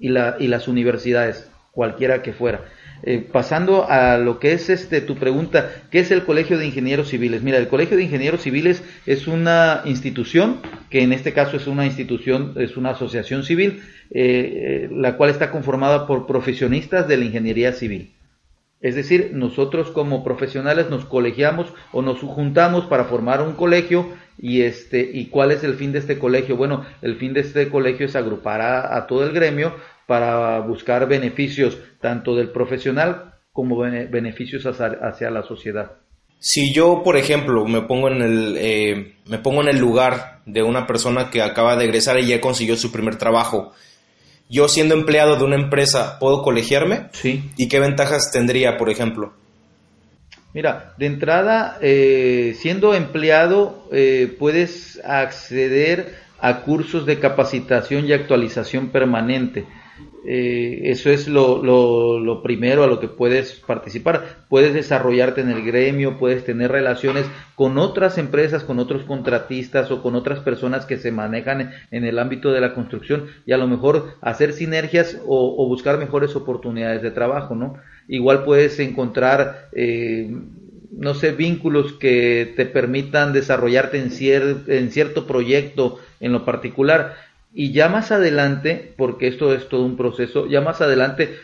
y, 0.00 0.08
la, 0.08 0.36
y 0.38 0.48
las 0.48 0.68
universidades, 0.68 1.50
cualquiera 1.72 2.22
que 2.22 2.32
fuera. 2.32 2.64
Eh, 3.02 3.24
pasando 3.30 3.88
a 3.88 4.16
lo 4.16 4.38
que 4.38 4.52
es 4.52 4.70
este 4.70 5.02
tu 5.02 5.16
pregunta, 5.16 5.70
¿qué 5.90 6.00
es 6.00 6.10
el 6.10 6.24
Colegio 6.24 6.58
de 6.58 6.66
Ingenieros 6.66 7.08
Civiles? 7.08 7.42
Mira, 7.42 7.58
el 7.58 7.68
Colegio 7.68 7.96
de 7.96 8.02
Ingenieros 8.02 8.40
Civiles 8.40 8.82
es 9.04 9.26
una 9.26 9.82
institución 9.84 10.60
que 10.90 11.02
en 11.02 11.12
este 11.12 11.32
caso 11.32 11.58
es 11.58 11.66
una 11.66 11.84
institución, 11.84 12.54
es 12.56 12.76
una 12.76 12.90
asociación 12.90 13.44
civil, 13.44 13.82
eh, 14.10 14.88
eh, 14.88 14.88
la 14.90 15.16
cual 15.16 15.30
está 15.30 15.50
conformada 15.50 16.06
por 16.06 16.26
profesionistas 16.26 17.06
de 17.06 17.18
la 17.18 17.24
ingeniería 17.26 17.72
civil. 17.72 18.15
Es 18.80 18.94
decir, 18.94 19.30
nosotros 19.32 19.90
como 19.90 20.22
profesionales 20.22 20.90
nos 20.90 21.06
colegiamos 21.06 21.68
o 21.92 22.02
nos 22.02 22.20
juntamos 22.20 22.84
para 22.84 23.04
formar 23.04 23.40
un 23.40 23.54
colegio 23.54 24.06
y 24.38 24.62
este 24.62 25.00
y 25.00 25.26
cuál 25.26 25.50
es 25.50 25.64
el 25.64 25.74
fin 25.74 25.92
de 25.92 25.98
este 25.98 26.18
colegio. 26.18 26.56
Bueno, 26.56 26.84
el 27.00 27.16
fin 27.16 27.32
de 27.32 27.40
este 27.40 27.68
colegio 27.70 28.06
es 28.06 28.16
agrupar 28.16 28.60
a, 28.60 29.06
todo 29.06 29.24
el 29.24 29.32
gremio 29.32 29.74
para 30.06 30.60
buscar 30.60 31.08
beneficios 31.08 31.78
tanto 32.00 32.36
del 32.36 32.50
profesional 32.50 33.34
como 33.52 33.78
beneficios 33.78 34.66
hacia, 34.66 35.30
la 35.30 35.42
sociedad. 35.42 35.92
Si 36.38 36.74
yo, 36.74 37.02
por 37.02 37.16
ejemplo, 37.16 37.64
me 37.64 37.80
pongo 37.80 38.08
en 38.08 38.20
el 38.20 38.56
eh, 38.58 39.14
me 39.26 39.38
pongo 39.38 39.62
en 39.62 39.68
el 39.68 39.78
lugar 39.78 40.40
de 40.44 40.62
una 40.62 40.86
persona 40.86 41.30
que 41.30 41.40
acaba 41.40 41.76
de 41.76 41.86
egresar 41.86 42.18
y 42.20 42.26
ya 42.26 42.42
consiguió 42.42 42.76
su 42.76 42.92
primer 42.92 43.16
trabajo 43.16 43.72
yo 44.48 44.68
siendo 44.68 44.94
empleado 44.94 45.36
de 45.36 45.44
una 45.44 45.56
empresa, 45.56 46.18
¿puedo 46.18 46.42
colegiarme? 46.42 47.08
Sí. 47.12 47.50
¿Y 47.56 47.68
qué 47.68 47.80
ventajas 47.80 48.30
tendría, 48.32 48.76
por 48.76 48.90
ejemplo? 48.90 49.32
Mira, 50.54 50.94
de 50.96 51.06
entrada, 51.06 51.78
eh, 51.82 52.56
siendo 52.58 52.94
empleado, 52.94 53.88
eh, 53.92 54.34
puedes 54.38 55.00
acceder 55.04 56.14
a 56.40 56.62
cursos 56.62 57.04
de 57.06 57.18
capacitación 57.18 58.06
y 58.06 58.12
actualización 58.12 58.88
permanente. 58.88 59.66
Eh, 60.28 60.90
eso 60.90 61.10
es 61.10 61.28
lo, 61.28 61.62
lo, 61.62 62.42
primero 62.42 62.82
a 62.82 62.88
lo 62.88 62.98
que 62.98 63.06
puedes 63.06 63.52
participar. 63.64 64.44
Puedes 64.48 64.74
desarrollarte 64.74 65.40
en 65.40 65.50
el 65.50 65.64
gremio, 65.64 66.18
puedes 66.18 66.44
tener 66.44 66.72
relaciones 66.72 67.26
con 67.54 67.78
otras 67.78 68.18
empresas, 68.18 68.64
con 68.64 68.80
otros 68.80 69.04
contratistas 69.04 69.90
o 69.92 70.02
con 70.02 70.16
otras 70.16 70.40
personas 70.40 70.84
que 70.84 70.98
se 70.98 71.12
manejan 71.12 71.70
en 71.92 72.04
el 72.04 72.18
ámbito 72.18 72.52
de 72.52 72.60
la 72.60 72.74
construcción 72.74 73.26
y 73.46 73.52
a 73.52 73.56
lo 73.56 73.68
mejor 73.68 74.16
hacer 74.20 74.52
sinergias 74.52 75.20
o, 75.26 75.66
buscar 75.68 75.96
mejores 75.96 76.34
oportunidades 76.34 77.02
de 77.02 77.12
trabajo, 77.12 77.54
¿no? 77.54 77.74
Igual 78.08 78.42
puedes 78.44 78.80
encontrar 78.80 79.68
eh, 79.72 80.28
no 80.96 81.14
sé, 81.14 81.32
vínculos 81.32 81.92
que 81.92 82.52
te 82.56 82.64
permitan 82.66 83.32
desarrollarte 83.32 83.98
en, 83.98 84.10
en 84.66 84.90
cierto 84.90 85.26
proyecto 85.26 85.98
en 86.20 86.32
lo 86.32 86.44
particular 86.44 87.14
y 87.58 87.72
ya 87.72 87.88
más 87.88 88.12
adelante, 88.12 88.92
porque 88.98 89.28
esto 89.28 89.54
es 89.54 89.66
todo 89.70 89.86
un 89.86 89.96
proceso, 89.96 90.46
ya 90.46 90.60
más 90.60 90.82
adelante 90.82 91.36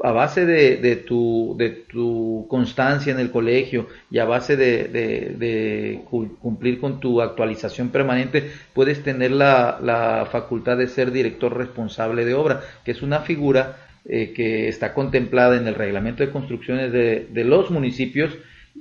a 0.00 0.12
base 0.12 0.46
de, 0.46 0.94
tu, 0.94 1.56
de 1.58 1.70
tu 1.70 2.46
constancia 2.48 3.12
en 3.12 3.18
el 3.18 3.32
colegio 3.32 3.88
y 4.08 4.18
a 4.20 4.24
base 4.24 4.56
de, 4.56 6.02
cumplir 6.40 6.78
con 6.78 7.00
tu 7.00 7.20
actualización 7.20 7.88
permanente, 7.88 8.48
puedes 8.74 9.02
tener 9.02 9.32
la, 9.32 10.28
facultad 10.30 10.76
de 10.76 10.86
ser 10.86 11.10
director 11.10 11.56
responsable 11.56 12.24
de 12.24 12.34
obra, 12.34 12.60
que 12.84 12.92
es 12.92 13.02
una 13.02 13.22
figura 13.22 13.78
eh, 14.04 14.32
que 14.36 14.68
está 14.68 14.94
contemplada 14.94 15.56
en 15.56 15.66
el 15.66 15.74
reglamento 15.74 16.24
de 16.24 16.30
construcciones 16.30 16.92
de, 16.92 17.44
los 17.44 17.72
municipios 17.72 18.32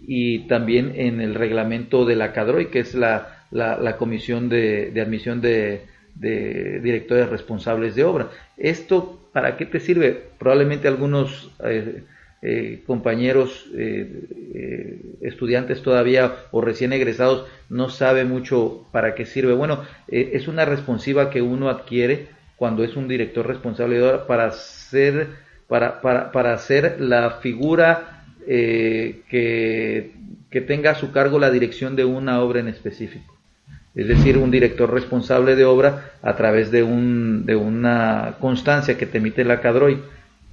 y 0.05 0.47
también 0.47 0.93
en 0.95 1.19
el 1.19 1.33
reglamento 1.33 2.05
de 2.05 2.15
la 2.15 2.31
CADROI, 2.31 2.69
que 2.69 2.81
es 2.81 2.93
la, 2.93 3.39
la 3.49 3.97
comisión 3.97 4.49
de 4.49 5.01
admisión 5.01 5.41
de 5.41 5.94
de 6.15 6.79
directores 6.79 7.29
responsables 7.29 7.95
de 7.95 8.03
obra. 8.03 8.29
¿Esto 8.57 9.19
para 9.33 9.57
qué 9.57 9.65
te 9.65 9.79
sirve? 9.79 10.29
Probablemente 10.39 10.87
algunos 10.87 11.51
eh, 11.63 12.03
eh, 12.41 12.83
compañeros, 12.87 13.67
eh, 13.75 15.01
estudiantes 15.21 15.81
todavía 15.81 16.35
o 16.51 16.61
recién 16.61 16.93
egresados 16.93 17.47
no 17.69 17.89
saben 17.89 18.29
mucho 18.29 18.85
para 18.91 19.13
qué 19.13 19.25
sirve. 19.25 19.53
Bueno, 19.53 19.83
es 20.07 20.47
una 20.47 20.65
responsiva 20.65 21.29
que 21.29 21.41
uno 21.41 21.69
adquiere 21.69 22.27
cuando 22.55 22.83
es 22.83 22.95
un 22.95 23.07
director 23.07 23.45
responsable 23.45 23.97
de 23.97 24.03
obra 24.03 24.27
para 24.27 24.51
ser, 24.51 25.27
para, 25.67 26.01
para, 26.01 26.31
para 26.31 26.57
ser 26.57 27.01
la 27.01 27.39
figura 27.41 28.23
que, 28.45 30.13
que 30.49 30.61
tenga 30.61 30.91
a 30.91 30.95
su 30.95 31.11
cargo 31.11 31.39
la 31.39 31.49
dirección 31.49 31.95
de 31.95 32.05
una 32.05 32.41
obra 32.41 32.59
en 32.59 32.67
específico 32.67 33.34
es 33.95 34.07
decir, 34.07 34.37
un 34.37 34.51
director 34.51 34.91
responsable 34.91 35.55
de 35.55 35.63
obra 35.63 36.11
a 36.21 36.35
través 36.35 36.69
de, 36.69 36.83
un, 36.83 37.45
de 37.45 37.55
una 37.55 38.35
constancia 38.39 38.97
que 38.97 39.05
te 39.05 39.19
emite 39.19 39.45
la 39.45 39.61
CADROI, 39.61 39.99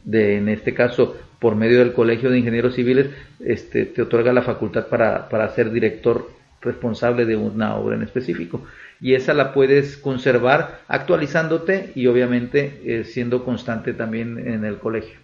de, 0.05 0.37
en 0.37 0.49
este 0.49 0.75
caso 0.75 1.17
por 1.41 1.57
medio 1.57 1.81
del 1.81 1.93
Colegio 1.93 2.31
de 2.31 2.39
Ingenieros 2.39 2.77
Civiles, 2.77 3.09
este, 3.45 3.85
te 3.85 4.03
otorga 4.03 4.33
la 4.33 4.43
facultad 4.43 4.87
para, 4.87 5.49
ser 5.55 5.73
director 5.73 6.31
responsable 6.61 7.25
de 7.25 7.35
una 7.35 7.75
obra 7.75 7.97
en 7.97 8.03
específico. 8.03 8.65
Y 9.01 9.15
esa 9.15 9.35
la 9.35 9.53
puedes 9.53 9.97
conservar 9.97 10.83
actualizándote 10.87 11.91
y 11.97 12.07
obviamente 12.07 12.81
eh, 12.85 13.05
siendo 13.05 13.45
constante 13.45 13.93
también 13.93 14.39
en 14.39 14.65
el 14.65 14.79
colegio. 14.79 15.22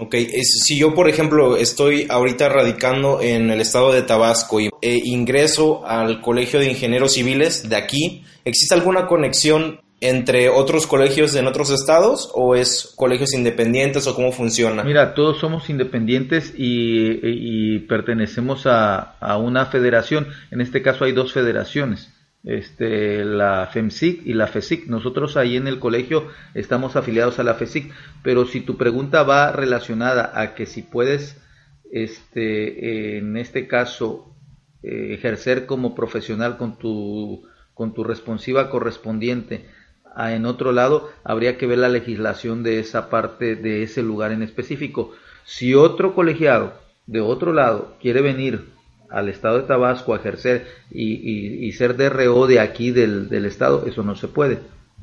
Ok, 0.00 0.14
si 0.42 0.78
yo 0.78 0.94
por 0.94 1.08
ejemplo 1.08 1.56
estoy 1.56 2.06
ahorita 2.08 2.48
radicando 2.48 3.20
en 3.20 3.50
el 3.50 3.60
estado 3.60 3.92
de 3.92 4.02
Tabasco 4.02 4.60
y 4.60 4.70
e 4.80 5.00
ingreso 5.04 5.84
al 5.84 6.20
Colegio 6.20 6.60
de 6.60 6.70
Ingenieros 6.70 7.14
Civiles 7.14 7.68
de 7.68 7.74
aquí, 7.74 8.24
¿existe 8.44 8.76
alguna 8.76 9.08
conexión 9.08 9.80
entre 10.00 10.50
otros 10.50 10.86
colegios 10.86 11.34
en 11.34 11.48
otros 11.48 11.70
estados 11.70 12.30
o 12.34 12.54
es 12.54 12.92
colegios 12.94 13.34
independientes 13.34 14.06
o 14.06 14.14
cómo 14.14 14.30
funciona? 14.30 14.84
Mira, 14.84 15.14
todos 15.14 15.40
somos 15.40 15.68
independientes 15.68 16.54
y, 16.56 17.80
pertenecemos 17.88 18.66
a, 18.66 19.16
a, 19.18 19.36
una 19.36 19.66
federación. 19.66 20.28
En 20.52 20.60
este 20.60 20.80
caso 20.80 21.06
hay 21.06 21.12
dos 21.12 21.32
federaciones 21.32 22.08
este, 22.48 23.26
la 23.26 23.66
FEMSIC 23.66 24.26
y 24.26 24.32
la 24.32 24.46
FESIC. 24.46 24.86
Nosotros 24.86 25.36
ahí 25.36 25.56
en 25.56 25.68
el 25.68 25.78
colegio 25.78 26.28
estamos 26.54 26.96
afiliados 26.96 27.38
a 27.38 27.44
la 27.44 27.54
FESIC, 27.54 27.92
pero 28.22 28.46
si 28.46 28.62
tu 28.62 28.78
pregunta 28.78 29.22
va 29.22 29.52
relacionada 29.52 30.32
a 30.34 30.54
que 30.54 30.64
si 30.64 30.80
puedes, 30.80 31.36
este, 31.92 33.18
en 33.18 33.36
este 33.36 33.68
caso, 33.68 34.34
eh, 34.82 35.10
ejercer 35.12 35.66
como 35.66 35.94
profesional 35.94 36.56
con 36.56 36.78
tu, 36.78 37.46
con 37.74 37.92
tu 37.92 38.02
responsiva 38.02 38.70
correspondiente 38.70 39.66
a, 40.14 40.32
en 40.32 40.46
otro 40.46 40.72
lado, 40.72 41.10
habría 41.24 41.58
que 41.58 41.66
ver 41.66 41.78
la 41.78 41.90
legislación 41.90 42.62
de 42.62 42.78
esa 42.78 43.10
parte, 43.10 43.56
de 43.56 43.82
ese 43.82 44.02
lugar 44.02 44.32
en 44.32 44.42
específico. 44.42 45.12
Si 45.44 45.74
otro 45.74 46.14
colegiado 46.14 46.72
de 47.06 47.20
otro 47.20 47.52
lado 47.52 47.94
quiere 48.00 48.22
venir 48.22 48.77
al 49.10 49.28
estado 49.28 49.58
de 49.58 49.66
Tabasco 49.66 50.14
a 50.14 50.18
ejercer 50.18 50.66
y, 50.90 51.66
y, 51.66 51.72
ser 51.72 51.96
DRO 51.96 52.46
de 52.46 52.60
aquí 52.60 52.90
del, 52.90 53.28
del, 53.28 53.46
estado, 53.46 53.86
eso 53.86 54.02
no 54.02 54.14
se 54.16 54.28
puede. 54.28 54.58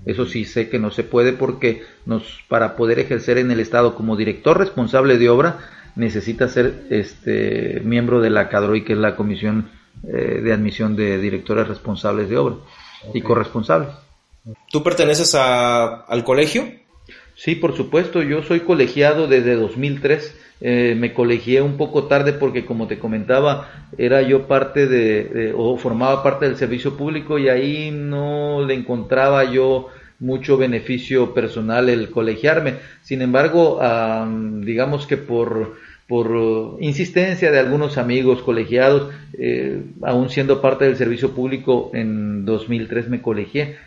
Eso 0.06 0.26
sí 0.26 0.46
sé 0.46 0.70
que 0.70 0.80
no 0.80 0.92
se 0.92 1.04
puede 1.04 1.34
porque 1.34 1.84
nos, 2.06 2.44
para 2.48 2.76
poder 2.76 3.00
ejercer 3.00 3.38
en 3.38 3.50
el 3.52 3.60
estado 3.60 3.96
como 3.96 4.16
director 4.16 4.58
responsable 4.58 5.18
de 5.18 5.30
obra 5.30 5.60
necesita 5.96 6.48
ser 6.48 6.86
este 6.90 7.82
miembro 7.84 8.22
de 8.22 8.30
la 8.30 8.50
CADROI, 8.50 8.84
que 8.84 8.94
es 8.94 9.00
la 9.00 9.16
comisión 9.16 9.70
eh, 10.04 10.42
de 10.44 10.54
admisión 10.54 10.96
de 10.96 11.18
directores 11.18 11.68
responsables 11.68 12.30
de 12.30 12.38
obra 12.38 12.56
y 13.14 13.22
corresponsables. 13.22 13.90
¿Tú 14.72 14.84
perteneces 14.84 15.34
a, 15.36 16.02
al 16.02 16.24
colegio? 16.24 16.70
Sí, 17.36 17.56
por 17.56 17.76
supuesto, 17.76 18.22
yo 18.22 18.44
soy 18.44 18.62
colegiado 18.62 19.28
desde 19.28 19.56
2003 19.56 20.38
eh, 20.62 20.96
me 20.98 21.14
colegié 21.14 21.62
un 21.62 21.78
poco 21.78 22.06
tarde 22.06 22.34
porque 22.34 22.66
como 22.66 22.88
te 22.88 22.98
comentaba 22.98 23.70
era 23.98 24.22
yo 24.22 24.48
parte 24.48 24.88
de, 24.88 25.54
o 25.56 25.78
formaba 25.78 26.24
parte 26.24 26.46
del 26.46 26.58
servicio 26.58 26.96
público 26.96 27.38
y 27.38 27.50
ahí 27.50 27.92
no 27.92 28.64
le 28.66 28.74
encontraba 28.74 29.44
yo 29.44 29.90
mucho 30.20 30.58
beneficio 30.58 31.34
personal 31.34 31.90
el 31.90 32.10
colegiarme 32.10 32.76
sin 33.02 33.22
embargo 33.22 33.80
digamos 34.64 35.08
que 35.08 35.18
por 35.18 35.76
por 36.08 36.78
insistencia 36.82 37.52
de 37.52 37.60
algunos 37.60 37.98
amigos 37.98 38.42
colegiados, 38.44 39.12
eh, 39.34 39.82
aún 40.04 40.30
siendo 40.30 40.62
parte 40.62 40.86
del 40.86 40.98
servicio 40.98 41.32
público, 41.32 41.90
en 41.94 42.46
2003 42.46 43.10
me 43.10 43.22
colegié. 43.22 43.78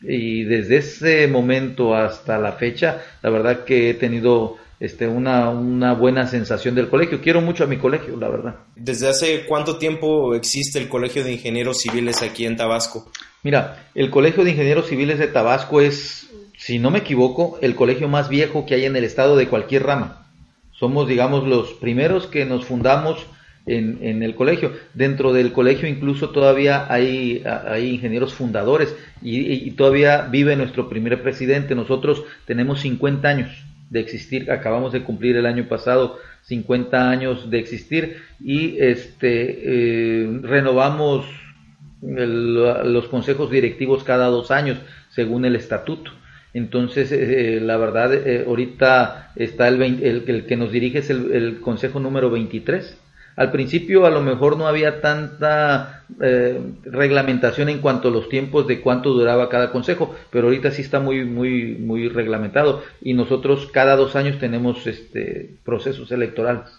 Y 0.00 0.44
desde 0.44 0.78
ese 0.78 1.28
momento 1.28 1.94
hasta 1.94 2.38
la 2.38 2.52
fecha, 2.52 3.02
la 3.22 3.30
verdad 3.30 3.64
que 3.64 3.90
he 3.90 3.94
tenido 3.94 4.56
este, 4.82 5.06
una, 5.06 5.48
una 5.50 5.94
buena 5.94 6.26
sensación 6.26 6.74
del 6.74 6.88
colegio. 6.88 7.20
Quiero 7.20 7.40
mucho 7.40 7.62
a 7.62 7.68
mi 7.68 7.76
colegio, 7.76 8.16
la 8.16 8.28
verdad. 8.28 8.56
¿Desde 8.74 9.08
hace 9.08 9.44
cuánto 9.46 9.78
tiempo 9.78 10.34
existe 10.34 10.80
el 10.80 10.88
Colegio 10.88 11.22
de 11.22 11.34
Ingenieros 11.34 11.78
Civiles 11.82 12.20
aquí 12.20 12.46
en 12.46 12.56
Tabasco? 12.56 13.08
Mira, 13.44 13.90
el 13.94 14.10
Colegio 14.10 14.42
de 14.42 14.50
Ingenieros 14.50 14.88
Civiles 14.88 15.20
de 15.20 15.28
Tabasco 15.28 15.80
es, 15.80 16.28
si 16.58 16.80
no 16.80 16.90
me 16.90 16.98
equivoco, 16.98 17.60
el 17.62 17.76
colegio 17.76 18.08
más 18.08 18.28
viejo 18.28 18.66
que 18.66 18.74
hay 18.74 18.84
en 18.84 18.96
el 18.96 19.04
estado 19.04 19.36
de 19.36 19.46
cualquier 19.46 19.84
rama. 19.84 20.26
Somos, 20.72 21.06
digamos, 21.06 21.46
los 21.46 21.74
primeros 21.74 22.26
que 22.26 22.44
nos 22.44 22.64
fundamos 22.64 23.24
en, 23.66 24.00
en, 24.02 24.24
el 24.24 24.34
colegio. 24.34 24.72
Dentro 24.94 25.32
del 25.32 25.52
colegio 25.52 25.88
incluso 25.88 26.30
todavía 26.30 26.92
hay, 26.92 27.44
hay 27.44 27.88
ingenieros 27.88 28.34
fundadores 28.34 28.96
y, 29.22 29.38
y, 29.64 29.70
todavía 29.70 30.22
vive 30.22 30.56
nuestro 30.56 30.88
primer 30.88 31.22
presidente. 31.22 31.76
Nosotros 31.76 32.24
tenemos 32.46 32.80
50 32.80 33.28
años 33.28 33.64
de 33.92 34.00
existir. 34.00 34.50
Acabamos 34.50 34.92
de 34.92 35.02
cumplir 35.02 35.36
el 35.36 35.46
año 35.46 35.68
pasado 35.68 36.18
50 36.42 37.10
años 37.10 37.50
de 37.50 37.58
existir 37.58 38.22
y 38.40 38.78
este 38.78 40.24
eh, 40.24 40.40
renovamos 40.42 41.26
los 42.00 43.06
consejos 43.06 43.50
directivos 43.50 44.02
cada 44.02 44.26
dos 44.26 44.50
años 44.50 44.78
según 45.10 45.44
el 45.44 45.54
estatuto. 45.54 46.10
Entonces, 46.54 47.12
eh, 47.12 47.60
la 47.62 47.76
verdad, 47.76 48.12
eh, 48.12 48.44
ahorita 48.46 49.32
está 49.36 49.68
el, 49.68 49.80
el, 49.82 50.46
que 50.46 50.56
nos 50.56 50.72
dirige 50.72 50.98
es 50.98 51.10
el, 51.10 51.32
el 51.32 51.60
consejo 51.60 52.00
número 52.00 52.30
23 52.30 52.98
al 53.36 53.50
principio 53.50 54.06
a 54.06 54.10
lo 54.10 54.20
mejor 54.20 54.56
no 54.56 54.66
había 54.66 55.00
tanta 55.00 56.04
eh, 56.20 56.60
reglamentación 56.84 57.68
en 57.68 57.80
cuanto 57.80 58.08
a 58.08 58.10
los 58.10 58.28
tiempos 58.28 58.66
de 58.66 58.80
cuánto 58.80 59.10
duraba 59.10 59.48
cada 59.48 59.70
consejo, 59.70 60.14
pero 60.30 60.46
ahorita 60.46 60.70
sí 60.70 60.82
está 60.82 61.00
muy 61.00 61.24
muy 61.24 61.76
muy 61.76 62.08
reglamentado 62.08 62.82
y 63.00 63.14
nosotros 63.14 63.68
cada 63.72 63.96
dos 63.96 64.16
años 64.16 64.38
tenemos 64.38 64.86
este 64.86 65.56
procesos 65.64 66.10
electorales. 66.12 66.70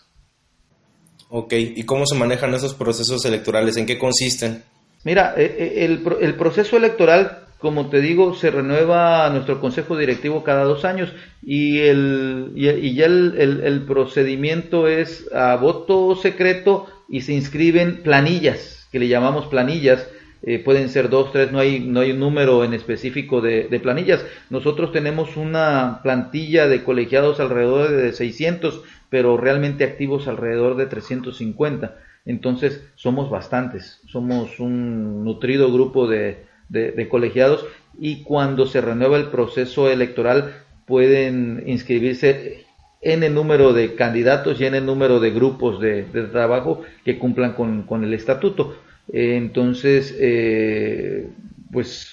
Ok, 1.30 1.54
¿y 1.54 1.84
cómo 1.84 2.06
se 2.06 2.16
manejan 2.16 2.54
esos 2.54 2.76
procesos 2.76 3.26
electorales? 3.26 3.76
¿En 3.78 3.88
qué 3.88 3.98
consisten? 3.98 4.62
Mira, 5.04 5.34
eh, 5.36 5.56
eh, 5.58 5.86
el, 5.86 6.04
el 6.22 6.36
proceso 6.36 6.78
electoral 6.78 7.43
como 7.64 7.88
te 7.88 8.02
digo, 8.02 8.36
se 8.36 8.52
renueva 8.52 9.30
nuestro 9.30 9.62
consejo 9.62 9.98
directivo 9.98 10.44
cada 10.44 10.66
dos 10.66 10.84
años 10.84 11.14
y, 11.42 11.80
el, 11.80 12.52
y, 12.58 12.94
ya 12.94 13.06
el, 13.06 13.86
procedimiento 13.88 14.90
es 14.90 15.34
a 15.34 15.56
voto 15.56 16.14
secreto 16.18 16.88
y 17.08 17.22
se 17.22 17.32
inscriben 17.32 18.04
planillas, 18.04 18.90
que 18.92 19.00
le 19.00 19.08
llamamos 19.08 19.46
planillas. 19.46 20.06
Eh, 20.46 20.60
pueden 20.60 20.90
ser 20.90 21.08
dos, 21.10 21.32
tres, 21.32 21.54
no 21.54 21.60
hay, 21.60 21.80
no 21.80 22.02
hay 22.02 22.12
un 22.12 22.20
número 22.20 22.66
en 22.66 22.74
específico 22.74 23.40
de, 23.40 23.70
de, 23.70 23.80
planillas. 23.80 24.26
Nosotros 24.50 24.92
tenemos 24.92 25.38
una 25.38 26.02
plantilla 26.04 26.68
de 26.68 26.84
colegiados 26.84 27.40
alrededor 27.40 27.92
de 27.92 28.12
600, 28.12 28.82
pero 29.10 29.38
realmente 29.38 29.86
activos 29.86 30.28
alrededor 30.28 30.76
de 30.76 30.88
350. 30.88 31.96
Entonces 32.26 32.84
somos 32.96 33.30
bastantes, 33.30 34.02
somos 34.06 34.60
un 34.60 35.24
nutrido 35.24 35.72
grupo 35.72 36.10
de, 36.10 36.52
de, 36.74 37.08
colegiados 37.08 37.66
y 38.00 38.24
cuando 38.24 38.66
se 38.66 38.82
renueva 38.82 39.18
el 39.18 39.28
proceso 39.28 39.90
electoral 39.90 40.56
pueden 40.86 41.64
inscribirse 41.68 42.66
en 43.02 43.24
el 43.24 43.34
número 43.34 43.74
de 43.74 43.96
candidatos 43.96 44.60
y 44.60 44.66
en 44.66 44.76
el 44.76 44.86
número 44.86 45.20
de 45.20 45.32
grupos 45.32 45.80
de, 45.80 46.04
trabajo 46.32 46.82
que 47.06 47.20
cumplan 47.20 47.54
con, 47.54 48.04
el 48.04 48.14
estatuto. 48.14 48.78
entonces, 49.12 50.16
eh, 50.20 51.30
pues 51.72 52.12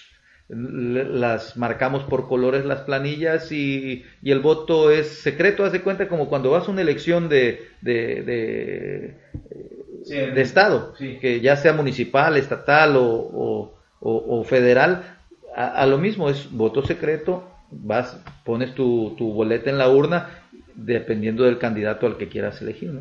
las 0.49 1.57
marcamos 1.57 2.03
por 2.03 2.27
colores 2.27 2.65
las 2.65 2.81
planillas 2.81 3.53
y, 3.53 4.05
el 4.23 4.41
voto 4.41 4.91
es 4.91 5.07
secreto, 5.07 5.65
haz 5.65 5.73
de 5.73 5.81
cuenta 5.81 6.09
como 6.09 6.29
cuando 6.29 6.51
vas 6.51 6.69
a 6.69 6.73
una 6.73 6.83
elección 6.83 7.29
de, 7.29 7.69
de, 7.81 8.23
de, 8.23 9.15
Estado, 10.41 10.95
que 10.99 11.41
ya 11.41 11.57
sea 11.57 11.73
municipal, 11.73 12.37
estatal 12.37 12.97
o 12.97 13.31
o, 13.33 13.80
federal, 14.45 15.17
a, 15.55 15.87
lo 15.87 15.99
mismo 15.99 16.31
es 16.31 16.51
voto 16.51 16.85
secreto, 16.85 17.49
vas, 17.71 18.19
pones 18.45 18.75
tu, 18.75 19.15
tu, 19.17 19.33
boleta 19.33 19.71
en 19.71 19.79
la 19.79 19.89
urna 19.89 20.29
dependiendo 20.75 21.45
del 21.45 21.59
candidato 21.59 22.07
al 22.07 22.17
que 22.17 22.29
quieras 22.29 22.63
elegir. 22.63 22.93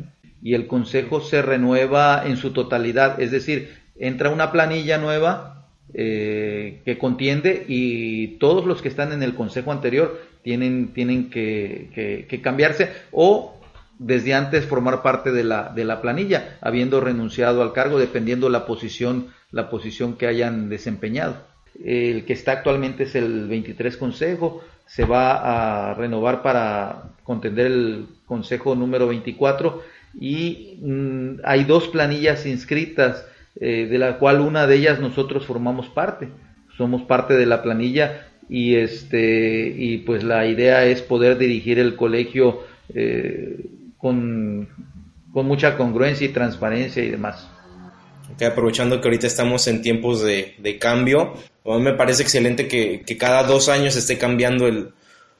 Y 0.42 0.54
el 0.54 0.66
consejo 0.66 1.20
se 1.20 1.42
renueva 1.42 2.24
en 2.26 2.36
su 2.36 2.52
totalidad, 2.52 3.20
es 3.20 3.30
decir, 3.30 3.80
entra 3.98 4.30
una 4.30 4.52
planilla 4.52 4.98
nueva 4.98 5.60
eh, 5.92 6.82
que 6.84 6.98
contiende 6.98 7.64
y 7.66 8.38
todos 8.38 8.64
los 8.64 8.80
que 8.80 8.88
están 8.88 9.12
en 9.12 9.24
el 9.24 9.34
consejo 9.34 9.72
anterior 9.72 10.20
tienen, 10.42 10.92
tienen 10.94 11.30
que, 11.30 12.26
que, 12.28 12.40
cambiarse 12.40 12.92
o 13.10 13.58
desde 13.98 14.34
antes 14.34 14.66
formar 14.66 15.02
parte 15.02 15.32
de 15.32 15.42
la, 15.42 15.72
de 15.74 15.84
la 15.84 16.00
planilla, 16.00 16.58
habiendo 16.60 17.00
renunciado 17.00 17.60
al 17.60 17.72
cargo, 17.72 17.98
dependiendo 17.98 18.48
la 18.48 18.66
posición 18.66 19.28
la 19.52 19.70
posición 19.70 20.16
que 20.16 20.26
hayan 20.26 20.68
desempeñado. 20.68 21.36
El 21.84 22.24
que 22.24 22.32
está 22.32 22.52
actualmente 22.52 23.04
es 23.04 23.14
el 23.14 23.48
23 23.48 23.96
Consejo, 23.96 24.62
se 24.86 25.04
va 25.04 25.90
a 25.90 25.94
renovar 25.94 26.42
para 26.42 27.12
contender 27.22 27.66
el 27.66 28.06
Consejo 28.26 28.74
número 28.74 29.06
24 29.08 29.82
y 30.20 30.78
mm, 30.82 31.40
hay 31.44 31.64
dos 31.64 31.88
planillas 31.88 32.46
inscritas, 32.46 33.24
eh, 33.60 33.86
de 33.90 33.98
la 33.98 34.18
cual 34.18 34.40
una 34.40 34.66
de 34.66 34.76
ellas 34.76 35.00
nosotros 35.00 35.46
formamos 35.46 35.88
parte, 35.88 36.28
somos 36.76 37.02
parte 37.02 37.34
de 37.34 37.46
la 37.46 37.62
planilla 37.62 38.26
y 38.48 38.74
este 38.76 39.72
y 39.76 39.98
pues 39.98 40.24
la 40.24 40.46
idea 40.46 40.84
es 40.84 41.02
poder 41.02 41.38
dirigir 41.38 41.78
el 41.78 41.94
colegio 41.94 42.62
eh, 42.94 43.66
con, 43.96 44.68
con 45.32 45.46
mucha 45.46 45.76
congruencia 45.76 46.26
y 46.26 46.32
transparencia 46.32 47.04
y 47.04 47.10
demás 47.10 47.48
aprovechando 48.46 49.00
que 49.00 49.08
ahorita 49.08 49.26
estamos 49.26 49.66
en 49.66 49.82
tiempos 49.82 50.22
de, 50.22 50.78
cambio, 50.80 51.34
a 51.64 51.76
mí 51.76 51.82
me 51.82 51.94
parece 51.94 52.22
excelente 52.22 52.68
que, 52.68 53.04
cada 53.18 53.42
dos 53.44 53.68
años 53.68 53.96
esté 53.96 54.18
cambiando 54.18 54.66
el, 54.66 54.92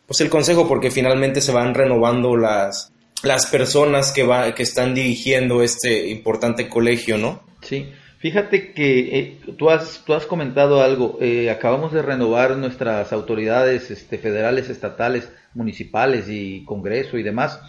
pues 0.06 0.20
el 0.20 0.28
consejo 0.28 0.68
porque 0.68 0.90
finalmente 0.90 1.40
se 1.40 1.52
van 1.52 1.74
renovando 1.74 2.36
las, 2.36 2.92
las 3.22 3.46
personas 3.46 4.12
que, 4.12 4.24
va, 4.24 4.54
que 4.54 4.62
están 4.62 4.94
dirigiendo 4.94 5.62
este 5.62 6.08
importante 6.08 6.68
colegio, 6.68 7.18
¿no? 7.18 7.42
Sí, 7.62 7.90
fíjate 8.18 8.72
que 8.72 9.18
eh, 9.18 9.38
tú, 9.58 9.70
has, 9.70 10.02
tú 10.04 10.14
has 10.14 10.26
comentado 10.26 10.82
algo, 10.82 11.18
eh, 11.20 11.50
acabamos 11.50 11.92
de 11.92 12.02
renovar 12.02 12.56
nuestras 12.56 13.12
autoridades 13.12 13.90
este, 13.90 14.18
federales, 14.18 14.68
estatales, 14.68 15.30
municipales 15.54 16.26
y 16.28 16.64
Congreso 16.64 17.18
y 17.18 17.22
demás. 17.22 17.60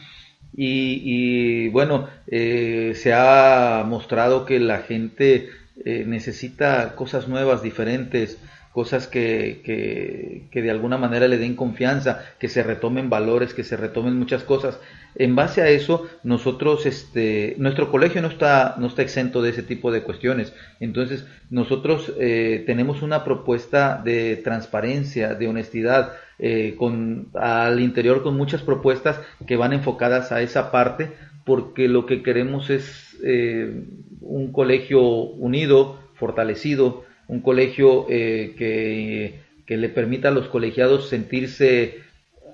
Y, 0.53 1.69
bueno, 1.69 2.09
eh, 2.27 2.93
se 2.95 3.13
ha 3.13 3.83
mostrado 3.87 4.45
que 4.45 4.59
la 4.59 4.79
gente 4.79 5.49
eh, 5.85 6.03
necesita 6.05 6.95
cosas 6.95 7.27
nuevas, 7.27 7.63
diferentes, 7.63 8.37
cosas 8.71 9.07
que, 9.07 9.61
que, 9.63 10.47
que, 10.51 10.61
de 10.61 10.71
alguna 10.71 10.97
manera 10.97 11.27
le 11.27 11.37
den 11.37 11.55
confianza, 11.55 12.25
que 12.39 12.49
se 12.49 12.63
retomen 12.63 13.09
valores, 13.09 13.53
que 13.53 13.63
se 13.63 13.77
retomen 13.77 14.17
muchas 14.17 14.43
cosas. 14.43 14.79
En 15.15 15.35
base 15.35 15.61
a 15.61 15.69
eso, 15.69 16.07
nosotros, 16.23 16.85
este, 16.85 17.55
nuestro 17.57 17.91
colegio 17.91 18.21
no 18.21 18.29
está, 18.29 18.75
no 18.77 18.87
está 18.87 19.01
exento 19.01 19.41
de 19.41 19.49
ese 19.49 19.63
tipo 19.63 19.91
de 19.91 20.03
cuestiones. 20.03 20.53
Entonces, 20.79 21.25
nosotros 21.49 22.13
eh, 22.19 22.63
tenemos 22.65 23.01
una 23.01 23.23
propuesta 23.23 24.01
de 24.03 24.37
transparencia, 24.37 25.35
de 25.35 25.47
honestidad, 25.47 26.13
eh, 26.43 26.73
con, 26.75 27.27
al 27.35 27.79
interior 27.79 28.23
con 28.23 28.35
muchas 28.35 28.63
propuestas 28.63 29.21
que 29.45 29.57
van 29.57 29.73
enfocadas 29.73 30.31
a 30.31 30.41
esa 30.41 30.71
parte, 30.71 31.11
porque 31.45 31.87
lo 31.87 32.07
que 32.07 32.23
queremos 32.23 32.71
es 32.71 33.15
eh, 33.23 33.83
un 34.21 34.51
colegio 34.51 35.01
unido, 35.01 35.99
fortalecido, 36.15 37.05
un 37.27 37.41
colegio 37.41 38.07
eh, 38.09 38.55
que, 38.57 39.41
que, 39.67 39.77
le 39.77 39.89
permita 39.89 40.29
a 40.29 40.31
los 40.31 40.47
colegiados 40.47 41.09
sentirse 41.09 41.99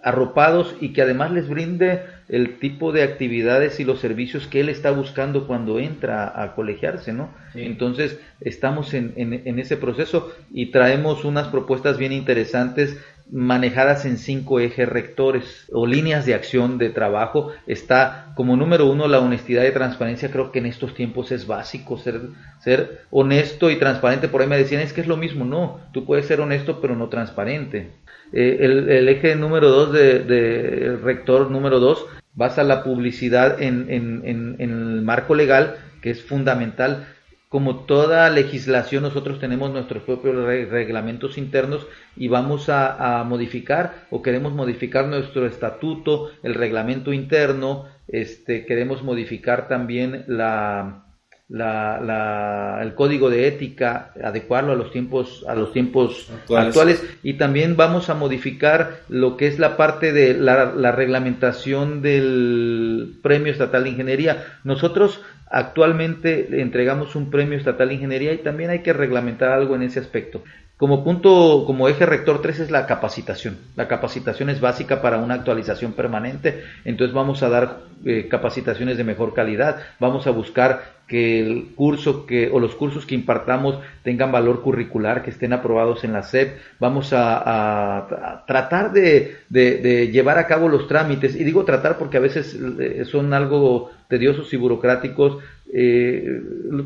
arropados 0.04 0.76
y 0.82 0.94
que 0.94 1.02
además 1.02 1.32
les 1.32 1.48
brinde 1.48 2.02
el 2.30 2.60
tipo 2.60 2.92
de 2.92 3.04
actividades 3.04 3.80
y 3.80 3.86
los 3.86 4.00
servicios 4.00 4.48
que 4.48 4.60
él 4.60 4.70
está 4.70 4.92
buscando 4.92 5.48
cuando 5.48 5.80
entra 5.80 6.42
a 6.42 6.56
colegiarse, 6.56 7.14
¿no? 7.14 7.30
Entonces 7.56 8.20
estamos 8.42 8.94
en, 8.94 9.14
en, 9.16 9.60
ese 9.60 9.78
proceso 9.78 10.32
y 10.52 10.68
traemos 10.68 11.26
unas 11.26 11.48
propuestas 11.48 11.98
bien 11.98 12.12
interesantes 12.12 12.98
manejadas 13.32 14.06
en 14.06 14.18
cinco 14.18 14.60
ejes 14.60 14.88
rectores 14.88 15.68
o 15.72 15.86
líneas 15.86 16.26
de 16.26 16.34
acción 16.34 16.78
de 16.78 16.90
trabajo. 16.90 17.52
Está 17.66 18.32
como 18.36 18.56
número 18.56 18.86
uno 18.86 19.08
la 19.08 19.20
honestidad 19.20 19.66
y 19.66 19.72
transparencia. 19.72 20.32
Creo 20.32 20.52
que 20.52 20.60
en 20.60 20.66
estos 20.66 20.94
tiempos 20.94 21.32
es 21.32 21.48
básico 21.48 21.98
ser, 21.98 22.22
ser 22.60 23.02
honesto 23.10 23.70
y 23.70 23.78
transparente. 23.78 24.28
Por 24.28 24.42
ahí 24.42 24.48
me 24.48 24.58
decían, 24.58 24.82
es 24.82 24.94
que 24.94 25.02
es 25.02 25.08
lo 25.08 25.18
mismo. 25.18 25.46
No, 25.46 25.80
tú 25.92 26.06
puedes 26.06 26.26
ser 26.26 26.42
honesto 26.42 26.80
pero 26.82 26.96
no 26.96 27.10
transparente. 27.10 27.92
Eh, 28.34 28.58
el, 28.62 29.08
eje 29.10 29.36
número 29.36 29.70
dos 29.70 29.94
de, 29.94 30.98
rector 31.02 31.50
número 31.50 31.80
dos 31.80 32.06
basa 32.34 32.64
la 32.64 32.84
publicidad 32.84 33.62
en, 33.62 33.90
en, 33.90 34.24
en 34.26 34.58
el 34.60 35.02
marco 35.02 35.34
legal 35.34 35.78
que 36.02 36.12
es 36.12 36.24
fundamental 36.24 37.08
como 37.50 37.86
toda 37.86 38.30
legislación, 38.30 39.04
nosotros 39.04 39.40
tenemos 39.40 39.72
nuestros 39.72 40.04
propios 40.04 40.36
reglamentos 40.36 41.38
internos 41.38 41.88
y 42.16 42.28
vamos 42.28 42.68
a, 42.70 43.24
modificar 43.24 44.08
o 44.10 44.22
queremos 44.22 44.54
modificar 44.54 45.08
nuestro 45.08 45.46
estatuto, 45.46 46.32
el 46.44 46.56
reglamento 46.56 47.14
interno, 47.14 47.86
este, 48.08 48.66
queremos 48.66 49.02
modificar 49.02 49.68
también 49.68 50.26
la, 50.28 51.07
la, 51.50 52.80
el 52.82 52.94
código 52.94 53.30
de 53.30 53.48
ética, 53.48 54.12
adecuarlo 54.22 54.74
a 54.74 54.76
los 54.76 54.92
tiempos, 54.92 55.46
a 55.48 55.56
los 55.56 55.72
tiempos 55.72 56.30
actuales. 56.50 57.04
y 57.24 57.36
también 57.36 57.78
vamos 57.78 58.10
a 58.10 58.16
modificar 58.16 59.02
lo 59.08 59.38
que 59.38 59.48
es 59.48 59.58
la 59.58 59.78
parte 59.78 60.12
de 60.12 60.34
la, 60.34 60.74
la 60.74 60.92
reglamentación 60.92 62.02
del 62.02 63.18
premio 63.22 63.52
estatal 63.52 63.84
de 63.84 63.90
ingeniería. 63.92 64.46
Nosotros 64.64 65.22
Actualmente 65.50 66.62
entregamos 66.62 67.16
un 67.16 67.32
premio 67.32 67.58
estatal 67.58 67.88
de 67.88 67.94
ingeniería 67.96 68.34
y 68.34 68.40
también 68.40 68.70
hay 68.70 68.80
que 68.80 68.92
reglamentar 68.92 69.52
algo 69.52 69.76
en 69.76 69.84
ese 69.84 70.00
aspecto. 70.00 70.44
Como 70.78 71.04
punto, 71.04 71.64
como 71.66 71.90
eje 71.90 72.06
rector 72.06 72.40
3 72.40 72.60
es 72.60 72.72
la 72.72 72.86
capacitación. 72.86 73.58
La 73.76 73.88
capacitación 73.88 74.52
es 74.52 74.62
básica 74.62 75.02
para 75.02 75.18
una 75.18 75.34
actualización 75.34 75.94
permanente, 75.94 76.64
entonces 76.86 77.16
vamos 77.16 77.42
a 77.42 77.50
dar 77.50 77.80
eh, 78.06 78.28
capacitaciones 78.30 78.96
de 78.96 79.04
mejor 79.04 79.34
calidad, 79.34 79.80
vamos 80.00 80.28
a 80.28 80.32
buscar 80.32 80.98
que 81.08 81.40
el 81.40 81.74
curso 81.74 82.26
que 82.26 82.50
o 82.52 82.60
los 82.60 82.76
cursos 82.76 83.06
que 83.06 83.16
impartamos 83.16 83.80
tengan 84.04 84.32
valor 84.32 84.62
curricular, 84.62 85.24
que 85.24 85.30
estén 85.30 85.54
aprobados 85.54 86.04
en 86.04 86.14
la 86.14 86.22
SEP. 86.22 86.58
Vamos 86.80 87.12
a, 87.14 88.44
tratar 88.46 88.92
de, 88.92 89.38
de, 89.50 90.10
llevar 90.12 90.38
a 90.38 90.48
cabo 90.48 90.68
los 90.68 90.88
trámites, 90.88 91.36
y 91.36 91.44
digo 91.44 91.64
tratar 91.66 91.98
porque 91.98 92.18
a 92.18 92.22
veces 92.22 92.56
eh, 92.80 93.06
son 93.06 93.34
algo 93.34 93.90
tediosos 94.10 94.54
y 94.54 94.58
burocráticos, 94.58 95.38
eh, 95.74 96.42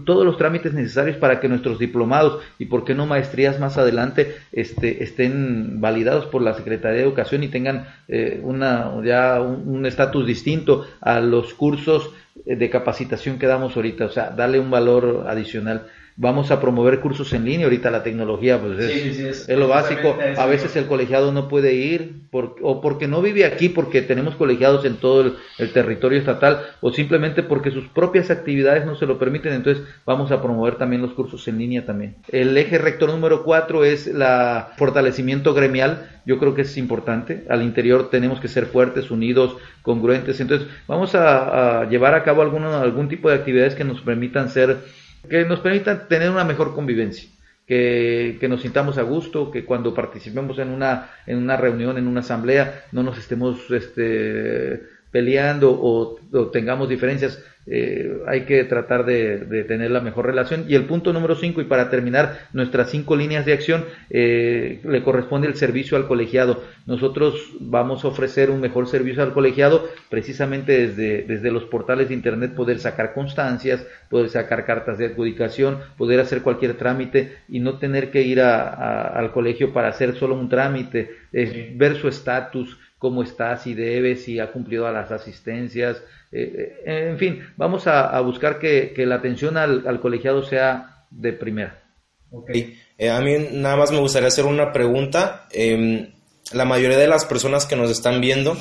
todos 0.06 0.26
los 0.26 0.38
trámites 0.38 0.74
necesarios 0.74 1.17
para 1.17 1.39
que 1.39 1.48
nuestros 1.48 1.80
diplomados 1.80 2.41
y 2.58 2.65
por 2.65 2.84
qué 2.84 2.96
no 2.96 3.06
maestrías 3.06 3.60
más 3.60 3.78
adelante 3.78 4.36
este, 4.52 5.04
estén 5.04 5.82
validados 5.82 6.26
por 6.26 6.41
la 6.41 6.54
Secretaría 6.54 6.98
de 6.98 7.04
Educación 7.04 7.44
y 7.44 7.50
tengan 7.50 7.88
eh, 8.08 8.39
una, 8.44 8.91
ya 9.04 9.41
un 9.41 9.86
estatus 9.86 10.26
distinto 10.26 10.86
a 11.00 11.20
los 11.20 11.54
cursos 11.54 12.12
de 12.46 12.70
capacitación 12.70 13.38
que 13.38 13.46
damos 13.46 13.76
ahorita, 13.76 14.06
o 14.06 14.10
sea, 14.10 14.30
darle 14.32 14.60
un 14.60 14.72
valor 14.72 15.26
adicional 15.28 15.88
vamos 16.22 16.52
a 16.52 16.62
promover 16.62 17.00
cursos 17.00 17.34
en 17.34 17.46
línea, 17.46 17.66
ahorita 17.66 17.90
la 17.90 18.04
tecnología 18.04 18.62
pues 18.62 18.78
es, 18.78 19.50
es, 19.50 19.58
lo 19.58 19.68
básico, 19.68 20.16
a 20.38 20.46
veces 20.46 20.76
el 20.76 20.86
colegiado 20.86 21.32
no 21.32 21.48
puede 21.48 21.74
ir 21.74 22.28
por, 22.30 22.58
o 22.62 22.80
porque 22.80 23.08
no 23.08 23.24
vive 23.24 23.44
aquí, 23.44 23.70
porque 23.70 24.04
tenemos 24.04 24.36
colegiados 24.36 24.86
en 24.86 24.98
todo 24.98 25.34
el, 25.58 25.72
territorio 25.74 26.20
estatal, 26.20 26.62
o 26.80 26.94
simplemente 26.94 27.42
porque 27.42 27.72
sus 27.72 27.88
propias 27.88 28.30
actividades 28.30 28.86
no 28.86 28.96
se 28.96 29.08
lo 29.08 29.18
permiten, 29.18 29.54
entonces 29.54 29.84
vamos 30.06 30.32
a 30.32 30.44
promover 30.44 30.76
también 30.76 31.02
los 31.02 31.14
cursos 31.14 31.48
en 31.48 31.58
línea 31.58 31.88
también. 31.88 32.18
El 32.28 32.56
eje 32.56 32.78
rector 32.78 33.10
número 33.10 33.44
cuatro 33.44 33.84
es 33.84 34.06
la 34.06 34.74
fortalecimiento 34.78 35.56
gremial, 35.56 36.08
yo 36.28 36.38
creo 36.38 36.54
que 36.54 36.62
es 36.62 36.78
importante, 36.78 37.46
al 37.50 37.64
interior 37.64 38.12
tenemos 38.12 38.40
que 38.40 38.48
ser 38.48 38.68
fuertes, 38.68 39.10
unidos, 39.10 39.56
congruentes, 39.82 40.40
entonces 40.40 40.68
vamos 40.88 41.16
a, 41.16 41.80
a 41.80 41.90
llevar 41.90 42.14
a 42.14 42.24
cabo 42.24 42.44
alguno, 42.44 42.76
algún 42.78 43.10
tipo 43.10 43.28
de 43.28 43.38
actividades 43.38 43.74
que 43.74 43.84
nos 43.84 44.02
permitan 44.02 44.50
ser 44.50 45.01
que 45.30 45.46
nos 45.46 45.60
permitan 45.60 46.08
tener 46.08 46.30
una 46.30 46.44
mejor 46.44 46.74
convivencia. 46.74 47.30
Que, 47.68 48.38
que, 48.40 48.50
nos 48.50 48.64
sintamos 48.64 48.98
a 48.98 49.04
gusto, 49.04 49.50
que 49.50 49.64
cuando 49.64 49.94
participemos 49.94 50.60
en 50.60 50.70
una, 50.70 51.12
en 51.26 51.38
una 51.38 51.56
reunión, 51.56 51.98
en 51.98 52.08
una 52.08 52.20
asamblea, 52.20 52.86
no 52.92 53.02
nos 53.02 53.18
estemos 53.18 53.72
este, 53.72 54.82
peleando 55.12 55.78
o, 55.80 56.20
tengamos 56.52 56.90
diferencias, 56.90 57.44
eh, 57.67 58.21
hay 58.28 58.41
que 58.45 58.63
tratar 58.63 59.06
de, 59.06 59.63
tener 59.67 59.91
la 59.91 60.02
mejor 60.02 60.26
relación. 60.26 60.65
Y 60.67 60.76
el 60.76 60.86
punto 60.86 61.13
número 61.13 61.36
cinco, 61.36 61.62
y 61.62 61.65
para 61.65 61.89
terminar 61.89 62.39
nuestras 62.54 62.89
cinco 62.89 63.15
líneas 63.15 63.45
de 63.45 63.54
acción, 63.54 63.86
eh, 64.10 64.82
le 64.84 65.04
corresponde 65.04 65.47
el 65.47 65.56
servicio 65.56 65.97
al 65.97 66.08
colegiado. 66.08 66.63
Nosotros 66.86 67.36
vamos 67.60 68.04
a 68.04 68.08
ofrecer 68.08 68.50
un 68.50 68.62
mejor 68.62 68.88
servicio 68.88 69.24
al 69.24 69.34
colegiado 69.34 69.88
precisamente 70.10 70.88
desde, 70.88 71.24
desde 71.24 71.52
los 71.52 71.65
portales 71.65 72.10
de 72.10 72.15
Internet, 72.15 72.56
poder 72.56 72.80
sacar 72.80 73.13
constancias, 73.13 73.86
poder 74.10 74.30
sacar 74.30 74.65
cartas 74.65 74.97
de 74.97 75.08
adjudicación, 75.08 75.80
poder 75.97 76.19
hacer 76.19 76.41
cualquier 76.41 76.76
trámite 76.76 77.38
y 77.47 77.60
no 77.60 77.78
tener 77.78 78.12
que 78.12 78.24
ir 78.24 78.41
al 78.41 79.32
colegio 79.32 79.74
para 79.74 79.89
hacer 79.89 80.15
solo 80.15 80.36
un 80.36 80.50
trámite, 80.50 81.12
ver 81.32 81.95
su 81.95 82.08
estatus, 82.08 82.78
cómo 83.02 83.24
está, 83.24 83.58
si 83.58 83.74
debe, 83.74 84.15
si 84.15 84.39
ha 84.39 84.52
cumplido 84.52 84.86
a 84.86 84.91
las 84.91 85.12
asistencias, 85.12 86.04
eh, 86.32 86.82
eh, 86.86 87.08
en 87.10 87.17
fin, 87.17 87.46
vamos 87.58 87.88
a, 87.88 88.20
buscar 88.22 88.58
que, 88.58 88.94
la 88.98 89.15
atención 89.15 89.58
al, 89.58 90.00
colegiado 90.00 90.44
sea 90.44 91.06
de 91.10 91.34
primera. 91.34 91.84
Okay. 92.30 92.80
Eh, 92.98 93.10
a 93.10 93.20
mí 93.20 93.34
nada 93.52 93.76
más 93.76 93.91
me 93.91 94.00
gustaría 94.00 94.30
hacer 94.30 94.46
una 94.46 94.72
pregunta. 94.72 95.48
Em, 95.52 96.13
la 96.54 96.65
mayoría 96.65 96.98
de 96.98 97.08
las 97.08 97.26
personas 97.26 97.65
que 97.65 97.76
nos 97.76 97.91
están 97.91 98.22
viendo 98.22 98.58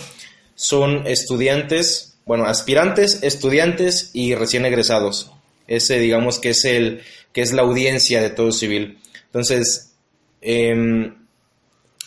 son 0.57 1.07
estudiantes, 1.07 2.21
bueno, 2.27 2.45
aspirantes, 2.47 3.23
estudiantes 3.23 4.11
y 4.15 4.35
recién 4.35 4.65
egresados. 4.65 5.33
Ese, 5.69 6.01
digamos, 6.01 6.41
que 6.41 6.51
es 6.51 6.65
el, 6.65 7.03
que 7.33 7.43
es 7.43 7.53
la 7.53 7.63
audiencia 7.63 8.21
de 8.21 8.31
todo 8.31 8.51
civil. 8.51 8.99
Entonces, 9.27 9.95
em, 10.41 11.15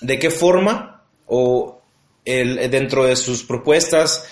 ¿de 0.01 0.19
qué 0.19 0.29
forma 0.29 1.05
o 1.25 1.81
dentro 2.25 3.05
de 3.05 3.15
sus 3.15 3.43
propuestas, 3.43 4.25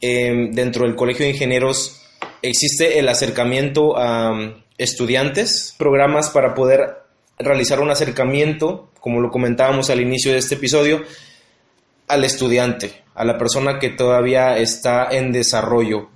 em, 0.00 0.52
dentro 0.52 0.84
del 0.84 0.96
Colegio 0.96 1.24
de 1.24 1.32
Ingenieros, 1.32 2.00
existe 2.42 2.98
el 2.98 3.08
acercamiento 3.08 3.96
a 3.96 4.32
um, 4.32 4.54
estudiantes, 4.76 5.74
programas 5.78 6.30
para 6.30 6.54
poder 6.54 6.98
realizar 7.38 7.80
un 7.80 7.90
acercamiento, 7.90 8.90
como 9.00 9.20
lo 9.20 9.30
comentábamos 9.30 9.90
al 9.90 10.00
inicio 10.00 10.32
de 10.32 10.38
este 10.38 10.56
episodio, 10.56 11.02
al 12.08 12.24
estudiante, 12.24 13.02
a 13.14 13.24
la 13.24 13.38
persona 13.38 13.78
que 13.78 13.90
todavía 13.90 14.56
está 14.58 15.08
en 15.10 15.32
desarrollo. 15.32 16.08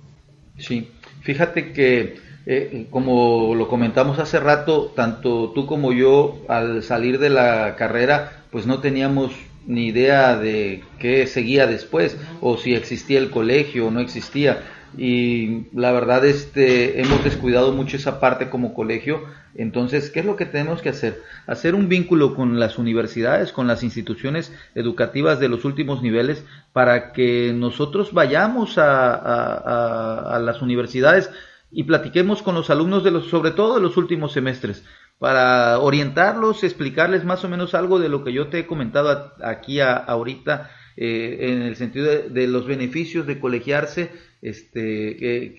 Sí, 0.57 0.89
fíjate 1.21 1.71
que 1.71 2.15
eh, 2.45 2.87
como 2.89 3.55
lo 3.55 3.67
comentamos 3.67 4.19
hace 4.19 4.39
rato, 4.39 4.91
tanto 4.95 5.51
tú 5.51 5.65
como 5.65 5.93
yo 5.93 6.41
al 6.47 6.83
salir 6.83 7.19
de 7.19 7.29
la 7.29 7.75
carrera, 7.77 8.43
pues 8.51 8.65
no 8.65 8.79
teníamos 8.79 9.31
ni 9.65 9.87
idea 9.87 10.37
de 10.37 10.83
qué 10.99 11.27
seguía 11.27 11.67
después 11.67 12.17
o 12.41 12.57
si 12.57 12.75
existía 12.75 13.19
el 13.19 13.29
colegio 13.29 13.87
o 13.87 13.91
no 13.91 13.99
existía. 13.99 14.63
Y 14.97 15.65
la 15.73 15.91
verdad 15.91 16.23
este 16.23 17.01
hemos 17.01 17.23
descuidado 17.23 17.71
mucho 17.71 17.97
esa 17.97 18.19
parte 18.19 18.49
como 18.49 18.73
colegio. 18.73 19.23
Entonces 19.55 20.09
qué 20.09 20.19
es 20.19 20.25
lo 20.25 20.35
que 20.35 20.45
tenemos 20.45 20.81
que 20.81 20.89
hacer 20.89 21.21
hacer 21.47 21.75
un 21.75 21.89
vínculo 21.89 22.35
con 22.35 22.59
las 22.59 22.77
universidades 22.77 23.51
con 23.51 23.67
las 23.67 23.83
instituciones 23.83 24.51
educativas 24.73 25.39
de 25.39 25.49
los 25.49 25.63
últimos 25.65 26.01
niveles 26.01 26.43
para 26.73 27.13
que 27.13 27.53
nosotros 27.55 28.13
vayamos 28.13 28.77
a, 28.79 29.13
a, 29.13 30.35
a 30.35 30.39
las 30.39 30.61
universidades 30.63 31.29
y 31.71 31.83
platiquemos 31.83 32.41
con 32.41 32.55
los 32.55 32.69
alumnos 32.69 33.03
de 33.03 33.11
los 33.11 33.29
sobre 33.29 33.51
todo 33.51 33.75
de 33.75 33.81
los 33.81 33.95
últimos 33.97 34.33
semestres 34.33 34.83
para 35.19 35.79
orientarlos, 35.79 36.63
explicarles 36.63 37.23
más 37.23 37.43
o 37.45 37.49
menos 37.49 37.73
algo 37.73 37.99
de 37.99 38.09
lo 38.09 38.23
que 38.23 38.33
yo 38.33 38.47
te 38.47 38.59
he 38.59 38.65
comentado 38.65 39.33
aquí 39.41 39.79
ahorita 39.79 40.69
eh, 40.95 41.37
en 41.39 41.63
el 41.63 41.75
sentido 41.75 42.05
de, 42.29 42.47
los 42.47 42.67
beneficios 42.67 43.25
de 43.25 43.39
colegiarse, 43.39 44.11
este, 44.41 45.15
que, 45.17 45.53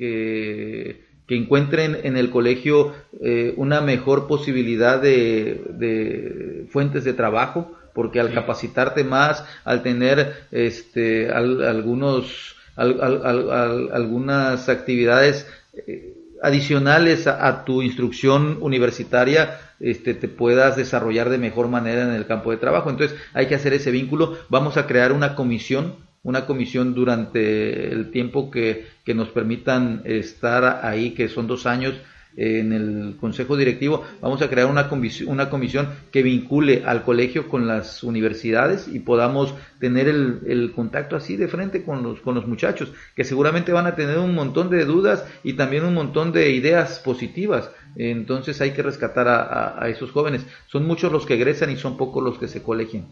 que, 1.26 1.34
encuentren 1.34 1.98
en 2.04 2.16
el 2.16 2.30
colegio 2.30 2.92
eh, 3.20 3.54
una 3.56 3.80
mejor 3.80 4.28
posibilidad 4.28 5.00
de, 5.00 6.66
fuentes 6.70 7.02
de 7.02 7.14
trabajo, 7.14 7.72
porque 7.94 8.20
al 8.20 8.32
capacitarte 8.32 9.02
más, 9.02 9.44
al 9.64 9.82
tener 9.82 10.46
este, 10.52 11.30
algunos, 11.30 12.54
algunas 12.76 14.68
actividades, 14.68 15.48
eh, 15.86 16.13
adicionales 16.44 17.26
a, 17.26 17.64
tu 17.64 17.80
instrucción 17.80 18.58
universitaria 18.60 19.58
este, 19.80 20.12
te 20.12 20.28
puedas 20.28 20.76
desarrollar 20.76 21.30
de 21.30 21.38
mejor 21.38 21.68
manera 21.68 22.02
en 22.02 22.10
el 22.10 22.26
campo 22.26 22.50
de 22.50 22.58
trabajo. 22.58 22.90
Entonces 22.90 23.18
hay 23.32 23.46
que 23.46 23.54
hacer 23.54 23.72
ese 23.72 23.90
vínculo. 23.90 24.36
Vamos 24.50 24.76
a 24.76 24.86
crear 24.86 25.12
una 25.12 25.34
comisión, 25.34 25.96
una 26.22 26.44
comisión 26.44 26.94
durante 26.94 27.90
el 27.90 28.10
tiempo 28.10 28.50
que, 28.50 28.86
que 29.04 29.14
nos 29.14 29.30
permitan 29.30 30.02
estar 30.04 30.80
ahí, 30.82 31.12
que 31.12 31.28
son 31.28 31.46
dos 31.46 31.64
años 31.64 31.94
en 32.36 32.72
el 32.72 33.16
consejo 33.20 33.56
directivo 33.56 34.04
vamos 34.20 34.42
a 34.42 34.48
crear 34.48 34.66
una 34.66 34.88
comisión, 34.88 35.28
una 35.28 35.50
comisión 35.50 35.88
que 36.10 36.22
vincule 36.22 36.82
al 36.84 37.02
colegio 37.02 37.48
con 37.48 37.66
las 37.66 38.02
universidades 38.02 38.88
y 38.88 39.00
podamos 39.00 39.54
tener 39.78 40.08
el, 40.08 40.40
el, 40.46 40.72
contacto 40.72 41.16
así 41.16 41.36
de 41.36 41.48
frente 41.48 41.84
con 41.84 42.02
los, 42.02 42.20
con 42.20 42.34
los 42.34 42.46
muchachos, 42.46 42.92
que 43.14 43.24
seguramente 43.24 43.72
van 43.72 43.86
a 43.86 43.94
tener 43.94 44.18
un 44.18 44.34
montón 44.34 44.70
de 44.70 44.84
dudas 44.84 45.24
y 45.42 45.54
también 45.54 45.84
un 45.84 45.94
montón 45.94 46.32
de 46.32 46.50
ideas 46.50 47.00
positivas. 47.00 47.70
Entonces 47.96 48.60
hay 48.60 48.72
que 48.72 48.82
rescatar 48.82 49.28
a, 49.28 49.82
a, 49.82 49.88
esos 49.88 50.10
jóvenes. 50.10 50.46
Son 50.66 50.86
muchos 50.86 51.12
los 51.12 51.26
que 51.26 51.34
egresan 51.34 51.70
y 51.70 51.76
son 51.76 51.96
pocos 51.96 52.22
los 52.24 52.38
que 52.38 52.48
se 52.48 52.62
colegian. 52.62 53.06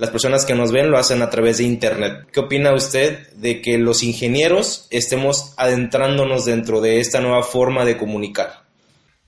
Las 0.00 0.08
personas 0.08 0.46
que 0.46 0.54
nos 0.54 0.72
ven 0.72 0.90
lo 0.90 0.96
hacen 0.96 1.20
a 1.20 1.28
través 1.28 1.58
de 1.58 1.64
Internet. 1.64 2.26
¿Qué 2.32 2.40
opina 2.40 2.72
usted 2.72 3.34
de 3.34 3.60
que 3.60 3.76
los 3.76 4.02
ingenieros 4.02 4.88
estemos 4.90 5.52
adentrándonos 5.58 6.46
dentro 6.46 6.80
de 6.80 7.00
esta 7.00 7.20
nueva 7.20 7.42
forma 7.42 7.84
de 7.84 7.98
comunicar? 7.98 8.62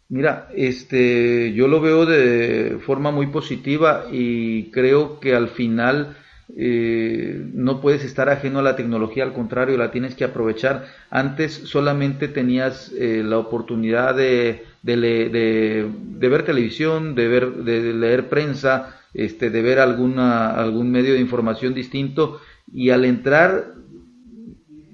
Mira, 0.08 0.48
este, 0.56 1.52
yo 1.52 1.68
lo 1.68 1.82
veo 1.82 2.06
de 2.06 2.78
forma 2.86 3.10
muy 3.10 3.26
positiva 3.26 4.06
y 4.10 4.70
creo 4.70 5.20
que 5.20 5.34
al 5.34 5.50
final 5.50 6.16
eh, 6.56 7.46
no 7.52 7.82
puedes 7.82 8.02
estar 8.02 8.30
ajeno 8.30 8.60
a 8.60 8.62
la 8.62 8.74
tecnología, 8.74 9.24
al 9.24 9.34
contrario, 9.34 9.76
la 9.76 9.90
tienes 9.90 10.14
que 10.14 10.24
aprovechar. 10.24 10.86
Antes 11.10 11.52
solamente 11.52 12.28
tenías 12.28 12.90
eh, 12.98 13.22
la 13.22 13.36
oportunidad 13.36 14.14
de, 14.14 14.64
de, 14.82 14.96
de, 14.96 16.28
ver 16.30 16.44
televisión, 16.46 17.14
de, 17.14 17.28
ver, 17.28 17.52
de 17.56 17.92
leer 17.92 18.30
prensa, 18.30 19.01
este, 19.14 19.50
de 19.50 19.62
ver 19.62 19.78
alguna, 19.78 20.50
algún 20.54 20.90
medio 20.90 21.14
de 21.14 21.20
información 21.20 21.74
distinto 21.74 22.40
y 22.72 22.90
al 22.90 23.04
entrar 23.04 23.74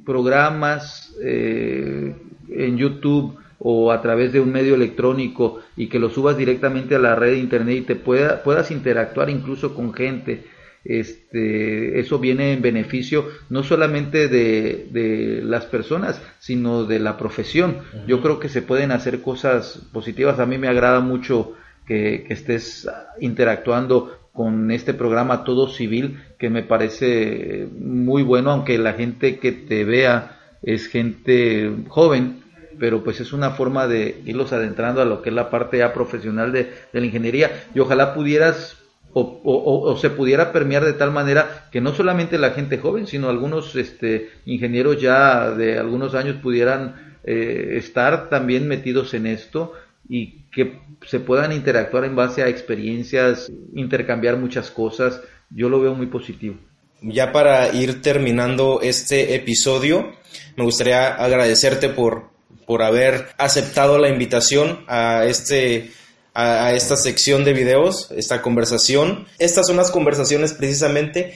programas 0.05 1.15
eh, 1.23 2.15
en 2.49 2.77
YouTube, 2.79 3.37
o 3.61 3.91
a 3.91 4.01
través 4.01 4.33
de 4.33 4.39
un 4.39 4.53
medio 4.53 4.77
electrónico 4.77 5.61
y 5.77 5.89
que 5.89 5.99
lo 5.99 6.11
subas 6.11 6.39
directamente 6.39 6.95
a 6.95 7.01
la 7.01 7.17
red 7.17 7.33
de 7.33 7.39
internet 7.39 7.77
y 7.77 7.81
te 7.81 7.97
pueda, 7.97 8.45
puedas 8.45 8.71
interactuar 8.71 9.31
incluso 9.31 9.75
con 9.75 9.93
gente 9.93 10.45
este, 10.85 12.01
eso 12.01 12.19
viene 12.19 12.53
en 12.55 12.63
beneficio 12.63 13.29
no 13.51 13.63
solamente 13.63 14.29
de, 14.29 14.89
de 14.91 15.43
las 15.43 15.67
personas, 15.67 16.23
sino 16.39 16.85
de 16.85 16.99
la 16.99 17.19
profesión. 17.19 17.79
Yo 18.07 18.23
creo 18.23 18.39
que 18.39 18.49
se 18.49 18.63
pueden 18.63 18.91
hacer 18.91 19.21
cosas 19.21 19.83
positivas. 19.93 20.39
A 20.39 20.47
mí 20.47 20.57
me 20.57 20.69
agrada 20.69 21.01
mucho 21.01 21.53
que, 21.89 22.25
que 22.29 22.35
estés 22.35 22.89
interactuando 23.19 24.17
con 24.39 24.71
este 24.71 24.95
programa 24.95 25.43
Todo 25.43 25.69
Civil, 25.69 26.23
que 26.39 26.49
me 26.49 26.63
parece 26.63 27.67
muy 27.77 28.23
bueno, 28.23 28.53
aunque 28.53 28.79
la 28.79 28.93
gente 28.93 29.41
que 29.41 29.51
te 29.51 29.85
vea 29.85 30.39
es 30.63 30.87
gente 30.87 31.73
joven, 31.89 32.45
pero 32.79 33.03
pues 33.03 33.19
es 33.19 33.33
una 33.33 33.51
forma 33.51 33.89
de 33.89 34.23
irlos 34.27 34.53
adentrando 34.53 35.03
a 35.03 35.05
lo 35.05 35.23
que 35.23 35.31
es 35.31 35.35
la 35.35 35.51
parte 35.51 35.79
ya 35.79 35.93
profesional 35.93 36.53
de, 36.53 36.73
la 36.93 37.05
ingeniería 37.05 37.65
y 37.75 37.81
ojalá 37.81 38.15
pudieras 38.15 38.77
o, 39.13 39.41
o, 39.43 39.97
se 39.97 40.11
pudiera 40.11 40.53
permear 40.53 40.85
de 40.85 40.93
tal 40.93 41.11
manera 41.11 41.67
que 41.73 41.81
no 41.81 41.93
solamente 41.93 42.39
la 42.39 42.51
gente 42.51 42.79
joven, 42.79 43.09
sino 43.09 43.31
algunos 43.31 43.75
este, 43.75 44.31
ingenieros 44.47 45.01
ya 45.01 45.51
de 45.51 45.79
algunos 45.79 46.15
años 46.15 46.37
pudieran 46.37 47.17
eh, 47.25 47.71
estar 47.73 48.29
también 48.29 48.69
metidos 48.69 49.15
en 49.15 49.27
esto 49.27 49.73
y 50.09 50.38
que 50.51 50.81
se 51.07 51.21
puedan 51.21 51.53
interactuar 51.53 52.05
en 52.05 52.17
base 52.17 52.43
a 52.43 52.49
experiencias, 52.49 53.51
intercambiar 53.75 54.37
muchas 54.37 54.71
cosas, 54.71 55.21
yo 55.51 55.69
lo 55.69 55.81
veo 55.81 55.95
muy 55.95 56.07
positivo. 56.07 56.57
Ya 57.01 57.33
para 57.33 57.73
ir 57.73 58.03
terminando 58.03 58.81
este 58.83 59.35
episodio, 59.35 60.13
me 60.57 60.65
gustaría 60.65 61.15
agradecerte 61.15 61.89
por, 61.89 62.31
por 62.67 62.83
haber 62.83 63.29
aceptado 63.39 63.99
la 63.99 64.09
invitación 64.09 64.85
a 64.89 65.25
este 65.25 65.91
a, 66.39 66.73
esta 66.73 66.97
sección 66.97 67.45
de 67.45 67.53
videos, 67.53 68.13
esta 68.13 68.43
conversación. 68.43 69.27
Estas 69.39 69.67
son 69.67 69.77
las 69.77 69.91
conversaciones 69.91 70.53
precisamente 70.53 71.35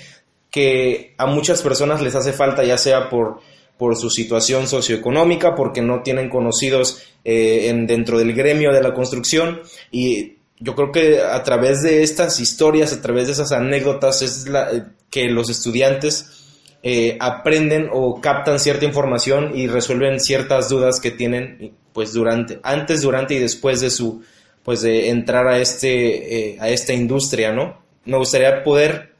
que 0.50 1.14
a 1.18 1.26
muchas 1.26 1.62
personas 1.62 2.00
les 2.00 2.14
hace 2.14 2.32
falta, 2.32 2.62
ya 2.62 2.78
sea 2.78 3.10
por 3.10 3.40
por 3.78 3.96
su 3.96 4.10
situación 4.10 4.68
socioeconómica, 4.68 5.54
porque 5.54 5.82
no 5.82 6.02
tienen 6.02 6.28
conocidos 6.28 7.02
eh, 7.24 7.68
en, 7.68 7.86
dentro 7.86 8.18
del 8.18 8.32
gremio 8.32 8.72
de 8.72 8.82
la 8.82 8.94
construcción 8.94 9.62
y 9.90 10.36
yo 10.60 10.76
creo 10.76 10.92
que 10.92 11.20
a 11.20 11.42
través 11.42 11.82
de 11.82 12.02
estas 12.02 12.38
historias, 12.38 12.92
a 12.92 13.02
través 13.02 13.26
de 13.26 13.32
esas 13.32 13.50
anécdotas, 13.50 14.22
es 14.22 14.48
la, 14.48 14.70
eh, 14.70 14.84
que 15.10 15.24
los 15.24 15.50
estudiantes 15.50 16.44
eh, 16.84 17.16
aprenden 17.20 17.88
o 17.92 18.20
captan 18.20 18.60
cierta 18.60 18.84
información 18.84 19.52
y 19.56 19.66
resuelven 19.66 20.20
ciertas 20.20 20.68
dudas 20.68 21.00
que 21.00 21.10
tienen 21.10 21.74
pues 21.92 22.12
durante, 22.12 22.60
antes, 22.62 23.02
durante 23.02 23.34
y 23.34 23.38
después 23.38 23.80
de 23.80 23.90
su 23.90 24.22
pues 24.62 24.82
de 24.82 25.10
entrar 25.10 25.48
a 25.48 25.58
este 25.58 26.56
a 26.60 26.68
esta 26.68 26.92
industria, 26.92 27.52
¿no? 27.52 27.82
Me 28.04 28.16
gustaría 28.16 28.62
poder 28.62 29.12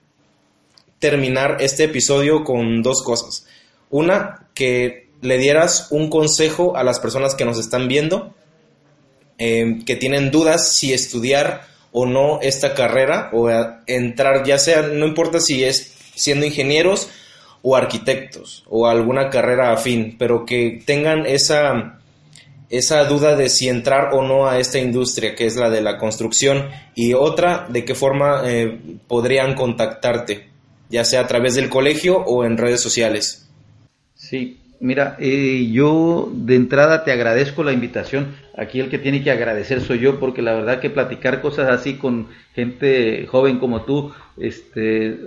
terminar 1.03 1.57
este 1.59 1.84
episodio 1.84 2.44
con 2.44 2.80
dos 2.80 3.03
cosas. 3.03 3.44
Una, 3.90 4.41
que 4.55 5.09
le 5.20 5.38
dieras 5.38 5.88
un 5.90 6.11
consejo 6.11 6.76
a 6.76 6.82
las 6.82 7.00
personas 7.00 7.34
que 7.34 7.44
nos 7.44 7.59
están 7.59 7.88
viendo, 7.88 8.34
em, 9.38 9.84
que 9.84 9.96
tienen 9.96 10.30
dudas 10.30 10.72
si 10.74 10.92
estudiar 10.92 11.66
o 11.92 12.07
no 12.07 12.40
esta 12.40 12.74
carrera 12.74 13.30
o 13.32 13.48
entrar, 13.86 14.44
ya 14.44 14.59
sea, 14.59 14.82
no 14.82 15.07
importa 15.07 15.40
si 15.40 15.62
es 15.62 15.94
siendo 16.14 16.46
ingenieros 16.46 17.09
o 17.62 17.76
arquitectos 17.76 18.64
o 18.68 18.86
alguna 18.86 19.30
carrera 19.30 19.72
afín, 19.72 20.16
pero 20.18 20.44
que 20.44 20.82
tengan 20.84 21.26
esa, 21.26 22.00
esa 22.70 23.05
duda 23.05 23.36
de 23.36 23.48
si 23.48 23.68
entrar 23.68 24.14
o 24.14 24.22
no 24.22 24.48
a 24.48 24.59
esta 24.59 24.78
industria 24.78 25.34
que 25.34 25.46
es 25.46 25.57
la 25.57 25.70
de 25.70 25.82
la 25.82 25.98
construcción 25.98 26.70
y 26.94 27.14
otra 27.14 27.66
de 27.68 27.84
qué 27.84 27.94
forma 27.94 28.42
eh, 28.44 28.78
podrían 29.07 29.55
contactarte, 29.55 30.48
ya 30.90 31.05
sea 31.05 31.20
a 31.20 31.26
través 31.26 31.55
del 31.55 31.68
colegio 31.68 32.18
o 32.18 32.44
en 32.44 32.59
redes 32.59 32.80
sociales. 32.80 33.50
Sí, 34.32 34.62
mira, 34.80 35.14
eh, 35.20 35.68
yo 35.72 36.32
de 36.34 36.56
entrada 36.56 37.04
te 37.04 37.12
agradezco 37.12 37.64
la 37.64 37.72
invitación. 37.72 38.34
Aquí 38.56 38.80
el 38.80 38.88
que 38.88 38.98
tiene 38.98 39.22
que 39.22 39.30
agradecer 39.30 39.82
soy 39.82 39.98
yo, 39.98 40.18
porque 40.18 40.40
la 40.40 40.54
verdad 40.54 40.80
que 40.80 40.88
platicar 40.88 41.42
cosas 41.42 41.68
así 41.68 41.98
con 41.98 42.28
gente 42.54 43.26
joven 43.26 43.58
como 43.58 43.82
tú, 43.82 44.10
este, 44.38 45.18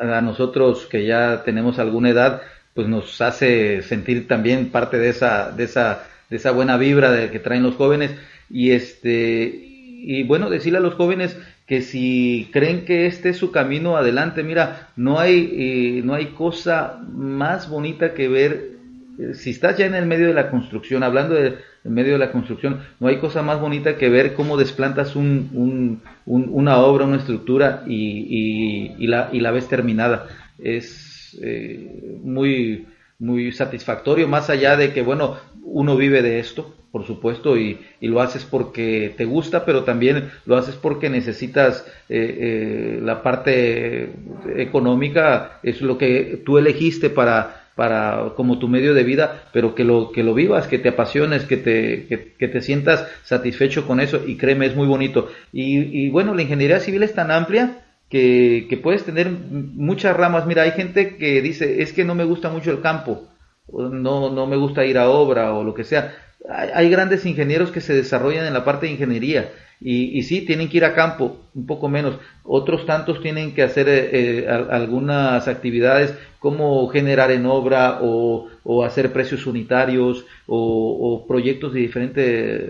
a 0.00 0.20
nosotros 0.22 0.88
que 0.90 1.06
ya 1.06 1.44
tenemos 1.44 1.78
alguna 1.78 2.10
edad, 2.10 2.42
pues 2.74 2.88
nos 2.88 3.20
hace 3.20 3.80
sentir 3.82 4.26
también 4.26 4.70
parte 4.70 4.98
de 4.98 5.10
esa, 5.10 5.52
de 5.52 5.62
esa, 5.62 6.02
de 6.28 6.38
esa 6.38 6.50
buena 6.50 6.76
vibra 6.78 7.12
de 7.12 7.30
que 7.30 7.38
traen 7.38 7.62
los 7.62 7.76
jóvenes. 7.76 8.10
Y 8.50 8.72
este, 8.72 9.68
y 10.04 10.24
bueno, 10.24 10.50
decirle 10.50 10.78
a 10.78 10.82
los 10.82 10.94
jóvenes 10.94 11.36
que 11.72 11.80
si 11.80 12.50
creen 12.52 12.84
que 12.84 13.06
este 13.06 13.30
es 13.30 13.38
su 13.38 13.50
camino 13.50 13.96
adelante, 13.96 14.42
mira, 14.42 14.90
no 14.94 15.18
hay, 15.18 15.54
eh, 15.54 16.02
no 16.04 16.12
hay 16.12 16.26
cosa 16.26 17.00
más 17.10 17.70
bonita 17.70 18.12
que 18.12 18.28
ver, 18.28 18.72
eh, 19.18 19.32
si 19.32 19.52
estás 19.52 19.78
ya 19.78 19.86
en 19.86 19.94
el 19.94 20.04
medio 20.04 20.26
de 20.26 20.34
la 20.34 20.50
construcción, 20.50 21.02
hablando 21.02 21.34
del 21.34 21.60
medio 21.84 22.12
de 22.12 22.18
la 22.18 22.30
construcción, 22.30 22.80
no 23.00 23.08
hay 23.08 23.16
cosa 23.16 23.40
más 23.40 23.58
bonita 23.58 23.96
que 23.96 24.10
ver 24.10 24.34
cómo 24.34 24.58
desplantas 24.58 25.16
un, 25.16 26.02
una 26.26 26.76
obra, 26.76 27.06
una 27.06 27.16
estructura 27.16 27.84
y, 27.86 28.94
y, 28.98 29.06
la, 29.06 29.30
y 29.32 29.40
la 29.40 29.50
ves 29.50 29.66
terminada. 29.66 30.26
Es 30.58 31.38
eh, 31.40 32.18
muy, 32.22 32.86
muy 33.18 33.50
satisfactorio, 33.50 34.28
más 34.28 34.50
allá 34.50 34.76
de 34.76 34.92
que, 34.92 35.00
bueno, 35.00 35.38
uno 35.62 35.96
vive 35.96 36.20
de 36.20 36.38
esto, 36.38 36.74
por 36.92 37.06
supuesto, 37.06 37.56
y, 37.56 37.80
lo 38.02 38.20
haces 38.20 38.44
porque 38.44 39.14
te 39.16 39.24
gusta, 39.24 39.64
pero 39.64 39.82
también 39.82 40.30
lo 40.44 40.56
haces 40.58 40.74
porque 40.76 41.08
necesitas 41.08 41.86
eh, 42.10 42.36
eh, 42.38 43.00
la 43.02 43.22
parte 43.22 44.10
económica, 44.56 45.58
es 45.62 45.80
lo 45.80 45.96
que 45.96 46.42
tú 46.44 46.58
elegiste 46.58 47.08
para, 47.08 47.68
para 47.74 48.34
como 48.36 48.58
tu 48.58 48.68
medio 48.68 48.92
de 48.92 49.04
vida, 49.04 49.44
pero 49.54 49.74
que 49.74 49.84
lo, 49.84 50.12
que 50.12 50.22
lo 50.22 50.34
vivas, 50.34 50.66
que 50.66 50.78
te 50.78 50.90
apasiones, 50.90 51.44
que 51.44 51.56
te, 51.56 52.06
que, 52.38 52.48
te 52.48 52.60
sientas 52.60 53.08
satisfecho 53.24 53.86
con 53.86 53.98
eso, 53.98 54.20
y 54.26 54.36
créeme, 54.36 54.66
es 54.66 54.76
muy 54.76 54.86
bonito. 54.86 55.30
Y, 55.50 56.04
y 56.04 56.10
bueno, 56.10 56.34
la 56.34 56.42
ingeniería 56.42 56.80
civil 56.80 57.02
es 57.02 57.14
tan 57.14 57.30
amplia 57.30 57.78
que, 58.10 58.66
que 58.68 58.76
puedes 58.76 59.04
tener 59.04 59.30
muchas 59.30 60.14
ramas. 60.14 60.44
Mira, 60.44 60.64
hay 60.64 60.72
gente 60.72 61.16
que 61.16 61.40
dice, 61.40 61.80
es 61.80 61.94
que 61.94 62.04
no 62.04 62.14
me 62.14 62.24
gusta 62.24 62.50
mucho 62.50 62.70
el 62.70 62.82
campo, 62.82 63.22
no, 63.68 64.30
no 64.30 64.46
me 64.46 64.56
gusta 64.56 64.84
ir 64.84 64.98
a 64.98 65.08
obra 65.08 65.54
o 65.54 65.64
lo 65.64 65.72
que 65.72 65.84
sea 65.84 66.14
hay, 66.48 66.90
grandes 66.90 67.24
ingenieros 67.26 67.70
que 67.70 67.80
se 67.80 67.94
desarrollan 67.94 68.46
en 68.46 68.54
la 68.54 68.64
parte 68.64 68.86
de 68.86 68.92
ingeniería 68.92 69.50
y, 69.80 70.18
y, 70.18 70.22
sí, 70.22 70.42
tienen 70.42 70.68
que 70.68 70.76
ir 70.76 70.84
a 70.84 70.94
campo, 70.94 71.38
un 71.54 71.66
poco 71.66 71.88
menos. 71.88 72.16
Otros 72.44 72.86
tantos 72.86 73.20
tienen 73.20 73.52
que 73.52 73.62
hacer 73.62 73.88
eh, 73.88 74.10
eh, 74.12 74.48
algunas 74.48 75.48
actividades 75.48 76.14
como 76.38 76.86
generar 76.88 77.30
en 77.32 77.46
obra 77.46 77.98
o, 78.00 78.48
o 78.62 78.84
hacer 78.84 79.12
precios 79.12 79.46
unitarios 79.46 80.24
o, 80.46 80.58
o 81.00 81.26
proyectos 81.26 81.72
de 81.72 81.80
diferente 81.80 82.66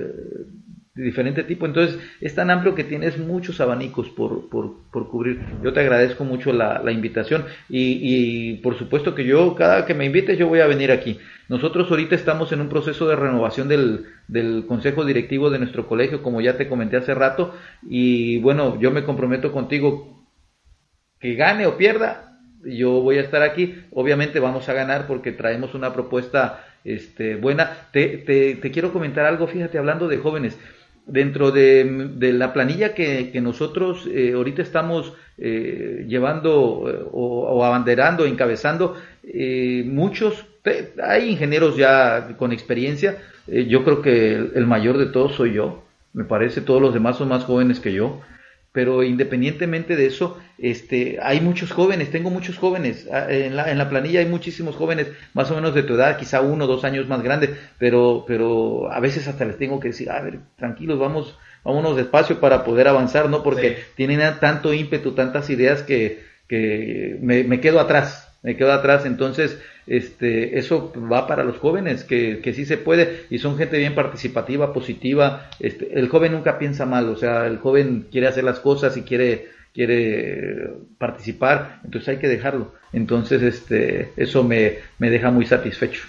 de 0.95 1.05
diferente 1.05 1.43
tipo. 1.45 1.67
Entonces, 1.67 1.99
es 2.21 2.35
tan 2.35 2.51
amplio 2.51 2.75
que 2.75 2.85
tienes 2.85 3.19
muchos 3.19 3.61
abanicos 3.61 4.11
por, 4.11 4.49
por, 4.51 4.75
por 4.91 5.09
cubrir. 5.09 5.41
Yo 5.63 5.73
te 5.73 5.81
agradezco 5.81 6.25
mucho 6.25 6.53
la, 6.53 6.83
invitación 6.93 7.47
y, 7.69 7.99
y, 8.03 8.57
por 8.59 8.79
supuesto 8.79 9.15
que 9.15 9.25
yo, 9.25 9.55
cada 9.55 9.87
que 9.87 9.95
me 9.95 10.05
invites, 10.05 10.39
yo 10.39 10.49
voy 10.49 10.61
a 10.61 10.67
venir 10.67 10.93
aquí. 10.93 11.19
Nosotros 11.49 11.91
ahorita 11.91 12.15
estamos 12.15 12.53
en 12.53 12.61
un 12.61 12.69
proceso 12.69 13.09
de 13.09 13.17
renovación 13.17 13.69
del, 13.69 14.07
del 14.29 14.65
consejo 14.67 15.05
directivo 15.05 15.51
de 15.51 15.59
nuestro 15.59 15.87
colegio, 15.87 16.23
como 16.23 16.41
ya 16.41 16.57
te 16.57 16.69
comenté 16.69 16.97
hace 16.97 17.15
rato, 17.15 17.55
y 17.83 18.39
bueno, 18.39 18.79
yo 18.81 18.91
me 18.91 19.05
comprometo 19.05 19.53
contigo 19.53 20.27
que 21.19 21.35
gane 21.35 21.67
o 21.67 21.77
pierda, 21.77 22.39
yo 22.65 23.01
voy 23.01 23.19
a 23.19 23.23
estar 23.23 23.43
aquí. 23.43 23.83
Obviamente 23.93 24.41
vamos 24.41 24.69
a 24.69 24.73
ganar 24.73 25.07
porque 25.07 25.33
traemos 25.33 25.75
una 25.75 25.93
propuesta 25.93 26.65
este, 26.85 27.37
buena. 27.37 27.89
Te, 27.93 28.19
te, 28.19 28.57
te 28.57 28.71
quiero 28.71 28.93
comentar 28.93 29.25
algo, 29.25 29.47
fíjate, 29.47 29.79
hablando 29.79 30.09
de 30.09 30.19
jóvenes 30.19 30.59
dentro 31.07 31.51
de, 31.51 32.11
de, 32.17 32.33
la 32.33 32.53
planilla 32.53 32.95
que, 32.95 33.33
nosotros 33.43 34.07
eh, 34.07 34.33
ahorita 34.35 34.63
estamos 34.63 35.13
eh, 35.39 36.05
llevando 36.09 36.85
eh, 36.89 37.05
o, 37.13 37.49
o, 37.49 37.65
abanderando, 37.65 38.25
encabezando, 38.25 38.97
muchos, 39.87 40.45
hay 41.03 41.31
ingenieros 41.31 41.77
ya 41.77 42.37
con 42.39 42.53
experiencia, 42.53 43.19
yo 43.47 43.85
creo 43.85 44.03
que 44.03 44.35
el, 44.35 44.53
el, 44.55 44.67
mayor 44.67 44.99
de 44.99 45.07
todos 45.07 45.35
soy 45.35 45.55
yo, 45.55 45.85
me 46.13 46.25
parece, 46.25 46.61
todos 46.61 46.81
los 46.81 46.95
demás 46.95 47.17
son 47.17 47.29
más 47.29 47.45
jóvenes 47.45 47.81
que 47.81 47.93
yo, 47.93 48.21
pero 48.73 49.03
independientemente 49.03 49.97
de 49.97 50.07
eso, 50.07 50.39
este, 50.57 51.19
hay 51.23 51.41
muchos 51.41 51.71
jóvenes, 51.71 52.11
tengo 52.11 52.31
muchos 52.31 52.57
jóvenes, 52.57 53.07
ah, 53.13 53.27
en 53.29 53.55
la, 53.55 53.71
en 53.71 53.77
la 53.77 53.91
planilla 53.91 54.21
hay 54.21 54.27
muchísimos 54.27 54.77
jóvenes, 54.77 55.09
más 55.35 55.51
o 55.51 55.55
menos 55.55 55.75
de 55.75 55.83
tu 55.83 55.95
edad, 55.95 56.17
quizá 56.17 56.41
uno 56.41 56.65
o 56.65 56.69
dos 56.69 56.85
años 56.85 57.07
más 57.07 57.23
grandes, 57.23 57.51
pero, 57.79 58.25
pero 58.27 58.91
a 58.91 58.99
veces 58.99 59.29
hasta 59.29 59.45
les 59.45 59.59
tengo 59.59 59.79
que 59.79 59.89
decir, 59.89 60.11
a 60.11 60.23
ver, 60.23 60.39
tranquilos, 60.57 60.99
vamos, 60.99 61.39
vámonos 61.65 61.97
despacio 61.97 62.41
para 62.41 62.65
poder 62.65 62.89
avanzar, 62.89 63.29
¿no? 63.29 63.43
Porque 63.43 63.79
tienen 63.95 64.21
tanto 64.41 64.73
ímpetu, 64.73 65.13
tantas 65.13 65.51
ideas 65.51 65.83
que, 65.83 66.25
que 66.49 67.19
me, 67.21 67.45
me 67.45 67.61
quedo 67.61 67.79
atrás, 67.79 68.32
me 68.43 68.57
quedo 68.57 68.73
atrás, 68.73 69.07
entonces 69.07 69.59
este, 69.87 70.59
eso 70.59 70.93
va 71.11 71.27
para 71.27 71.45
los 71.45 71.59
jóvenes, 71.59 72.05
que, 72.05 72.41
que 72.41 72.53
sí 72.53 72.65
se 72.65 72.77
puede, 72.77 73.25
y 73.31 73.39
son 73.39 73.57
gente 73.57 73.79
bien 73.79 73.95
participativa, 73.95 74.73
positiva, 74.73 75.49
este, 75.61 75.99
el 75.99 76.09
joven 76.09 76.33
nunca 76.33 76.59
piensa 76.59 76.87
mal, 76.87 77.09
o 77.09 77.17
sea, 77.17 77.47
el 77.47 77.59
joven 77.59 78.07
quiere 78.11 78.29
hacer 78.29 78.45
las 78.45 78.61
cosas 78.61 78.97
y 78.97 79.03
quiere, 79.03 79.49
quiere 79.73 80.71
participar, 80.99 81.81
entonces 81.85 82.09
hay 82.09 82.17
que 82.19 82.29
dejarlo. 82.29 82.75
Entonces, 82.93 83.43
este, 83.43 84.13
eso 84.17 84.45
me, 84.45 84.79
me 84.99 85.11
deja 85.11 85.31
muy 85.31 85.47
satisfecho. 85.47 86.03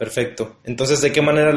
Perfecto. 0.00 0.56
Entonces, 0.64 1.02
¿de 1.02 1.12
qué 1.12 1.20
manera 1.20 1.52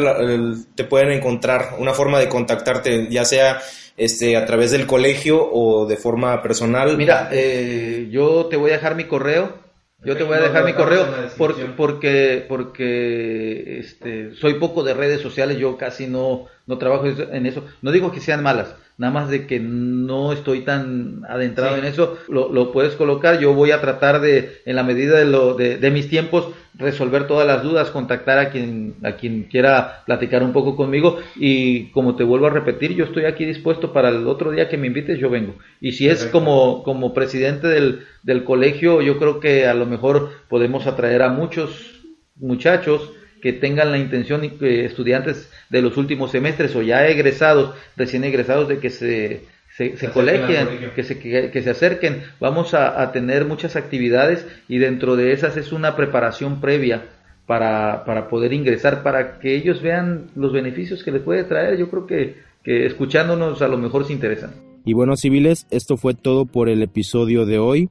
te 0.76 0.84
pueden 0.84 1.12
encontrar? 1.12 1.76
Una 1.80 1.94
forma 1.94 2.20
de 2.20 2.28
contactarte, 2.28 3.08
ya 3.10 3.24
sea 3.24 3.62
este, 3.96 4.36
a 4.36 4.46
través 4.46 4.72
del 4.72 4.86
colegio 4.86 5.50
o 5.50 5.86
de 5.86 5.96
forma 5.96 6.42
personal. 6.42 6.98
Mira, 6.98 7.30
eh, 7.32 8.10
yo 8.12 8.48
te 8.48 8.58
voy 8.58 8.72
a 8.72 8.74
dejar 8.74 8.96
mi 8.96 9.06
correo. 9.06 9.63
Yo 10.06 10.18
te 10.18 10.24
voy 10.24 10.38
a 10.38 10.42
dejar 10.42 10.66
mi 10.66 10.74
correo 10.74 11.06
porque 11.38 11.66
porque 11.66 12.46
porque 12.48 13.80
este, 13.80 14.36
soy 14.36 14.56
poco 14.56 14.84
de 14.84 14.94
redes 14.94 15.22
sociales, 15.22 15.58
yo 15.58 15.78
casi 15.78 16.08
no 16.08 16.46
no 16.66 16.78
trabajo 16.78 17.06
en 17.08 17.46
eso. 17.46 17.66
No 17.82 17.92
digo 17.92 18.12
que 18.12 18.20
sean 18.20 18.44
malas, 18.44 18.76
nada 19.04 19.14
más 19.14 19.30
de 19.30 19.46
que 19.48 19.60
no 19.60 20.32
estoy 20.32 20.62
tan 20.62 21.24
adentrado 21.28 21.76
en 21.76 21.84
eso, 21.84 22.18
lo, 22.30 22.54
lo, 22.54 22.72
puedes 22.72 22.96
colocar. 22.96 23.38
Yo 23.38 23.54
voy 23.54 23.72
a 23.72 23.82
tratar 23.82 24.22
de, 24.22 24.62
en 24.66 24.78
la 24.78 24.84
medida 24.84 25.20
de, 25.20 25.26
lo, 25.26 25.56
de, 25.56 25.78
de, 25.78 25.92
mis 25.92 26.08
tiempos, 26.08 26.48
resolver 26.76 27.28
todas 27.28 27.46
las 27.46 27.64
dudas, 27.64 27.92
contactar 27.92 28.40
a 28.40 28.50
quien, 28.50 28.96
a 29.04 29.18
quien 29.18 29.44
quiera 29.44 30.04
platicar 30.06 30.42
un 30.42 30.54
poco 30.54 30.78
conmigo. 30.78 31.20
Y 31.36 31.92
como 31.92 32.16
te 32.16 32.24
vuelvo 32.24 32.48
a 32.48 32.52
repetir, 32.52 32.96
yo 32.96 33.04
estoy 33.04 33.26
aquí 33.26 33.44
dispuesto 33.44 33.92
para 33.92 34.08
el 34.08 34.26
otro 34.26 34.52
día 34.52 34.70
que 34.70 34.78
me 34.78 34.88
invites, 34.88 35.20
yo 35.20 35.30
vengo. 35.30 35.56
Y 35.82 35.92
si 35.92 36.08
es 36.08 36.26
como, 36.28 36.82
como 36.84 37.14
presidente 37.14 37.68
del, 37.68 38.06
del 38.24 38.46
colegio, 38.46 39.02
yo 39.02 39.20
creo 39.20 39.42
que 39.42 39.68
a 39.68 39.74
lo 39.74 39.86
mejor 39.86 40.30
podemos 40.48 40.88
atraer 40.88 41.24
a 41.24 41.30
muchos 41.30 42.00
muchachos 42.38 43.12
que 43.44 43.52
tengan 43.52 43.92
la 43.92 43.98
intención, 43.98 44.42
eh, 44.42 44.86
estudiantes 44.86 45.52
de 45.70 45.82
los 45.82 45.98
últimos 45.98 46.32
semestres 46.32 46.74
o 46.78 46.82
ya 46.82 47.06
egresados, 47.08 47.76
recién 47.98 48.24
egresados, 48.24 48.70
de 48.70 48.80
que 48.80 48.90
se, 48.90 49.42
se, 49.76 49.98
se 49.98 50.10
colegien, 50.12 50.66
que 50.96 51.04
se, 51.04 51.20
que, 51.20 51.62
se 51.62 51.70
acerquen. 51.70 52.22
Vamos 52.40 52.74
a, 52.74 53.12
tener 53.12 53.44
muchas 53.44 53.76
actividades 53.76 54.48
y 54.70 54.78
dentro 54.78 55.18
de 55.18 55.34
esas 55.34 55.58
es 55.58 55.74
una 55.74 55.98
preparación 55.98 56.62
previa 56.62 57.10
para, 57.46 58.06
para 58.06 58.30
poder 58.30 58.54
ingresar, 58.54 59.04
para 59.04 59.40
que 59.40 59.58
ellos 59.58 59.82
vean 59.82 60.28
los 60.36 60.54
beneficios 60.54 61.04
que 61.04 61.12
les 61.12 61.22
puede 61.22 61.44
traer. 61.44 61.78
Yo 61.78 61.90
creo 61.90 62.08
que, 62.08 62.38
que 62.64 62.86
escuchándonos 62.86 63.62
a 63.62 63.68
lo 63.68 63.78
mejor 63.78 64.06
se 64.06 64.14
interesan. 64.14 64.52
Y 64.86 64.94
bueno, 64.94 65.18
civiles, 65.18 65.68
esto 65.70 65.98
fue 65.98 66.14
todo 66.14 66.46
por 66.46 66.70
el 66.70 66.82
episodio 66.82 67.46
de 67.46 67.60
hoy. 67.60 67.90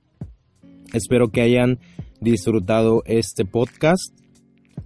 Espero 0.95 1.29
que 1.29 1.43
hayan 1.43 1.79
disfrutado 2.23 3.03
este 3.05 3.45
podcast. 3.45 4.22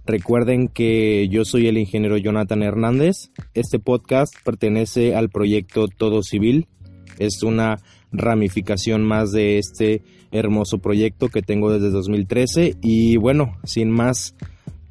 Recuerden 0.07 0.69
que 0.69 1.27
yo 1.27 1.43
soy 1.43 1.67
el 1.67 1.77
ingeniero 1.77 2.15
Jonathan 2.15 2.63
Hernández. 2.63 3.29
Este 3.53 3.77
podcast 3.77 4.33
pertenece 4.45 5.17
al 5.17 5.29
proyecto 5.29 5.89
Todo 5.89 6.23
Civil. 6.23 6.65
Es 7.19 7.43
una 7.43 7.81
ramificación 8.13 9.03
más 9.03 9.33
de 9.33 9.57
este 9.57 10.03
hermoso 10.31 10.77
proyecto 10.77 11.27
que 11.27 11.41
tengo 11.41 11.73
desde 11.73 11.89
2013. 11.89 12.75
Y 12.81 13.17
bueno, 13.17 13.57
sin 13.65 13.91
más 13.91 14.33